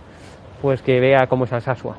pues 0.60 0.82
que 0.82 1.00
vea 1.00 1.26
cómo 1.26 1.44
es 1.44 1.52
Alsasua. 1.52 1.96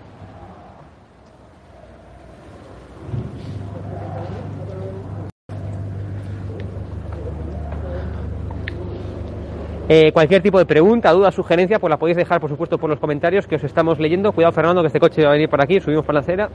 Eh, 9.91 10.11
cualquier 10.13 10.43
tipo 10.43 10.59
de 10.59 10.65
pregunta, 10.67 11.11
duda, 11.11 11.31
sugerencia, 11.31 11.79
pues 11.79 11.89
la 11.89 11.97
podéis 11.97 12.15
dejar, 12.15 12.39
por 12.39 12.49
supuesto, 12.49 12.77
por 12.77 12.91
los 12.91 12.99
comentarios 12.99 13.47
que 13.47 13.55
os 13.55 13.63
estamos 13.63 13.99
leyendo. 13.99 14.31
Cuidado, 14.31 14.53
Fernando, 14.53 14.81
que 14.81 14.87
este 14.87 14.99
coche 14.99 15.23
va 15.23 15.29
a 15.29 15.33
venir 15.33 15.49
por 15.49 15.61
aquí. 15.61 15.79
Subimos 15.81 16.05
por 16.05 16.13
la 16.13 16.21
acera. 16.21 16.49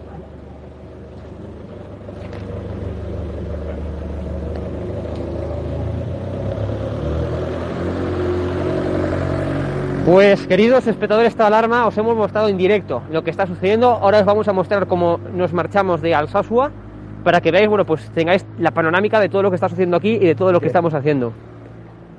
Pues 10.06 10.46
queridos 10.46 10.86
espectadores 10.86 11.30
esta 11.32 11.46
alarma, 11.46 11.86
os 11.86 11.96
hemos 11.96 12.14
mostrado 12.14 12.48
en 12.48 12.58
directo 12.58 13.02
lo 13.10 13.24
que 13.24 13.30
está 13.30 13.46
sucediendo. 13.46 13.88
Ahora 13.88 14.18
os 14.20 14.26
vamos 14.26 14.46
a 14.48 14.52
mostrar 14.52 14.86
cómo 14.86 15.18
nos 15.34 15.52
marchamos 15.54 16.02
de 16.02 16.14
Alsasua 16.14 16.70
para 17.24 17.40
que 17.40 17.50
veáis, 17.50 17.68
bueno, 17.68 17.86
pues 17.86 18.10
tengáis 18.10 18.44
la 18.58 18.70
panorámica 18.70 19.18
de 19.18 19.30
todo 19.30 19.42
lo 19.42 19.50
que 19.50 19.54
está 19.54 19.68
sucediendo 19.70 19.96
aquí 19.96 20.10
y 20.10 20.26
de 20.26 20.34
todo 20.34 20.52
lo 20.52 20.60
que 20.60 20.66
Sí. 20.66 20.68
estamos 20.68 20.92
haciendo. 20.92 21.32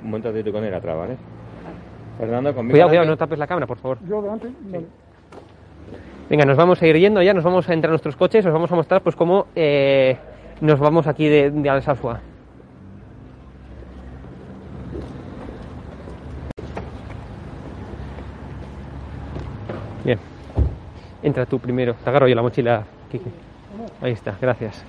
Un 0.05 0.11
momentito 0.11 0.51
con 0.51 0.63
él 0.63 0.73
atrás, 0.73 0.95
¿vale? 0.95 1.17
Fernando, 2.19 2.53
conmigo. 2.53 2.73
Cuidado, 2.73 2.89
cuidado, 2.89 3.07
no 3.07 3.17
tapes 3.17 3.39
la 3.39 3.47
cámara, 3.47 3.65
por 3.65 3.77
favor. 3.79 3.97
Yo 4.07 4.21
delante, 4.21 4.49
vale. 4.61 4.85
Venga, 6.29 6.45
nos 6.45 6.57
vamos 6.57 6.79
a 6.79 6.87
ir 6.87 6.95
yendo 6.97 7.23
ya, 7.23 7.33
nos 7.33 7.43
vamos 7.43 7.67
a 7.67 7.73
entrar 7.73 7.89
a 7.89 7.93
nuestros 7.93 8.15
coches, 8.15 8.45
os 8.45 8.53
vamos 8.53 8.71
a 8.71 8.75
mostrar 8.75 9.01
pues 9.01 9.15
cómo 9.15 9.47
eh, 9.55 10.15
nos 10.61 10.79
vamos 10.79 11.07
aquí 11.07 11.27
de, 11.27 11.49
de 11.49 11.69
Alsasua. 11.69 12.19
Bien. 20.03 20.19
Entra 21.23 21.47
tú 21.47 21.57
primero. 21.57 21.95
Te 21.95 22.09
agarro 22.11 22.27
yo 22.27 22.35
la 22.35 22.43
mochila, 22.43 22.83
Kiki. 23.11 23.31
Ahí 24.01 24.11
está, 24.11 24.37
gracias. 24.39 24.85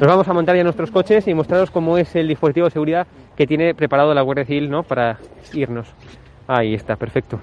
Nos 0.00 0.08
vamos 0.08 0.26
a 0.26 0.32
montar 0.32 0.56
ya 0.56 0.64
nuestros 0.64 0.90
coches 0.90 1.28
y 1.28 1.34
mostraros 1.34 1.70
cómo 1.70 1.98
es 1.98 2.16
el 2.16 2.28
dispositivo 2.28 2.64
de 2.64 2.70
seguridad 2.70 3.06
que 3.38 3.46
tiene 3.46 3.72
preparado 3.72 4.12
la 4.14 4.22
Guardia 4.22 4.44
Civil 4.44 4.68
¿no? 4.68 4.82
para 4.82 5.20
irnos. 5.54 5.86
Ahí 6.48 6.74
está, 6.74 6.96
perfecto. 6.96 7.38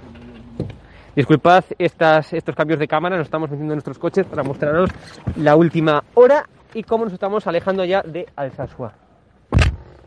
Disculpad 1.16 1.64
estas, 1.80 2.34
estos 2.34 2.54
cambios 2.54 2.80
de 2.80 2.88
cámara, 2.89 3.16
nos 3.16 3.28
estamos 3.28 3.50
metiendo 3.50 3.72
en 3.72 3.78
nuestros 3.78 3.98
coches 3.98 4.26
para 4.26 4.43
mostraros 4.43 4.89
la 5.38 5.56
última 5.56 6.04
hora 6.16 6.50
y 6.74 6.84
cómo 6.84 7.06
nos 7.06 7.14
estamos 7.14 7.48
alejando 7.48 7.86
ya 7.86 8.02
de 8.02 8.26
Alsasua. 8.36 8.91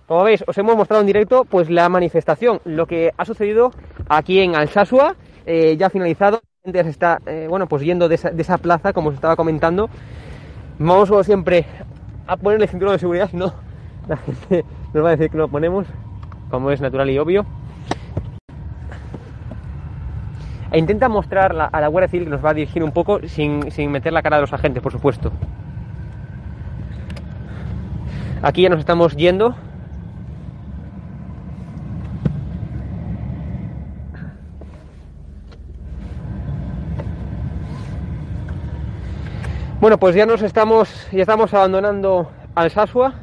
Como 0.06 0.24
veis, 0.24 0.44
os 0.46 0.58
hemos 0.58 0.76
mostrado 0.76 1.00
en 1.00 1.06
directo 1.06 1.46
pues 1.46 1.70
la 1.70 1.88
manifestación, 1.88 2.60
lo 2.66 2.84
que 2.84 3.10
ha 3.16 3.24
sucedido 3.24 3.70
aquí 4.10 4.40
en 4.40 4.56
Alsasua, 4.56 5.16
eh, 5.46 5.78
ya 5.78 5.88
finalizado, 5.88 6.42
la 6.64 6.66
gente 6.66 6.84
se 6.84 6.90
está 6.90 7.18
eh, 7.24 7.46
bueno, 7.48 7.66
pues 7.66 7.82
yendo 7.82 8.10
de 8.10 8.16
esa, 8.16 8.58
plaza, 8.58 8.92
como 8.92 9.08
os 9.08 9.14
estaba 9.14 9.36
comentando. 9.36 9.88
Vamos 10.78 11.08
como 11.08 11.24
siempre 11.24 11.64
a 12.26 12.36
ponerle 12.36 12.66
cinturón 12.66 12.92
de 12.92 12.98
seguridad, 12.98 13.30
no 13.32 13.67
la 14.08 14.16
gente 14.16 14.64
nos 14.92 15.04
va 15.04 15.08
a 15.08 15.16
decir 15.16 15.30
que 15.30 15.36
no 15.36 15.44
lo 15.44 15.48
ponemos, 15.48 15.86
como 16.50 16.70
es 16.70 16.80
natural 16.80 17.10
y 17.10 17.18
obvio. 17.18 17.44
E 20.70 20.78
intenta 20.78 21.08
mostrar 21.08 21.70
a 21.72 21.80
la 21.80 21.88
Guardia 21.88 22.08
Civil 22.08 22.26
que 22.26 22.30
nos 22.30 22.44
va 22.44 22.50
a 22.50 22.54
dirigir 22.54 22.82
un 22.82 22.92
poco 22.92 23.20
sin, 23.26 23.70
sin 23.70 23.90
meter 23.90 24.12
la 24.12 24.22
cara 24.22 24.36
de 24.36 24.42
los 24.42 24.52
agentes, 24.52 24.82
por 24.82 24.92
supuesto. 24.92 25.32
Aquí 28.42 28.62
ya 28.62 28.68
nos 28.68 28.78
estamos 28.78 29.16
yendo. 29.16 29.54
Bueno, 39.80 39.96
pues 39.96 40.14
ya 40.14 40.26
nos 40.26 40.42
estamos, 40.42 41.08
ya 41.12 41.22
estamos 41.22 41.54
abandonando 41.54 42.30
Alsasua. 42.54 43.14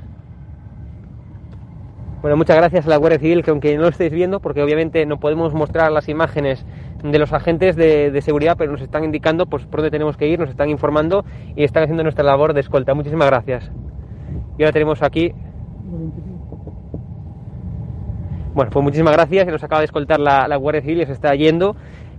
Bueno, 2.26 2.38
muchas 2.38 2.56
gracias 2.56 2.88
a 2.88 2.90
la 2.90 2.98
Guardia 2.98 3.20
Civil, 3.20 3.44
que 3.44 3.52
aunque 3.52 3.76
no 3.76 3.84
lo 3.84 3.90
estéis 3.90 4.12
viendo, 4.12 4.40
porque 4.40 4.64
obviamente 4.64 5.06
no 5.06 5.20
podemos 5.20 5.54
mostrar 5.54 5.92
las 5.92 6.10
imágenes 6.10 6.66
de 7.04 7.20
los 7.20 7.32
agentes 7.34 7.76
de, 7.76 8.20
seguridad, 8.24 8.56
pero 8.58 8.72
nos 8.72 8.82
están 8.82 9.04
indicando 9.04 9.46
pues, 9.46 9.64
por 9.68 9.82
dónde 9.82 9.92
tenemos 9.92 10.18
que 10.18 10.28
ir, 10.28 10.40
nos 10.40 10.50
están 10.50 10.72
informando 10.72 11.24
y 11.56 11.64
están 11.64 11.84
haciendo 11.84 12.02
nuestra 12.02 12.24
labor 12.24 12.56
de 12.56 12.62
escolta. 12.62 12.96
Muchísimas 12.96 13.28
gracias. 13.28 13.72
Y 14.58 14.64
ahora 14.64 14.72
tenemos 14.72 15.04
aquí. 15.04 15.34
Bueno, 18.56 18.72
pues 18.72 18.84
muchísimas 18.84 19.14
gracias. 19.14 19.46
Nos 19.46 19.64
acaba 19.64 19.82
de 19.82 19.86
escoltar 19.86 20.20
la, 20.20 20.48
la 20.48 20.56
Guardia 20.56 20.82
Civil 20.82 21.02
y 21.02 21.06
se 21.06 21.12
está 21.12 21.36
yendo. 21.36 21.76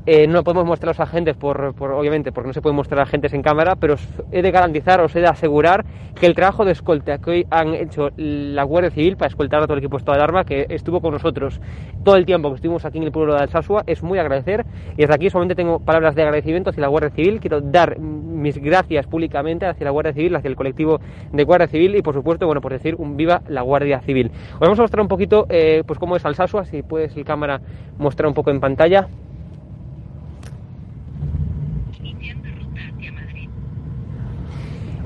Eh, 0.07 0.29
no 0.29 0.45
podemos 0.45 0.65
mostrar 0.67 0.91
a 0.91 0.93
los 0.93 1.01
agentes, 1.01 1.37
por, 1.37 1.75
obviamente, 1.81 2.31
porque 2.31 2.47
no 2.47 2.53
se 2.53 2.63
pueden 2.63 2.77
mostrar 2.77 3.01
agentes 3.01 3.33
en 3.33 3.43
cámara, 3.43 3.75
pero 3.75 3.95
os 3.95 4.09
he 4.31 4.41
de 4.41 4.53
garantizar, 4.53 5.01
os 5.01 5.15
he 5.17 5.21
de 5.21 5.27
asegurar 5.27 5.85
que 6.15 6.27
el 6.27 6.35
trabajo 6.35 6.65
de 6.65 6.73
escolta 6.73 7.19
que 7.19 7.31
hoy 7.31 7.47
han 7.51 7.75
hecho 7.75 8.11
la 8.17 8.63
Guardia 8.63 8.91
Civil 8.91 9.17
para 9.17 9.29
escoltar 9.29 9.63
a 9.63 9.67
todo 9.67 9.75
el 9.75 9.81
equipo 9.81 9.99
de 9.99 10.13
alarma 10.13 10.45
que 10.45 10.67
estuvo 10.71 11.01
con 11.01 11.13
nosotros 11.13 11.61
todo 12.05 12.17
el 12.17 12.25
tiempo 12.25 12.51
que 12.51 12.55
estuvimos 12.55 12.85
aquí 12.85 12.99
en 12.99 13.05
el 13.05 13.11
pueblo 13.11 13.35
de 13.35 13.41
Alsasua 13.41 13.83
es 13.87 14.03
muy 14.03 14.19
agradecer 14.19 14.65
y 14.97 15.03
desde 15.03 15.15
aquí 15.15 15.29
solamente 15.29 15.57
tengo 15.57 15.81
palabras 15.81 16.15
de 16.15 16.23
agradecimiento 16.23 16.71
hacia 16.71 16.83
la 16.83 16.89
Guardia 16.89 17.11
Civil. 17.11 17.41
Quiero 17.41 17.61
dar 17.61 17.99
mis 17.99 18.59
gracias 18.59 19.07
públicamente 19.07 19.67
hacia 19.67 19.85
la 19.85 19.91
Guardia 19.91 20.13
Civil, 20.13 20.37
hacia 20.37 20.49
el 20.49 20.57
colectivo 20.57 21.01
de 21.33 21.45
Guardia 21.45 21.67
Civil 21.67 21.97
y 21.97 22.03
por 22.03 22.15
supuesto, 22.15 22.47
bueno, 22.47 22.61
por 22.61 22.73
decir 22.73 22.95
un 22.97 23.17
viva 23.17 23.43
la 23.49 23.63
Guardia 23.63 24.01
Civil. 24.01 24.31
Os 24.55 24.61
vamos 24.61 24.79
a 24.79 24.83
mostrar 24.83 25.03
un 25.03 25.09
poquito 25.09 25.47
eh, 25.49 25.83
pues 25.85 25.99
cómo 25.99 26.15
es 26.15 26.25
Alsasua, 26.25 26.65
si 26.65 26.83
puedes 26.83 27.17
el 27.17 27.25
cámara 27.25 27.61
mostrar 27.99 28.29
un 28.29 28.35
poco 28.35 28.51
en 28.51 28.61
pantalla. 28.61 29.09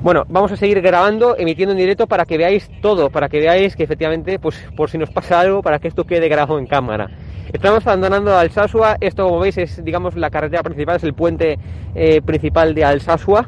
Bueno, 0.02 0.24
vamos 0.30 0.50
a 0.50 0.56
seguir 0.56 0.80
grabando, 0.80 1.36
emitiendo 1.36 1.72
en 1.72 1.78
directo 1.78 2.06
para 2.06 2.24
que 2.24 2.38
veáis 2.38 2.70
todo, 2.80 3.10
para 3.10 3.28
que 3.28 3.38
veáis 3.38 3.76
que 3.76 3.82
efectivamente, 3.82 4.38
pues 4.38 4.56
por 4.74 4.88
si 4.88 4.96
nos 4.96 5.10
pasa 5.10 5.40
algo, 5.40 5.62
para 5.62 5.78
que 5.78 5.88
esto 5.88 6.04
quede 6.04 6.26
grabado 6.26 6.58
en 6.58 6.66
cámara. 6.66 7.10
Estamos 7.52 7.86
abandonando 7.86 8.34
Alsasua, 8.34 8.96
esto 8.98 9.24
como 9.24 9.40
veis 9.40 9.58
es, 9.58 9.84
digamos, 9.84 10.16
la 10.16 10.30
carretera 10.30 10.62
principal, 10.62 10.96
es 10.96 11.04
el 11.04 11.12
puente 11.12 11.58
eh, 11.94 12.22
principal 12.22 12.74
de 12.74 12.84
Alsasua. 12.84 13.46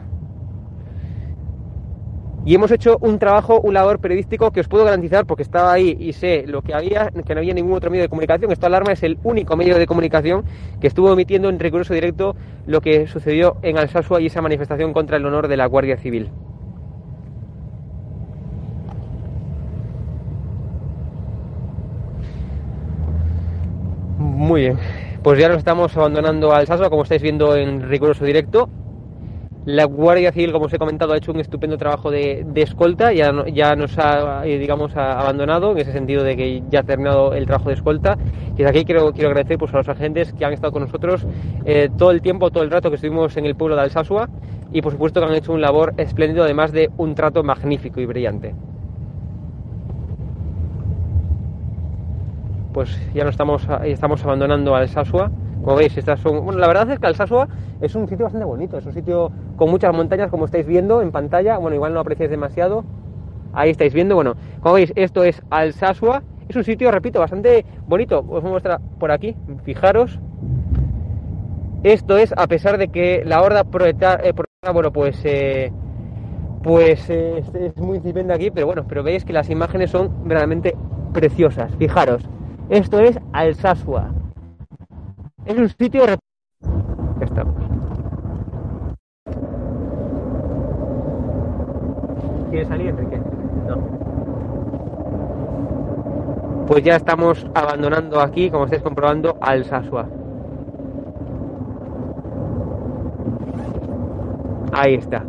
Y 2.45 2.57
hemos 2.57 2.73
hecho 2.73 2.99
un 3.01 3.21
trabajo, 3.21 3.61
un 3.61 3.75
labor 3.75 4.01
periodístico 4.01 4.51
que 4.51 4.61
os 4.61 4.69
puedo 4.69 4.85
garantizar, 4.85 5.27
porque 5.27 5.45
estaba 5.45 5.73
ahí 5.73 5.97
y 6.01 6.13
sé 6.13 6.45
lo 6.47 6.63
que 6.63 6.75
había, 6.75 7.11
que 7.25 7.35
no 7.35 7.41
había 7.41 7.55
ningún 7.55 7.75
otro 7.75 7.89
medio 7.89 8.03
de 8.03 8.09
comunicación. 8.09 8.51
Esta 8.51 8.67
alarma 8.67 8.93
es 8.93 9.03
el 9.05 9.19
único 9.23 9.57
medio 9.57 9.79
de 9.79 9.87
comunicación 9.87 10.45
que 10.81 10.89
estuvo 10.89 11.13
emitiendo 11.13 11.49
en 11.49 11.61
riguroso 11.61 11.95
directo 11.95 12.35
lo 12.67 12.81
que 12.81 13.07
sucedió 13.07 13.57
en 13.63 13.79
Alsasua 13.79 14.21
y 14.21 14.27
esa 14.27 14.43
manifestación 14.43 14.93
contra 14.93 15.19
el 15.19 15.27
honor 15.27 15.47
de 15.47 15.57
la 15.57 15.67
Guardia 15.67 15.97
Civil. 15.97 16.31
Muy 24.19 24.63
bien, 24.63 24.79
pues 25.23 25.39
ya 25.39 25.49
nos 25.49 25.59
estamos 25.59 25.97
abandonando 25.97 26.53
al 26.53 26.67
Sasua, 26.67 26.91
como 26.91 27.05
estáis 27.05 27.23
viendo 27.23 27.55
en 27.57 27.89
riguroso 27.89 28.25
directo. 28.25 28.69
La 29.65 29.85
Guardia 29.85 30.33
Civil, 30.33 30.53
como 30.53 30.67
os 30.67 30.73
he 30.73 30.79
comentado, 30.79 31.13
ha 31.13 31.17
hecho 31.17 31.31
un 31.31 31.39
estupendo 31.39 31.79
trabajo 31.79 32.11
de, 32.11 32.45
de 32.47 32.63
escolta, 32.63 33.13
ya, 33.13 33.33
ya 33.53 33.77
nos 33.77 33.97
ha, 33.99 34.45
eh, 34.45 34.59
digamos, 34.59 34.97
ha 34.97 35.21
abandonado, 35.21 35.73
en 35.73 35.79
ese 35.79 35.93
sentido 35.93 36.25
de 36.25 36.37
que 36.37 36.63
ya 36.69 36.81
ha 36.81 36.83
terminado 36.83 37.33
el 37.35 37.47
trabajo 37.47 37.69
de 37.69 37.77
escolta. 37.77 38.19
Y 38.55 38.57
desde 38.57 38.71
aquí 38.71 38.85
quiero, 38.85 39.13
quiero 39.13 39.29
agradecer 39.29 39.59
pues, 39.59 39.73
a 39.73 39.79
los 39.79 39.89
agentes 39.89 40.33
que 40.33 40.45
han 40.45 40.53
estado 40.53 40.73
con 40.73 40.83
nosotros 40.83 41.25
eh, 41.65 41.89
todo 41.97 42.11
el 42.11 42.21
tiempo, 42.23 42.51
todo 42.51 42.65
el 42.65 42.71
rato 42.71 42.91
que 42.91 42.97
estuvimos 42.97 43.37
en 43.37 43.47
el 43.47 43.55
pueblo 43.55 43.77
de 43.77 43.83
Alsasua 43.83 44.29
y 44.73 44.83
por 44.83 44.93
supuesto 44.93 45.21
que 45.21 45.27
han 45.27 45.35
hecho 45.35 45.53
un 45.53 45.61
labor 45.61 45.95
espléndido, 45.97 46.45
además 46.45 46.73
de 46.73 46.91
un 46.97 47.15
trato 47.15 47.45
magnífico 47.45 48.01
y 48.01 48.07
brillante. 48.07 48.55
pues 52.73 52.99
ya 53.15 53.25
no 53.25 53.31
estamos, 53.31 53.67
estamos 53.85 54.25
abandonando 54.25 54.75
Alsasua. 54.75 55.31
Como 55.63 55.77
veis, 55.77 55.97
estas 55.97 56.21
son. 56.21 56.45
Bueno, 56.45 56.59
la 56.59 56.67
verdad 56.67 56.91
es 56.91 56.99
que 56.99 57.07
Alsasua 57.07 57.49
es 57.81 57.95
un 57.95 58.09
sitio 58.09 58.25
bastante 58.25 58.45
bonito, 58.45 58.79
es 58.79 58.87
un 58.87 58.93
sitio 58.93 59.31
con 59.57 59.71
muchas 59.71 59.95
montañas, 59.95 60.31
como 60.31 60.45
estáis 60.47 60.67
viendo 60.67 61.03
en 61.03 61.13
pantalla. 61.13 61.59
Bueno, 61.59 61.77
igual 61.77 61.95
no 61.95 62.01
apreciáis 62.01 62.31
demasiado. 62.31 62.85
Ahí 63.53 63.71
estáis 63.71 63.93
viendo, 63.93 64.15
bueno, 64.15 64.35
como 64.61 64.77
veis, 64.77 64.93
esto 64.97 65.25
es 65.25 65.43
Alsasua. 65.51 66.23
Es 66.49 66.57
un 66.57 66.65
sitio, 66.65 66.91
repito, 66.91 67.21
bastante 67.21 67.65
bonito. 67.87 68.19
Os 68.21 68.43
voy 68.43 68.51
a 68.51 68.55
mostrar 68.55 68.81
por 68.99 69.11
aquí, 69.13 69.37
fijaros. 69.65 70.19
Esto 71.83 72.17
es, 72.17 72.33
a 72.37 72.47
pesar 72.47 72.79
de 72.79 72.89
que 72.89 73.23
la 73.25 73.43
horda 73.43 73.65
proletar, 73.65 74.25
eh, 74.25 74.33
bueno, 74.73 74.93
pues. 74.93 75.21
eh, 75.25 75.73
pues 76.63 77.11
eh, 77.11 77.43
es, 77.55 77.77
muy 77.77 77.97
incipiente 77.99 78.33
aquí, 78.33 78.51
pero 78.51 78.67
bueno, 78.67 78.85
pero 78.89 79.03
veis 79.03 79.25
que 79.25 79.33
las 79.33 79.51
imágenes 79.51 79.91
son 79.91 80.23
verdaderamente 80.25 80.75
preciosas. 81.13 81.75
Fijaros, 81.77 82.29
esto 82.71 83.01
es 83.01 83.19
Alsasua. 83.33 84.22
Es 85.45 85.59
un 85.59 85.69
sitio. 85.69 86.05
Ya 86.07 86.17
estamos. 87.21 87.55
¿Quieres 92.51 92.69
salir, 92.69 92.89
Enrique? 92.89 93.21
No. 93.67 93.77
Pues 96.67 96.85
ya 96.85 96.97
estamos 96.97 97.47
abandonando 97.55 98.21
aquí, 98.21 98.51
como 98.51 98.65
estáis 98.65 98.83
comprobando, 98.83 99.37
Alsasua. 99.41 100.09
Ahí 104.73 104.95
está. 104.95 105.25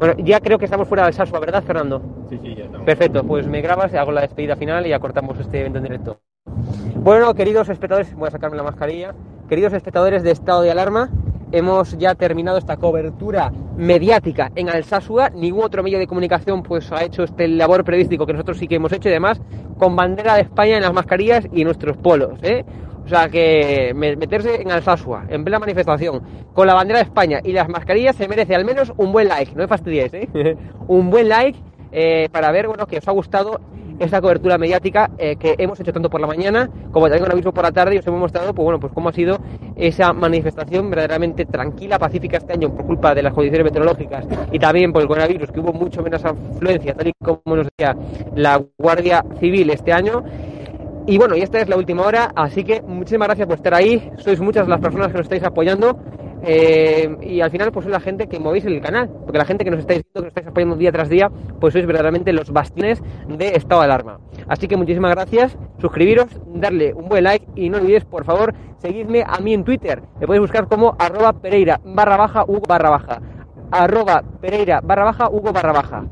Bueno, 0.00 0.14
ya 0.18 0.40
creo 0.40 0.58
que 0.58 0.64
estamos 0.64 0.88
fuera 0.88 1.02
de 1.04 1.08
Alsasua, 1.08 1.40
¿verdad, 1.40 1.62
Fernando? 1.62 2.00
Sí, 2.30 2.38
sí, 2.42 2.54
ya 2.54 2.64
estamos. 2.64 2.86
Perfecto, 2.86 3.22
pues 3.24 3.46
me 3.46 3.60
grabas 3.60 3.94
hago 3.94 4.12
la 4.12 4.22
despedida 4.22 4.56
final 4.56 4.86
y 4.86 4.90
ya 4.90 4.98
cortamos 4.98 5.38
este 5.38 5.60
evento 5.60 5.78
en 5.78 5.84
directo. 5.84 6.20
Bueno, 7.04 7.34
queridos 7.34 7.68
espectadores, 7.68 8.14
voy 8.14 8.28
a 8.28 8.30
sacarme 8.30 8.56
la 8.56 8.62
mascarilla. 8.62 9.14
Queridos 9.46 9.74
espectadores 9.74 10.22
de 10.22 10.30
estado 10.30 10.62
de 10.62 10.70
alarma, 10.70 11.10
hemos 11.52 11.98
ya 11.98 12.14
terminado 12.14 12.56
esta 12.56 12.78
cobertura 12.78 13.52
mediática 13.76 14.50
en 14.54 14.70
Alsasua. 14.70 15.28
Ningún 15.28 15.64
otro 15.64 15.82
medio 15.82 15.98
de 15.98 16.06
comunicación 16.06 16.62
pues 16.62 16.90
ha 16.92 17.04
hecho 17.04 17.24
este 17.24 17.46
labor 17.46 17.84
periodístico 17.84 18.24
que 18.24 18.32
nosotros 18.32 18.56
sí 18.56 18.66
que 18.66 18.76
hemos 18.76 18.90
hecho 18.90 19.10
y 19.10 19.12
además 19.12 19.38
con 19.76 19.94
bandera 19.94 20.36
de 20.36 20.40
España 20.40 20.76
en 20.76 20.82
las 20.82 20.94
mascarillas 20.94 21.46
y 21.52 21.60
en 21.60 21.66
nuestros 21.66 21.98
polos. 21.98 22.38
¿eh? 22.42 22.64
O 23.04 23.06
sea 23.06 23.28
que 23.28 23.92
meterse 23.94 24.62
en 24.62 24.72
Alsasua, 24.72 25.26
en 25.28 25.44
plena 25.44 25.58
manifestación, 25.58 26.22
con 26.54 26.66
la 26.66 26.72
bandera 26.72 27.00
de 27.00 27.04
España 27.04 27.40
y 27.44 27.52
las 27.52 27.68
mascarillas 27.68 28.16
se 28.16 28.28
merece 28.28 28.54
al 28.54 28.64
menos 28.64 28.94
un 28.96 29.12
buen 29.12 29.28
like, 29.28 29.52
no 29.52 29.58
me 29.58 29.68
fastidies, 29.68 30.14
¿eh? 30.14 30.28
un 30.88 31.10
buen 31.10 31.28
like 31.28 31.58
eh, 31.92 32.30
para 32.32 32.50
ver 32.50 32.66
bueno, 32.66 32.86
que 32.86 32.96
os 32.96 33.06
ha 33.06 33.12
gustado 33.12 33.60
esta 33.98 34.20
cobertura 34.20 34.58
mediática 34.58 35.10
eh, 35.18 35.36
que 35.36 35.54
hemos 35.58 35.78
hecho 35.80 35.92
tanto 35.92 36.10
por 36.10 36.20
la 36.20 36.26
mañana 36.26 36.68
como 36.90 37.06
también 37.06 37.24
con 37.24 37.32
aviso 37.32 37.52
por 37.52 37.64
la 37.64 37.72
tarde 37.72 37.96
y 37.96 37.98
os 37.98 38.06
hemos 38.06 38.20
mostrado 38.20 38.54
pues 38.54 38.64
bueno 38.64 38.80
pues 38.80 38.92
cómo 38.92 39.08
ha 39.08 39.12
sido 39.12 39.38
esa 39.76 40.12
manifestación 40.12 40.90
verdaderamente 40.90 41.46
tranquila, 41.46 41.98
pacífica 41.98 42.38
este 42.38 42.52
año 42.52 42.74
por 42.74 42.86
culpa 42.86 43.14
de 43.14 43.22
las 43.22 43.32
condiciones 43.32 43.64
meteorológicas 43.64 44.26
y 44.52 44.58
también 44.58 44.92
por 44.92 45.02
el 45.02 45.08
coronavirus 45.08 45.50
que 45.50 45.60
hubo 45.60 45.72
mucho 45.72 46.02
menos 46.02 46.24
afluencia 46.24 46.94
tal 46.94 47.08
y 47.08 47.12
como 47.22 47.56
nos 47.56 47.66
decía 47.66 47.96
la 48.34 48.62
Guardia 48.78 49.24
Civil 49.40 49.70
este 49.70 49.92
año 49.92 50.24
y 51.06 51.18
bueno, 51.18 51.36
y 51.36 51.42
esta 51.42 51.60
es 51.60 51.68
la 51.68 51.76
última 51.76 52.02
hora, 52.02 52.32
así 52.34 52.64
que 52.64 52.80
muchísimas 52.80 53.28
gracias 53.28 53.46
por 53.46 53.56
estar 53.56 53.74
ahí. 53.74 54.10
Sois 54.16 54.40
muchas 54.40 54.66
las 54.68 54.80
personas 54.80 55.08
que 55.08 55.18
nos 55.18 55.26
estáis 55.26 55.42
apoyando. 55.42 55.98
Eh, 56.46 57.16
y 57.22 57.40
al 57.40 57.50
final, 57.50 57.72
pues 57.72 57.84
sois 57.84 57.92
la 57.92 58.00
gente 58.00 58.26
que 58.26 58.38
movéis 58.38 58.64
el 58.66 58.80
canal, 58.80 59.10
porque 59.24 59.38
la 59.38 59.44
gente 59.44 59.64
que 59.64 59.70
nos 59.70 59.80
estáis 59.80 60.02
viendo, 60.02 60.20
que 60.20 60.20
nos 60.20 60.28
estáis 60.28 60.46
apoyando 60.46 60.76
día 60.76 60.92
tras 60.92 61.08
día, 61.08 61.30
pues 61.60 61.72
sois 61.72 61.86
verdaderamente 61.86 62.32
los 62.32 62.50
bastiones 62.50 63.02
de 63.28 63.48
estado 63.48 63.80
de 63.80 63.86
alarma. 63.86 64.20
Así 64.46 64.68
que 64.68 64.76
muchísimas 64.76 65.10
gracias, 65.12 65.56
suscribiros, 65.78 66.28
darle 66.46 66.92
un 66.92 67.08
buen 67.08 67.24
like 67.24 67.46
y 67.54 67.70
no 67.70 67.78
olvidéis, 67.78 68.04
por 68.04 68.24
favor, 68.24 68.54
seguidme 68.78 69.24
a 69.26 69.38
mí 69.40 69.54
en 69.54 69.64
Twitter. 69.64 70.02
Me 70.20 70.26
podéis 70.26 70.42
buscar 70.42 70.68
como 70.68 70.96
arroba 70.98 71.32
Pereira 71.32 71.80
barra 71.84 72.16
baja 72.16 72.44
Hugo 72.44 72.64
barra 72.68 72.90
baja. 72.90 73.22
Arroba 73.70 74.22
Pereira 74.40 74.80
barra 74.82 75.04
baja 75.04 75.30
Hugo 75.30 75.52
barra 75.52 75.72
baja. 75.72 76.04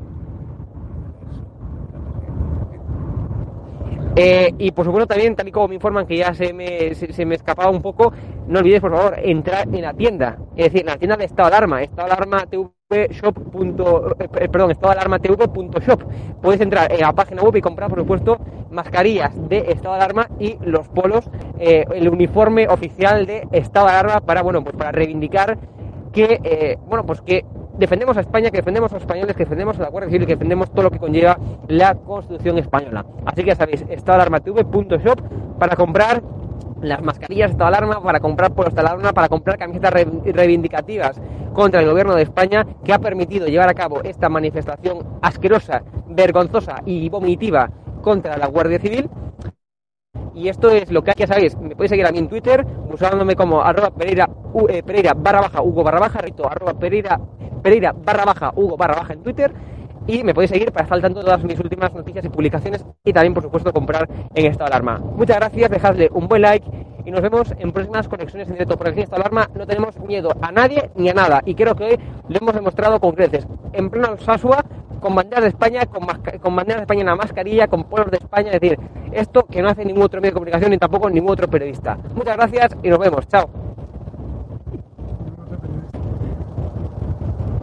Eh, 4.15 4.53
y 4.59 4.71
por 4.71 4.85
supuesto 4.85 5.07
también, 5.07 5.35
tal 5.35 5.47
y 5.47 5.51
como 5.51 5.69
me 5.69 5.75
informan 5.75 6.05
que 6.05 6.17
ya 6.17 6.33
se 6.35 6.53
me, 6.53 6.93
se, 6.93 7.25
me 7.25 7.35
escapaba 7.35 7.71
un 7.71 7.81
poco, 7.81 8.13
no 8.47 8.59
olvidéis 8.59 8.81
por 8.81 8.91
favor 8.91 9.15
entrar 9.17 9.67
en 9.73 9.81
la 9.81 9.93
tienda, 9.93 10.37
es 10.55 10.65
decir, 10.65 10.81
en 10.81 10.87
la 10.87 10.97
tienda 10.97 11.17
de 11.17 11.25
estado 11.25 11.49
de 11.49 11.55
alarma, 11.55 11.81
estado 11.81 12.05
alarma 12.11 12.45
shop. 12.49 13.37
Eh, 14.39 14.49
perdón, 14.49 14.69
estado 14.69 14.93
de 14.93 14.99
alarma 14.99 15.17
shop. 15.17 16.03
Podéis 16.41 16.61
entrar 16.61 16.91
en 16.91 16.99
la 16.99 17.11
página 17.13 17.41
web 17.41 17.55
y 17.55 17.61
comprar, 17.61 17.89
por 17.89 17.99
supuesto, 17.99 18.37
mascarillas 18.69 19.31
de 19.49 19.71
estado 19.71 19.95
alarma 19.95 20.27
y 20.39 20.57
los 20.61 20.87
polos, 20.89 21.27
eh, 21.57 21.85
el 21.95 22.07
uniforme 22.07 22.67
oficial 22.67 23.25
de 23.25 23.47
estado 23.51 23.87
de 23.87 23.93
alarma 23.93 24.21
para, 24.21 24.43
bueno, 24.43 24.63
pues 24.63 24.75
para 24.75 24.91
reivindicar 24.91 25.57
que, 26.11 26.77
bueno, 26.85 27.03
pues 27.03 27.21
que 27.21 27.43
defendemos 27.77 28.17
a 28.17 28.21
España, 28.21 28.49
que 28.51 28.57
defendemos 28.57 28.91
a 28.91 28.95
los 28.95 29.03
españoles, 29.03 29.35
que 29.35 29.43
defendemos 29.43 29.79
a 29.79 29.83
la 29.83 29.89
Guardia 29.89 30.11
Civil, 30.11 30.27
que 30.27 30.33
defendemos 30.33 30.69
todo 30.71 30.83
lo 30.83 30.91
que 30.91 30.99
conlleva 30.99 31.37
la 31.67 31.95
Constitución 31.95 32.57
española. 32.57 33.05
Así 33.25 33.41
que 33.41 33.47
ya 33.47 33.55
sabéis, 33.55 33.85
estadoalarmatv.shop 33.89 35.57
para 35.59 35.75
comprar 35.75 36.21
las 36.81 37.01
mascarillas 37.01 37.57
de 37.57 37.63
alarma, 37.63 38.01
para 38.01 38.19
comprar 38.19 38.53
polos 38.53 38.73
de 38.73 38.81
alarma, 38.81 39.13
para 39.13 39.29
comprar 39.29 39.57
camisetas 39.57 39.93
reivindicativas 39.93 41.19
contra 41.53 41.81
el 41.81 41.89
gobierno 41.89 42.15
de 42.15 42.23
España 42.23 42.65
que 42.83 42.93
ha 42.93 42.99
permitido 42.99 43.47
llevar 43.47 43.69
a 43.69 43.73
cabo 43.73 44.01
esta 44.03 44.27
manifestación 44.27 44.99
asquerosa, 45.21 45.83
vergonzosa 46.07 46.81
y 46.85 47.07
vomitiva 47.09 47.69
contra 48.01 48.37
la 48.37 48.47
Guardia 48.47 48.79
Civil 48.79 49.09
y 50.35 50.47
esto 50.47 50.69
es 50.69 50.91
lo 50.91 51.03
que 51.03 51.13
que 51.13 51.27
saber. 51.27 51.55
Me 51.57 51.75
podéis 51.75 51.91
seguir 51.91 52.05
a 52.05 52.11
mí 52.11 52.17
en 52.17 52.27
Twitter, 52.27 52.65
usándome 52.91 53.35
como 53.35 53.61
arroba 53.61 53.91
Pereira, 53.91 54.29
eh, 54.69 54.83
Pereira 54.83 55.13
barra 55.15 55.41
baja 55.41 55.61
Hugo 55.61 55.83
barra 55.83 55.99
baja, 55.99 56.19
repito, 56.19 56.49
arroba 56.49 56.73
Pereira, 56.73 57.19
Pereira 57.63 57.93
barra 57.93 58.25
baja 58.25 58.51
Hugo 58.55 58.77
barra 58.77 58.95
baja 58.95 59.13
en 59.13 59.23
Twitter. 59.23 59.51
Y 60.05 60.21
me 60.23 60.33
podéis 60.33 60.51
seguir 60.51 60.71
para 60.73 60.83
estar 60.83 61.03
al 61.03 61.13
todas 61.13 61.43
mis 61.45 61.57
últimas 61.59 61.93
noticias 61.93 62.25
y 62.25 62.29
publicaciones 62.29 62.85
y 63.05 63.13
también, 63.13 63.33
por 63.33 63.41
supuesto, 63.41 63.71
comprar 63.71 64.09
en 64.35 64.45
estado 64.47 64.69
de 64.69 64.75
alarma. 64.75 64.99
Muchas 64.99 65.37
gracias, 65.37 65.71
dejadle 65.71 66.09
un 66.13 66.27
buen 66.27 66.41
like 66.41 66.69
y 67.05 67.11
nos 67.11 67.21
vemos 67.21 67.53
en 67.57 67.71
próximas 67.71 68.09
conexiones 68.09 68.47
en 68.49 68.55
directo. 68.55 68.75
Porque 68.75 68.91
aquí 68.91 68.99
en 68.99 69.03
estado 69.05 69.23
de 69.23 69.29
alarma 69.29 69.49
no 69.57 69.65
tenemos 69.65 69.97
miedo 70.01 70.31
a 70.41 70.51
nadie 70.51 70.91
ni 70.95 71.07
a 71.07 71.13
nada 71.13 71.41
y 71.45 71.55
creo 71.55 71.73
que 71.73 71.85
hoy 71.85 71.99
lo 72.27 72.37
hemos 72.37 72.53
demostrado 72.53 72.99
con 72.99 73.13
creces. 73.13 73.47
En 73.71 73.89
pleno 73.89 74.17
Sasua 74.17 74.63
con 75.03 75.15
banderas 75.15 75.43
de 75.43 75.49
España, 75.49 75.85
con, 75.85 76.05
con 76.39 76.55
banderas 76.55 76.79
de 76.79 76.83
España 76.83 77.01
en 77.01 77.07
la 77.07 77.15
mascarilla, 77.15 77.67
con 77.67 77.83
pueblos 77.83 78.11
de 78.11 78.17
España, 78.17 78.51
es 78.51 78.61
decir, 78.61 78.79
esto 79.11 79.45
que 79.45 79.61
no 79.61 79.67
hace 79.69 79.83
ningún 79.83 80.03
otro 80.03 80.21
medio 80.21 80.31
de 80.31 80.35
comunicación 80.35 80.71
ni 80.71 80.77
tampoco 80.77 81.09
ningún 81.09 81.31
otro 81.31 81.47
periodista. 81.49 81.97
Muchas 82.15 82.37
gracias 82.37 82.77
y 82.81 82.89
nos 82.89 82.99
vemos. 82.99 83.27
Chao. 83.27 83.72